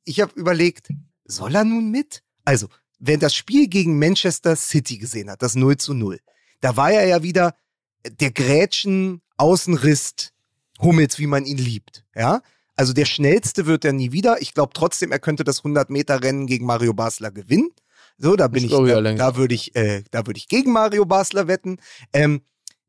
[0.06, 0.90] ich habe überlegt,
[1.26, 2.24] soll er nun mit?
[2.46, 6.20] Also, wer das Spiel gegen Manchester City gesehen hat, das 0 zu 0,
[6.62, 7.56] da war er ja wieder
[8.04, 10.34] der Grätschen, Außenrist,
[10.80, 12.06] Hummels, wie man ihn liebt.
[12.16, 12.42] Ja,
[12.76, 14.42] also der schnellste wird er nie wieder.
[14.42, 17.72] Ich glaube trotzdem, er könnte das 100-Meter-Rennen gegen Mario Basler gewinnen.
[18.18, 21.06] So, da bin Ich ich, da, da würde ich, äh, da würde ich gegen Mario
[21.06, 21.78] Basler wetten.
[22.14, 22.42] Ähm,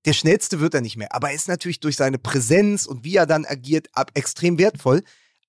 [0.04, 3.16] der schnellste wird er nicht mehr, aber er ist natürlich durch seine Präsenz und wie
[3.16, 5.02] er dann agiert ab, extrem wertvoll.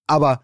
[0.07, 0.43] Aber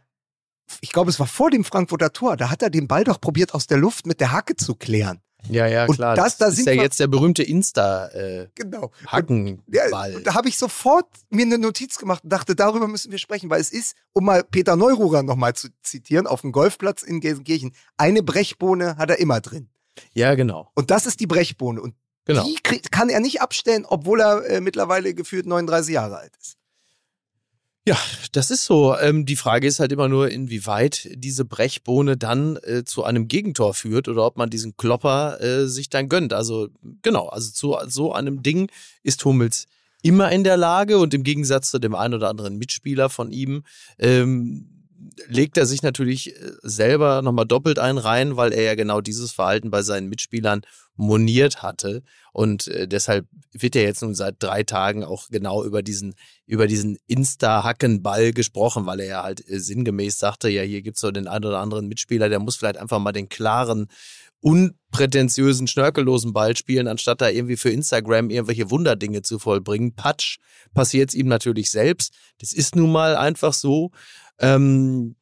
[0.82, 3.53] ich glaube, es war vor dem Frankfurter Tor, da hat er den Ball doch probiert
[3.53, 5.21] aus der Luft mit der Hacke zu klären.
[5.50, 6.16] Ja, ja, Und klar.
[6.16, 8.50] das- da ist ja jetzt der berühmte Insta-Hackenball.
[8.56, 8.91] Genau.
[9.12, 13.12] Äh, Ja, und da habe ich sofort mir eine Notiz gemacht und dachte, darüber müssen
[13.12, 17.04] wir sprechen, weil es ist, um mal Peter Neururer nochmal zu zitieren, auf dem Golfplatz
[17.04, 19.70] in Gelsenkirchen, eine Brechbohne hat er immer drin.
[20.14, 20.70] ja, genau.
[20.76, 21.82] Und das ist die Brechbohne.
[21.82, 22.43] Und Genau.
[22.43, 22.56] die
[22.89, 26.58] kann er nicht abstellen, obwohl er äh, mittlerweile gefühlt 39 Jahre alt ist.
[27.88, 27.99] Ja,
[28.31, 28.97] das ist so.
[28.97, 33.75] Ähm, die Frage ist halt immer nur, inwieweit diese Brechbohne dann äh, zu einem Gegentor
[33.75, 36.33] führt oder ob man diesen Klopper äh, sich dann gönnt.
[36.33, 36.70] Also
[37.03, 38.71] genau, also zu so einem Ding
[39.03, 39.67] ist Hummels
[40.01, 43.63] immer in der Lage und im Gegensatz zu dem einen oder anderen Mitspieler von ihm
[43.99, 44.75] ähm,
[45.28, 49.32] legt er sich natürlich äh, selber nochmal doppelt ein rein, weil er ja genau dieses
[49.32, 50.62] Verhalten bei seinen Mitspielern
[50.96, 52.04] moniert hatte.
[52.32, 56.16] Und äh, deshalb wird ja jetzt nun seit drei Tagen auch genau über diesen,
[56.46, 61.12] über diesen Insta-Hackenball gesprochen, weil er ja halt äh, sinngemäß sagte, ja, hier gibt's so
[61.12, 63.88] den einen oder anderen Mitspieler, der muss vielleicht einfach mal den klaren
[64.42, 69.96] unprätentiösen, schnörkellosen Ball spielen, anstatt da irgendwie für Instagram irgendwelche Wunderdinge zu vollbringen.
[69.96, 70.38] Patsch
[70.76, 72.13] passiert es ihm natürlich selbst.
[72.38, 73.89] Das ist nun mal einfach so.
[74.39, 75.16] Ähm,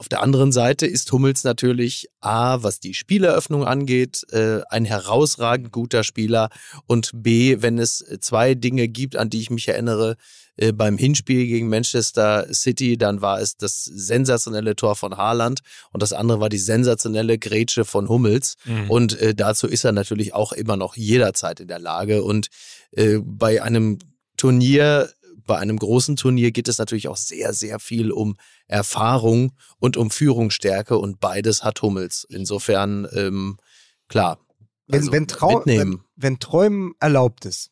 [0.00, 5.72] auf der anderen Seite ist Hummels natürlich A, was die Spieleröffnung angeht, äh, ein herausragend
[5.72, 6.50] guter Spieler
[6.86, 10.14] und B, wenn es zwei Dinge gibt, an die ich mich erinnere,
[10.56, 15.60] äh, beim Hinspiel gegen Manchester City, dann war es das sensationelle Tor von Haaland
[15.90, 18.90] und das andere war die sensationelle Grätsche von Hummels Mhm.
[18.92, 22.46] und äh, dazu ist er natürlich auch immer noch jederzeit in der Lage und
[22.92, 23.98] äh, bei einem
[24.36, 25.10] Turnier
[25.48, 28.36] bei einem großen Turnier geht es natürlich auch sehr, sehr viel um
[28.68, 32.24] Erfahrung und um Führungsstärke und beides hat Hummels.
[32.30, 33.56] Insofern, ähm,
[34.06, 34.38] klar.
[34.86, 37.70] Wenn, Also wenn, Trau wenn, wenn Träumen erlaubt ist,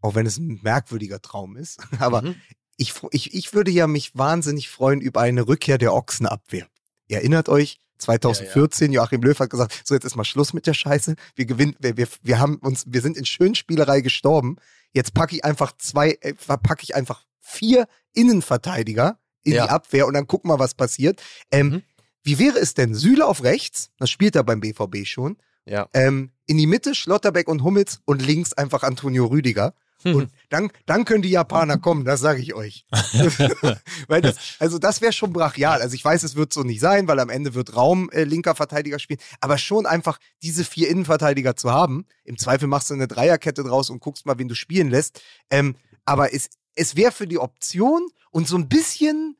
[0.00, 2.34] auch wenn es ein merkwürdiger Traum ist, aber Mhm.
[2.76, 6.66] ich, ich, ich würde ja mich wahnsinnig freuen über eine Rückkehr der Ochsenabwehr.
[7.06, 10.74] Ihr erinnert euch, 2014, Joachim Löw hat gesagt, so jetzt ist mal Schluss mit der
[10.74, 11.14] Scheiße.
[11.34, 14.56] Wir gewinnen, wir, wir, wir haben uns, wir sind in Schönspielerei gestorben.
[14.92, 19.64] Jetzt packe ich einfach zwei, äh, packe ich einfach vier Innenverteidiger in Ja.
[19.64, 21.22] die Abwehr und dann guck mal, was passiert.
[21.50, 21.82] Ähm, Mhm.
[22.24, 22.94] Wie wäre es denn?
[22.94, 25.38] Süle auf rechts, das spielt er beim BVB schon.
[25.64, 25.88] Ja.
[25.94, 29.74] Ähm, in die Mitte Schlotterbeck und Hummels und links einfach Antonio Rüdiger.
[30.04, 32.86] Und dann, dann können die Japaner kommen, das sage ich euch.
[34.08, 35.82] weil das, also das wäre schon brachial.
[35.82, 38.54] Also ich weiß, es wird so nicht sein, weil am Ende wird Raum äh, linker
[38.54, 39.20] Verteidiger spielen.
[39.40, 42.06] Aber schon einfach diese vier Innenverteidiger zu haben.
[42.24, 45.20] Im Zweifel machst du eine Dreierkette draus und guckst mal, wen du spielen lässt.
[45.50, 49.36] Ähm, aber es, es wäre für die Option und so ein bisschen,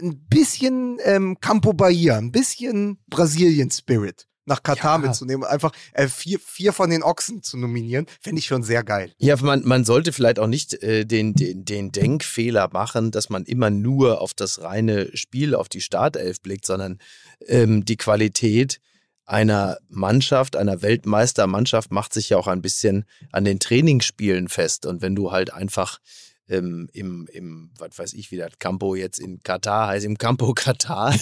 [0.00, 5.06] ein bisschen ähm, Campo Bahia, ein bisschen Brasilien-Spirit nach Katar Ja.
[5.08, 5.44] mitzunehmen.
[5.44, 9.12] Einfach äh, vier, vier von den Ochsen zu nominieren, fände ich schon sehr geil.
[9.18, 13.44] Ja, man, man sollte vielleicht auch nicht äh, den, den, den Denkfehler machen, dass man
[13.44, 16.98] immer nur auf das reine Spiel, auf die Startelf blickt, sondern
[17.46, 18.78] ähm, die Qualität
[19.24, 24.84] einer Mannschaft, einer Weltmeistermannschaft macht sich ja auch ein bisschen an den Trainingsspielen fest.
[24.84, 25.98] Und wenn du halt einfach
[26.48, 30.52] ähm, im, im, was weiß ich, wie das Campo jetzt in Katar heißt, im Campo
[30.54, 31.14] Katar,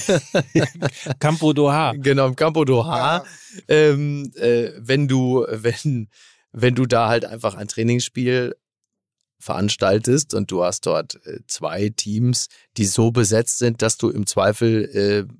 [1.18, 1.92] Campo Doha.
[1.96, 3.24] genau, im Campo Doha,
[3.68, 6.08] ähm, äh, wenn du, wenn,
[6.52, 8.54] wenn du da halt einfach ein Trainingsspiel
[9.40, 14.26] veranstaltest und du hast dort äh, zwei Teams, die so besetzt sind, dass du im
[14.26, 14.84] Zweifel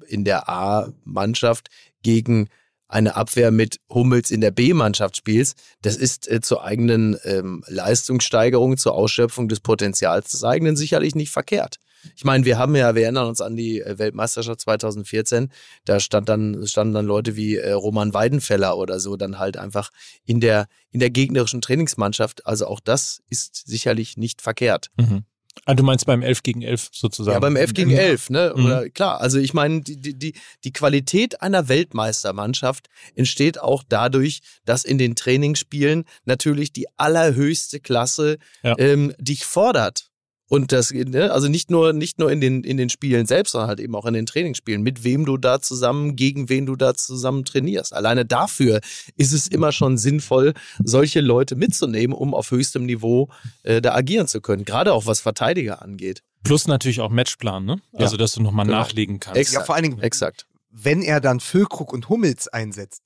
[0.09, 1.69] äh, in der A-Mannschaft
[2.03, 2.49] gegen
[2.91, 8.77] eine Abwehr mit Hummels in der B-Mannschaft spielst, das ist äh, zur eigenen ähm, Leistungssteigerung,
[8.77, 11.77] zur Ausschöpfung des Potenzials des eigenen sicherlich nicht verkehrt.
[12.17, 15.53] Ich meine, wir haben ja, wir erinnern uns an die äh, Weltmeisterschaft 2014,
[15.85, 19.91] da stand dann, standen dann Leute wie äh, Roman Weidenfeller oder so dann halt einfach
[20.25, 22.47] in der, in der gegnerischen Trainingsmannschaft.
[22.47, 24.91] Also auch das ist sicherlich nicht verkehrt.
[24.99, 25.25] Mhm.
[25.67, 27.35] Ah, du meinst beim 11 gegen 11 sozusagen?
[27.35, 28.53] Ja, beim 11 gegen 11, ne?
[28.57, 28.65] Mhm.
[28.65, 34.41] Oder klar, also ich meine, die, die, die, die Qualität einer Weltmeistermannschaft entsteht auch dadurch,
[34.65, 38.75] dass in den Trainingsspielen natürlich die allerhöchste Klasse Ja.
[38.79, 40.10] ähm, dich fordert.
[40.51, 43.69] Und das, ne, also nicht nur, nicht nur in den, in den Spielen selbst, sondern
[43.69, 46.93] halt eben auch in den Trainingsspielen, mit wem du da zusammen, gegen wen du da
[46.95, 47.95] zusammen trainierst.
[47.95, 48.81] Alleine dafür
[49.17, 53.29] ist es immer schon sinnvoll, solche Leute mitzunehmen, um auf höchstem Niveau
[53.63, 54.65] äh, da agieren zu können.
[54.65, 56.25] Gerade auch was Verteidiger angeht.
[56.43, 57.81] Plus natürlich auch Matchplan, ne?
[57.93, 58.79] Also, dass du nochmal Genau.
[58.79, 59.39] nachlegen kannst.
[59.39, 59.61] Exakt.
[59.63, 60.49] Ja, vor allen Dingen, Exakt.
[60.71, 63.03] wenn er dann Füllkrug und Hummels einsetzt,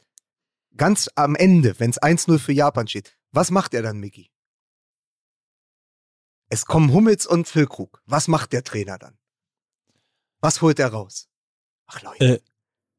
[0.78, 4.30] ganz am Ende, wenn es 1-0 für Japan steht, was macht er dann, Mickey?
[6.54, 8.00] Es kommen Hummels und Füllkrug.
[8.06, 9.18] Was macht der Trainer dann?
[10.40, 11.28] Was holt er raus?
[11.86, 12.40] Ach Leute, Äh,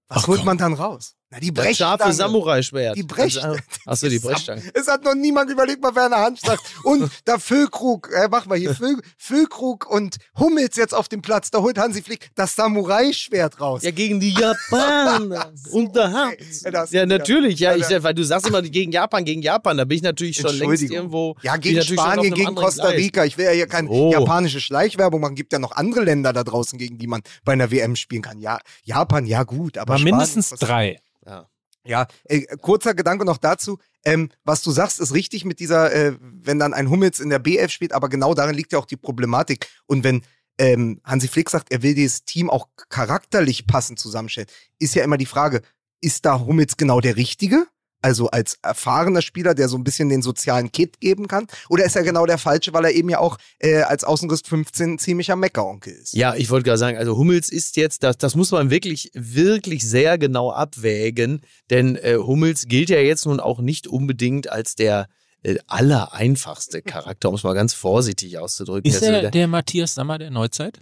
[0.10, 0.46] was ach holt komm.
[0.48, 1.16] man dann raus?
[1.32, 2.14] Na, die Das scharfe.
[2.14, 2.96] Samurai-Schwert.
[2.96, 3.58] Die Brechstange.
[3.86, 4.62] Achso, die Brechstange.
[4.76, 6.62] Es hat noch niemand überlegt, mal Werner Hand sagt.
[6.84, 11.50] Und da Füllkrug, äh, mach mal hier, Füll, Füllkrug und Hummels jetzt auf dem Platz,
[11.50, 13.82] da holt Hansi Flick das Samurai-Schwert raus.
[13.82, 15.52] Ja, gegen die Japaner.
[15.72, 16.36] Unterhand.
[16.64, 17.60] Ey, das- Ja, natürlich.
[17.60, 19.78] Ja, ich, weil du sagst immer gegen Japan, gegen Japan.
[19.78, 21.36] Da bin ich natürlich schon längst irgendwo.
[21.42, 22.98] Ja, gegen Spanien, gegen Costa Gleis.
[23.00, 23.26] Rica.
[23.26, 24.12] Ich will ja hier keine Oh.
[24.12, 25.36] japanische Schleichwerbung machen.
[25.36, 28.40] Gibt ja noch andere Länder da draußen, gegen die man bei einer WM spielen kann.
[28.40, 31.00] Ja, Japan, ja gut, aber Aber Spanien, mindestens drei.
[31.26, 31.50] Ja.
[31.88, 33.78] Ja, äh, kurzer Gedanke noch dazu.
[34.04, 37.38] Ähm, was du sagst, ist richtig mit dieser, äh, wenn dann ein Hummels in der
[37.38, 39.68] BF spielt, aber genau darin liegt ja auch die Problematik.
[39.86, 40.24] Und wenn
[40.58, 44.50] ähm, Hansi Flick sagt, er will dieses Team auch charakterlich passend zusammenstellen,
[44.80, 45.62] ist ja immer die Frage,
[46.02, 47.68] ist da Hummels genau der Richtige?
[48.06, 51.48] Also als erfahrener Spieler, der so ein bisschen den sozialen Kit geben kann?
[51.70, 54.92] Oder ist er genau der Falsche, weil er eben ja auch äh, als Außenriss 15
[54.94, 56.14] ein ziemlicher Meckeronkel ist?
[56.14, 59.90] Ja, ich wollte gerade sagen, also Hummels ist jetzt, das, das muss man wirklich, wirklich
[59.90, 61.42] sehr genau abwägen,
[61.72, 65.08] denn äh, Hummels gilt ja jetzt nun auch nicht unbedingt als der
[65.42, 68.88] äh, allereinfachste Charakter, um es mal ganz vorsichtig auszudrücken.
[68.92, 70.80] Ist der, wieder- der Matthias Sammer der Neuzeit?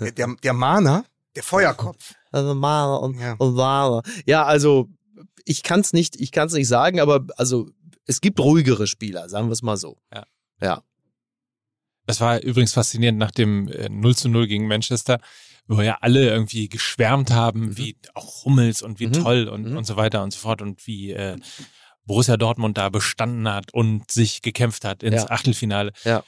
[0.00, 1.04] Der, der Mahner,
[1.36, 2.14] der Feuerkopf.
[2.32, 3.34] Also Mara und, Ja.
[3.38, 4.02] und Mara.
[4.26, 4.88] Ja, also
[5.44, 7.70] ich kann es nicht, ich kann's nicht sagen, aber also
[8.06, 9.98] es gibt ruhigere Spieler, sagen wir es mal so.
[10.12, 10.26] Ja.
[10.60, 10.82] Ja.
[12.06, 15.20] Das war übrigens faszinierend nach dem äh, 0 zu 0 gegen Manchester,
[15.66, 19.12] wo ja alle irgendwie geschwärmt haben, wie auch Hummels und wie Mhm.
[19.12, 19.76] toll und, Mhm.
[19.76, 21.36] und so weiter und so fort und wie äh,
[22.04, 25.30] Borussia Dortmund da bestanden hat und sich gekämpft hat ins Ja.
[25.30, 25.92] Achtelfinale.
[26.04, 26.22] Ja.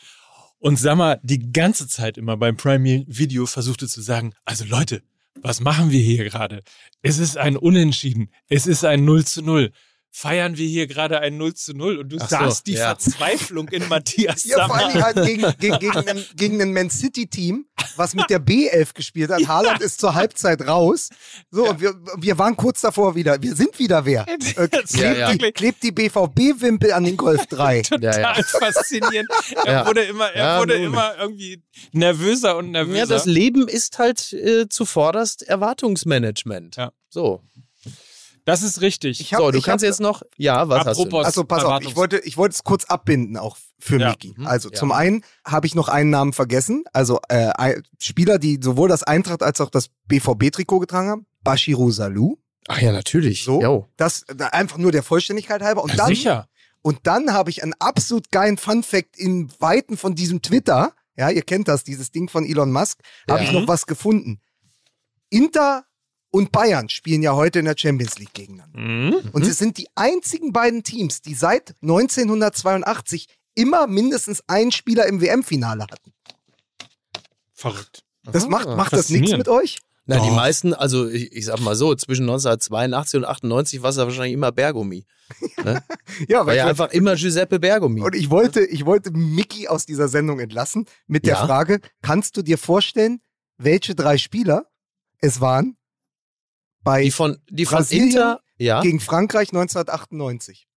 [0.59, 5.05] Und Sammer die ganze Zeit immer beim Prime Video versuchte zu sagen, also Leute,
[5.43, 6.63] was machen wir hier gerade?
[7.03, 8.31] Es ist ein Unentschieden.
[8.49, 9.73] Es ist ein 0 zu 0.
[10.21, 12.87] Feiern wir hier gerade ein 0 zu 0 und du Ach so, sahst die ja.
[12.87, 14.89] Verzweiflung in Matthias Ja, vor Sammer.
[14.89, 19.31] allem halt gegen, gegen, gegen, einen, gegen ein Man City-Team, was mit der B11 gespielt
[19.31, 19.47] hat.
[19.47, 21.11] Haaland ist zur Halbzeit raus.
[21.53, 23.41] So, und wir, wir waren kurz davor wieder.
[23.41, 24.27] Wir sind wieder wer.
[24.29, 25.33] Äh, klebt, Ja, ja.
[25.33, 27.83] Die, klebt die BVB-Wimpel an den Golf 3.
[28.01, 28.35] Ja, ja.
[28.35, 29.29] total faszinierend.
[29.65, 29.87] Er Ja.
[29.87, 31.63] wurde immer, er Ja, wurde immer irgendwie
[31.93, 32.99] nervöser und nervöser.
[32.99, 36.75] Ja, das Leben ist halt äh, zuvorderst Erwartungsmanagement.
[36.77, 36.91] Ja.
[37.09, 37.43] So.
[38.49, 39.21] Das ist richtig.
[39.21, 40.23] Ich hab- so, du ich kannst hab- jetzt noch.
[40.37, 41.03] Ja, was hast du?
[41.03, 44.11] Apropos- Also pass auf, ich wollte, ich wollte es kurz abbinden, auch für Ja.
[44.11, 44.35] Miki.
[44.37, 44.47] Mhm.
[44.47, 44.75] Also Ja.
[44.75, 46.85] zum einen habe ich noch einen Namen vergessen.
[46.93, 51.27] Also äh, Spieler, die sowohl das Eintracht als auch das BVB-Trikot getragen haben.
[51.43, 52.39] Bashiru Salou.
[52.69, 53.45] Ach ja, natürlich.
[53.45, 53.61] So.
[53.63, 53.87] Jo.
[53.97, 55.83] Das da einfach nur der Vollständigkeit halber.
[55.83, 56.49] Und Ja, dann, sicher.
[56.83, 60.93] Und dann habe ich einen absolut geilen Fun-Fact in Weiten von diesem Twitter.
[61.17, 63.01] Ja, ihr kennt das, dieses Ding von Elon Musk.
[63.29, 64.41] Habe ich noch was gefunden.
[65.31, 65.85] Inter
[66.31, 68.79] und Bayern spielen ja heute in der Champions League gegeneinander.
[68.79, 69.31] Mhm.
[69.33, 75.21] Und sie sind die einzigen beiden Teams, die seit 1982 immer mindestens einen Spieler im
[75.21, 76.13] WM-Finale hatten.
[77.53, 78.05] Verrückt.
[78.25, 78.51] Das Aha.
[78.51, 79.79] macht, macht das nichts mit euch?
[80.11, 83.97] Na, die meisten, also ich, ich sag mal so, zwischen 1982 und 98 war es
[83.97, 85.05] ja wahrscheinlich immer Bergomi.
[86.27, 88.01] Ja, War weil ja ich, einfach immer Giuseppe Bergomi.
[88.01, 91.47] und ich wollte, ich wollte Mickey aus dieser Sendung entlassen mit der Ja.
[91.47, 93.21] Frage: Kannst du dir vorstellen,
[93.59, 94.65] welche drei Spieler
[95.21, 95.77] es waren
[96.83, 98.81] bei Die von, die von Brasilien Inter, ja.
[98.81, 100.69] gegen Frankreich 1998?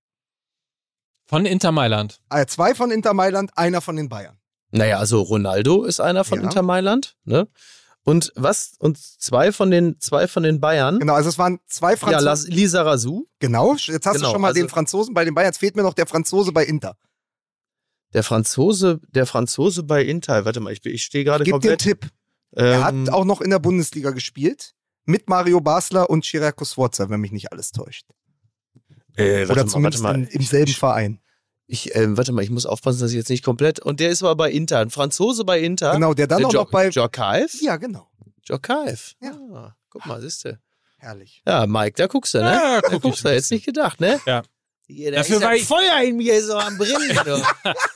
[1.25, 2.21] Von Inter Mailand.
[2.29, 4.37] Äh, zwei von Inter Mailand, einer von den Bayern.
[4.71, 6.45] Naja, also Ronaldo ist einer von Ja.
[6.45, 7.47] Inter Mailand, ne?
[8.03, 8.73] Und was?
[8.79, 10.97] Und zwei von den, zwei von den Bayern.
[10.99, 12.25] Genau, also es waren zwei Ja, Franzosen.
[12.25, 15.35] Las- Lisa Razou, genau, jetzt hast Genau, du schon mal also- den Franzosen bei den
[15.35, 15.49] Bayern.
[15.49, 16.97] Jetzt fehlt mir noch der Franzose bei Inter.
[18.13, 20.43] der Franzose, der Franzose bei Inter.
[20.45, 21.79] Warte mal, ich, ich stehe gerade Gib den komplett.
[21.79, 22.09] Tipp.
[22.51, 24.73] Er ähm, hat auch noch in der Bundesliga gespielt.
[25.05, 28.05] Mit Mario Basler und Chiriaco Sforza, wenn mich nicht alles täuscht.
[29.15, 30.25] äh, warte Oder mal, zumindest warte mal.
[30.27, 31.19] in, im selben Verein.
[31.67, 33.79] Ich, ähm, warte mal, ich muss aufpassen, dass ich jetzt nicht komplett.
[33.79, 35.93] Und der ist aber bei Inter, ein Franzose bei Inter.
[35.93, 36.89] Genau, der dann der auch Jo- noch bei.
[36.89, 37.61] Djorkaeff?
[37.61, 38.09] Ja, genau.
[38.47, 39.13] Djorkaeff.
[39.21, 39.31] Ja.
[39.53, 40.59] Ah, guck mal, siehst du.
[40.97, 41.41] Herrlich.
[41.47, 42.51] Ja, Mike, da guckst du, ne?
[42.51, 44.19] Ja, da guck guckst ich du, jetzt nicht gedacht, ne?
[44.25, 44.43] Ja.
[44.93, 47.17] Ja, da Dafür ist war das ich- Feuer in mir so am Brennen.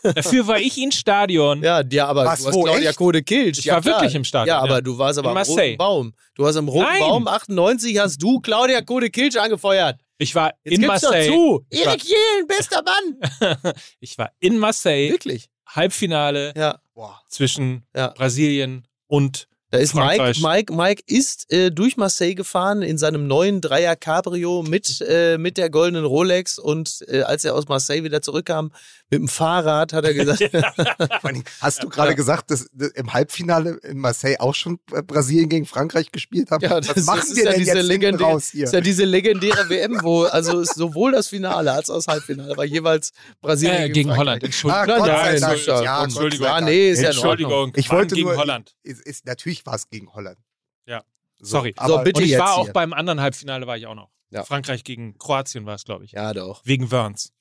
[0.15, 1.61] Dafür war ich in Stadion.
[1.63, 2.97] ja, ja, aber Was, du hast wo, Claudia echt?
[2.97, 3.59] Code Kilch.
[3.59, 3.95] Ich ja, war klar.
[4.01, 4.81] wirklich im Stadion, Ja, aber ja.
[4.81, 5.75] du warst aber In am roten Marseille.
[5.77, 6.13] Baum.
[6.35, 6.99] Du hast am roten Nein.
[6.99, 9.99] Baum 98 hast du Claudia Code Kilch angefeuert.
[10.17, 11.27] Ich war Jetzt in Marseille.
[11.27, 11.65] doch zu.
[11.69, 13.73] Ich war- Erik Jehlen, bester Mann.
[13.99, 15.11] Ich war in Marseille.
[15.11, 15.49] Wirklich?
[15.67, 16.79] Halbfinale Ja.
[17.27, 18.07] Zwischen Ja.
[18.09, 20.41] Brasilien und Da ist Mike, Frankreich.
[20.41, 25.57] Mike, Mike ist äh, durch Marseille gefahren in seinem neuen Dreier Cabrio mit, äh, mit
[25.57, 28.71] der goldenen Rolex und äh, als er aus Marseille wieder zurückkam
[29.09, 30.41] mit dem Fahrrad, hat er gesagt,
[31.61, 36.11] Hast du gerade gesagt, dass, dass im Halbfinale in Marseille auch schon Brasilien gegen Frankreich
[36.11, 36.63] gespielt haben?
[36.63, 38.63] Ja, das Was ist- machen das ist wir ja denn diese jetzt raus hier?
[38.65, 42.55] ist ja diese legendäre WM, wo also ist sowohl das Finale als auch das Halbfinale
[42.57, 43.11] war jeweils
[43.41, 44.19] Brasilien äh, gegen Frankreich.
[44.19, 44.43] Holland.
[44.43, 44.81] Entschuldigung.
[44.81, 45.53] Ah, Gott Nein, sei nein, Dank.
[45.53, 45.83] Entschuldigung.
[45.85, 46.45] Ja, Entschuldigung.
[46.47, 47.53] Ja, nee, ist ja Entschuldigung.
[47.53, 47.73] Ordnung.
[47.75, 48.75] Ich wollte gegen nur- Holland.
[48.83, 50.37] Ist, ist, natürlich war es gegen Holland.
[50.85, 51.03] Ja.
[51.39, 51.73] So, Sorry.
[51.75, 52.17] aber- So, bitte.
[52.19, 52.73] Und ich jetzt war auch hier.
[52.73, 54.09] beim anderen Halbfinale war ich auch noch.
[54.29, 54.43] Ja.
[54.43, 56.11] Frankreich gegen Kroatien war es, glaube ich.
[56.13, 56.61] Ja, doch.
[56.65, 57.31] Wegen Wörns.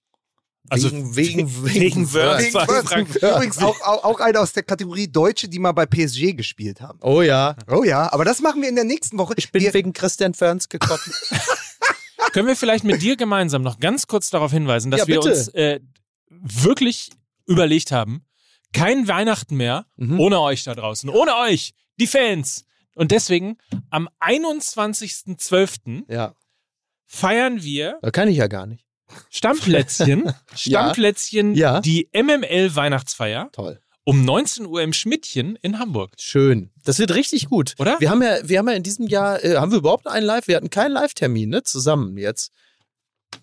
[0.70, 2.42] Also wegen, wegen, wegen Wörth.
[2.46, 3.16] Frankreich.
[3.22, 6.98] Übrigens auch, auch, auch einer aus der Kategorie Deutsche, die mal bei PSG gespielt haben.
[7.02, 7.54] Oh ja.
[7.70, 9.34] Oh ja, aber das machen wir in der nächsten Woche.
[9.36, 11.00] Ich bin wir, wegen Christian Ferns gekommen.
[12.32, 15.48] Können wir vielleicht mit dir gemeinsam noch ganz kurz darauf hinweisen, dass Ja, wir uns
[15.48, 15.80] äh,
[16.30, 17.10] wirklich
[17.46, 18.24] überlegt haben,
[18.72, 20.18] kein Weihnachten mehr Mhm.
[20.18, 22.64] ohne euch da draußen, ohne euch, die Fans.
[22.94, 23.56] Und deswegen
[23.90, 26.04] am 21.12.
[26.08, 26.34] ja,
[27.06, 28.84] feiern wir da kann ich ja gar nicht.
[29.30, 31.80] Stammplätzchen, Stammplätzchen, Ja.
[31.80, 33.80] die MML Weihnachtsfeier Toll.
[34.04, 36.12] um 19 Uhr im Schmidtchen in Hamburg.
[36.18, 36.70] Schön.
[36.84, 37.74] Das wird richtig gut.
[37.78, 38.00] Oder?
[38.00, 40.48] Wir haben ja, wir haben ja in diesem Jahr, äh, haben wir überhaupt einen Live?
[40.48, 41.62] Wir hatten keinen Live-Termin, ne?
[41.62, 42.50] Zusammen jetzt.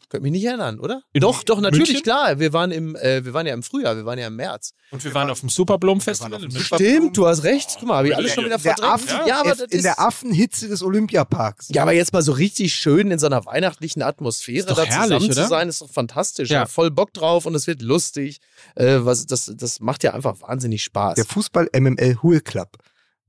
[0.09, 1.01] Könnt mich nicht erinnern, oder?
[1.13, 2.03] In doch, doch, natürlich, München?
[2.03, 2.39] klar.
[2.39, 4.73] Wir waren im, äh, wir waren ja im Frühjahr, wir waren ja im März.
[4.91, 6.33] Und wir waren auf dem Superblom Festival.
[6.33, 6.95] auf dem in Super- München.
[6.99, 7.77] Stimmt, du hast recht.
[7.79, 8.93] Guck mal, habe ich alles schon wieder der verdrängt.
[8.93, 11.69] Affen, ja, aber das in der Affenhitze des Olympiaparks.
[11.69, 15.03] ja, aber jetzt mal so richtig schön in so einer weihnachtlichen Atmosphäre doch da herrlich,
[15.19, 15.43] zusammen oder?
[15.43, 16.49] zu sein, ist doch fantastisch.
[16.49, 16.61] Ja.
[16.61, 16.65] Ja.
[16.65, 18.39] Voll Bock drauf und es wird lustig.
[18.75, 21.15] Äh, was, das, das macht ja einfach wahnsinnig Spaß.
[21.15, 22.77] Der Fußball MML Hool Club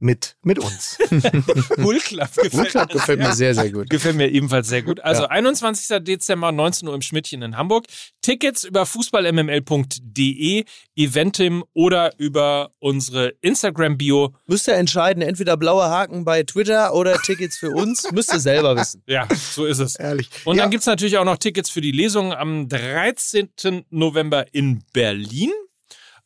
[0.02, 0.98] mit, mit uns.
[1.76, 3.88] Bull Club gefällt, Bull Club gefällt mir sehr, sehr gut.
[3.88, 5.00] Gefällt mir ebenfalls sehr gut.
[5.00, 5.28] Also Ja.
[5.30, 6.04] 21.
[6.04, 7.86] Dezember, 19 Uhr im Schmidtchen in Hamburg.
[8.20, 10.64] Tickets über fußballmml.de,
[10.96, 14.34] Eventim oder über unsere Instagram-Bio.
[14.46, 18.10] Müsst ihr entscheiden, entweder blauer Haken bei Twitter oder Tickets für uns.
[18.12, 19.02] Müsst ihr selber wissen.
[19.06, 19.96] Ja, so ist es.
[19.96, 20.28] Ehrlich.
[20.44, 23.84] Und ja, dann gibt's natürlich auch noch Tickets für die Lesung am 13.
[23.90, 25.50] November in Berlin,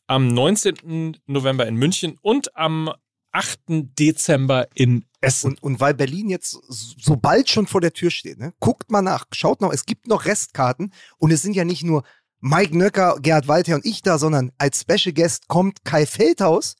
[0.07, 1.17] am 19.
[1.27, 2.91] November in München und am
[3.31, 3.59] 8.
[3.67, 5.51] Dezember in Essen.
[5.51, 8.53] und, und weil Berlin jetzt so bald schon vor der Tür steht, ne?
[8.59, 12.03] guckt mal nach, schaut noch, es gibt noch Restkarten und es sind ja nicht nur
[12.39, 16.75] Mike Nöcker, Gerhard Walter und ich da, sondern als Special Guest kommt Kai Feldhaus,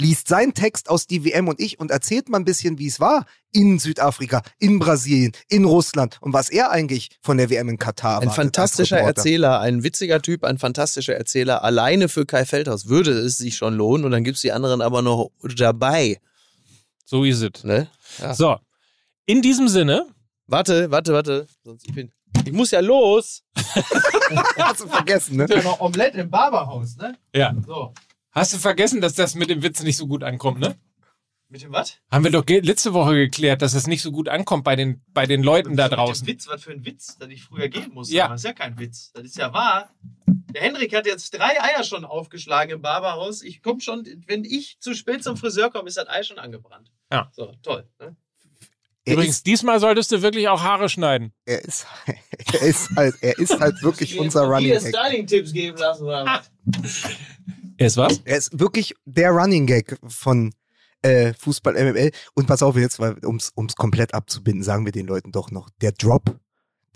[0.00, 3.00] liest seinen Text aus die WM und ich und erzählt mal ein bisschen, wie es
[3.00, 7.78] war in Südafrika, in Brasilien, in Russland und was er eigentlich von der WM in
[7.78, 8.98] Katar Ein erwartet als fantastischer.
[8.98, 11.62] Erzähler, ein witziger Typ, ein fantastischer Erzähler.
[11.62, 15.02] Alleine für Kai Feldhaus würde es sich schon lohnen und dann gibt's die anderen aber
[15.02, 16.18] noch dabei.
[17.04, 17.64] So ist es.
[17.64, 17.88] Ne?
[18.18, 18.34] Ja.
[18.34, 18.56] So,
[19.26, 20.06] in diesem Sinne,
[20.46, 21.46] Warte, warte, warte.
[21.62, 22.12] Sonst ich bin.
[22.44, 23.42] Ich muss ja los.
[24.58, 25.46] Hast du vergessen, ne?
[25.62, 27.16] noch Omelette im Barberhaus, ne?
[27.34, 27.54] ja.
[27.66, 27.94] So.
[28.34, 30.76] Hast du vergessen, dass das mit dem Witz nicht so gut ankommt, ne?
[31.48, 31.98] Mit dem was?
[32.10, 35.24] Haben wir doch letzte Woche geklärt, dass es nicht so gut ankommt bei den, bei
[35.24, 36.26] den Leuten da draußen.
[36.26, 38.12] Witz, was für ein Witz, dass ich früher gehen musste.
[38.12, 38.26] Ja.
[38.26, 39.12] Das ist ja kein Witz.
[39.12, 39.94] Das ist ja wahr.
[40.26, 43.42] Der Henrik hat jetzt drei Eier schon aufgeschlagen im Barberhaus.
[43.42, 46.90] Ich komme schon, wenn ich zu spät zum Friseur komme, ist das Ei schon angebrannt.
[47.12, 47.30] Ja.
[47.32, 47.88] So, toll.
[48.00, 48.16] Ne?
[49.06, 51.32] Übrigens, ist, diesmal solltest du wirklich auch Haare schneiden.
[51.44, 51.86] er ist,
[52.52, 54.88] er ist halt, er ist halt wirklich unser Running Dir Gag.
[54.88, 56.50] Styling-Tipps geben lassen oder was?
[57.84, 58.22] Er ist was?
[58.24, 60.54] Er ist wirklich der Running Gag von
[61.02, 62.12] äh, Fußball MML.
[62.32, 65.92] Und pass auf jetzt, um es komplett abzubinden, sagen wir den Leuten doch noch, der
[65.92, 66.34] Drop,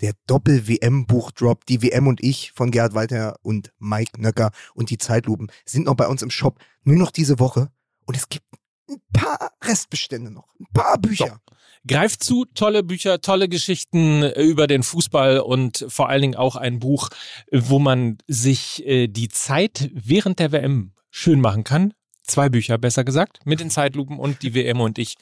[0.01, 5.51] der Doppel-WM-Buch-Drop, die WM und ich von Gerhard Walter und Mike Nöcker und die Zeitlupen
[5.63, 6.59] sind noch bei uns im Shop.
[6.81, 7.69] Nur noch diese Woche.
[8.07, 8.47] Und es gibt
[8.89, 10.47] ein paar Restbestände noch.
[10.59, 11.39] Ein paar Bücher.
[11.87, 16.55] Greift zu, tolle Bücher, tolle Geschichten äh, über den Fußball und vor allen Dingen auch
[16.55, 17.09] ein Buch,
[17.51, 21.93] äh, wo man sich äh, die Zeit während der WM schön machen kann.
[22.23, 25.15] Zwei Bücher, besser gesagt, mit den Zeitlupen und die WM und ich.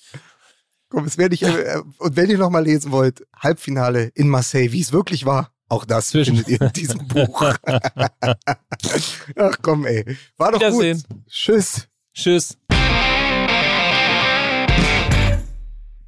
[0.89, 4.71] Komm, es werde ich, äh, und wenn ihr noch mal lesen wollt, Halbfinale in Marseille,
[4.71, 7.41] wie es wirklich war, auch das Zwischen- findet ihr in diesem Buch.
[9.35, 10.17] Ach komm, ey.
[10.37, 10.97] War doch gut.
[11.29, 11.87] Tschüss.
[12.13, 12.57] Tschüss.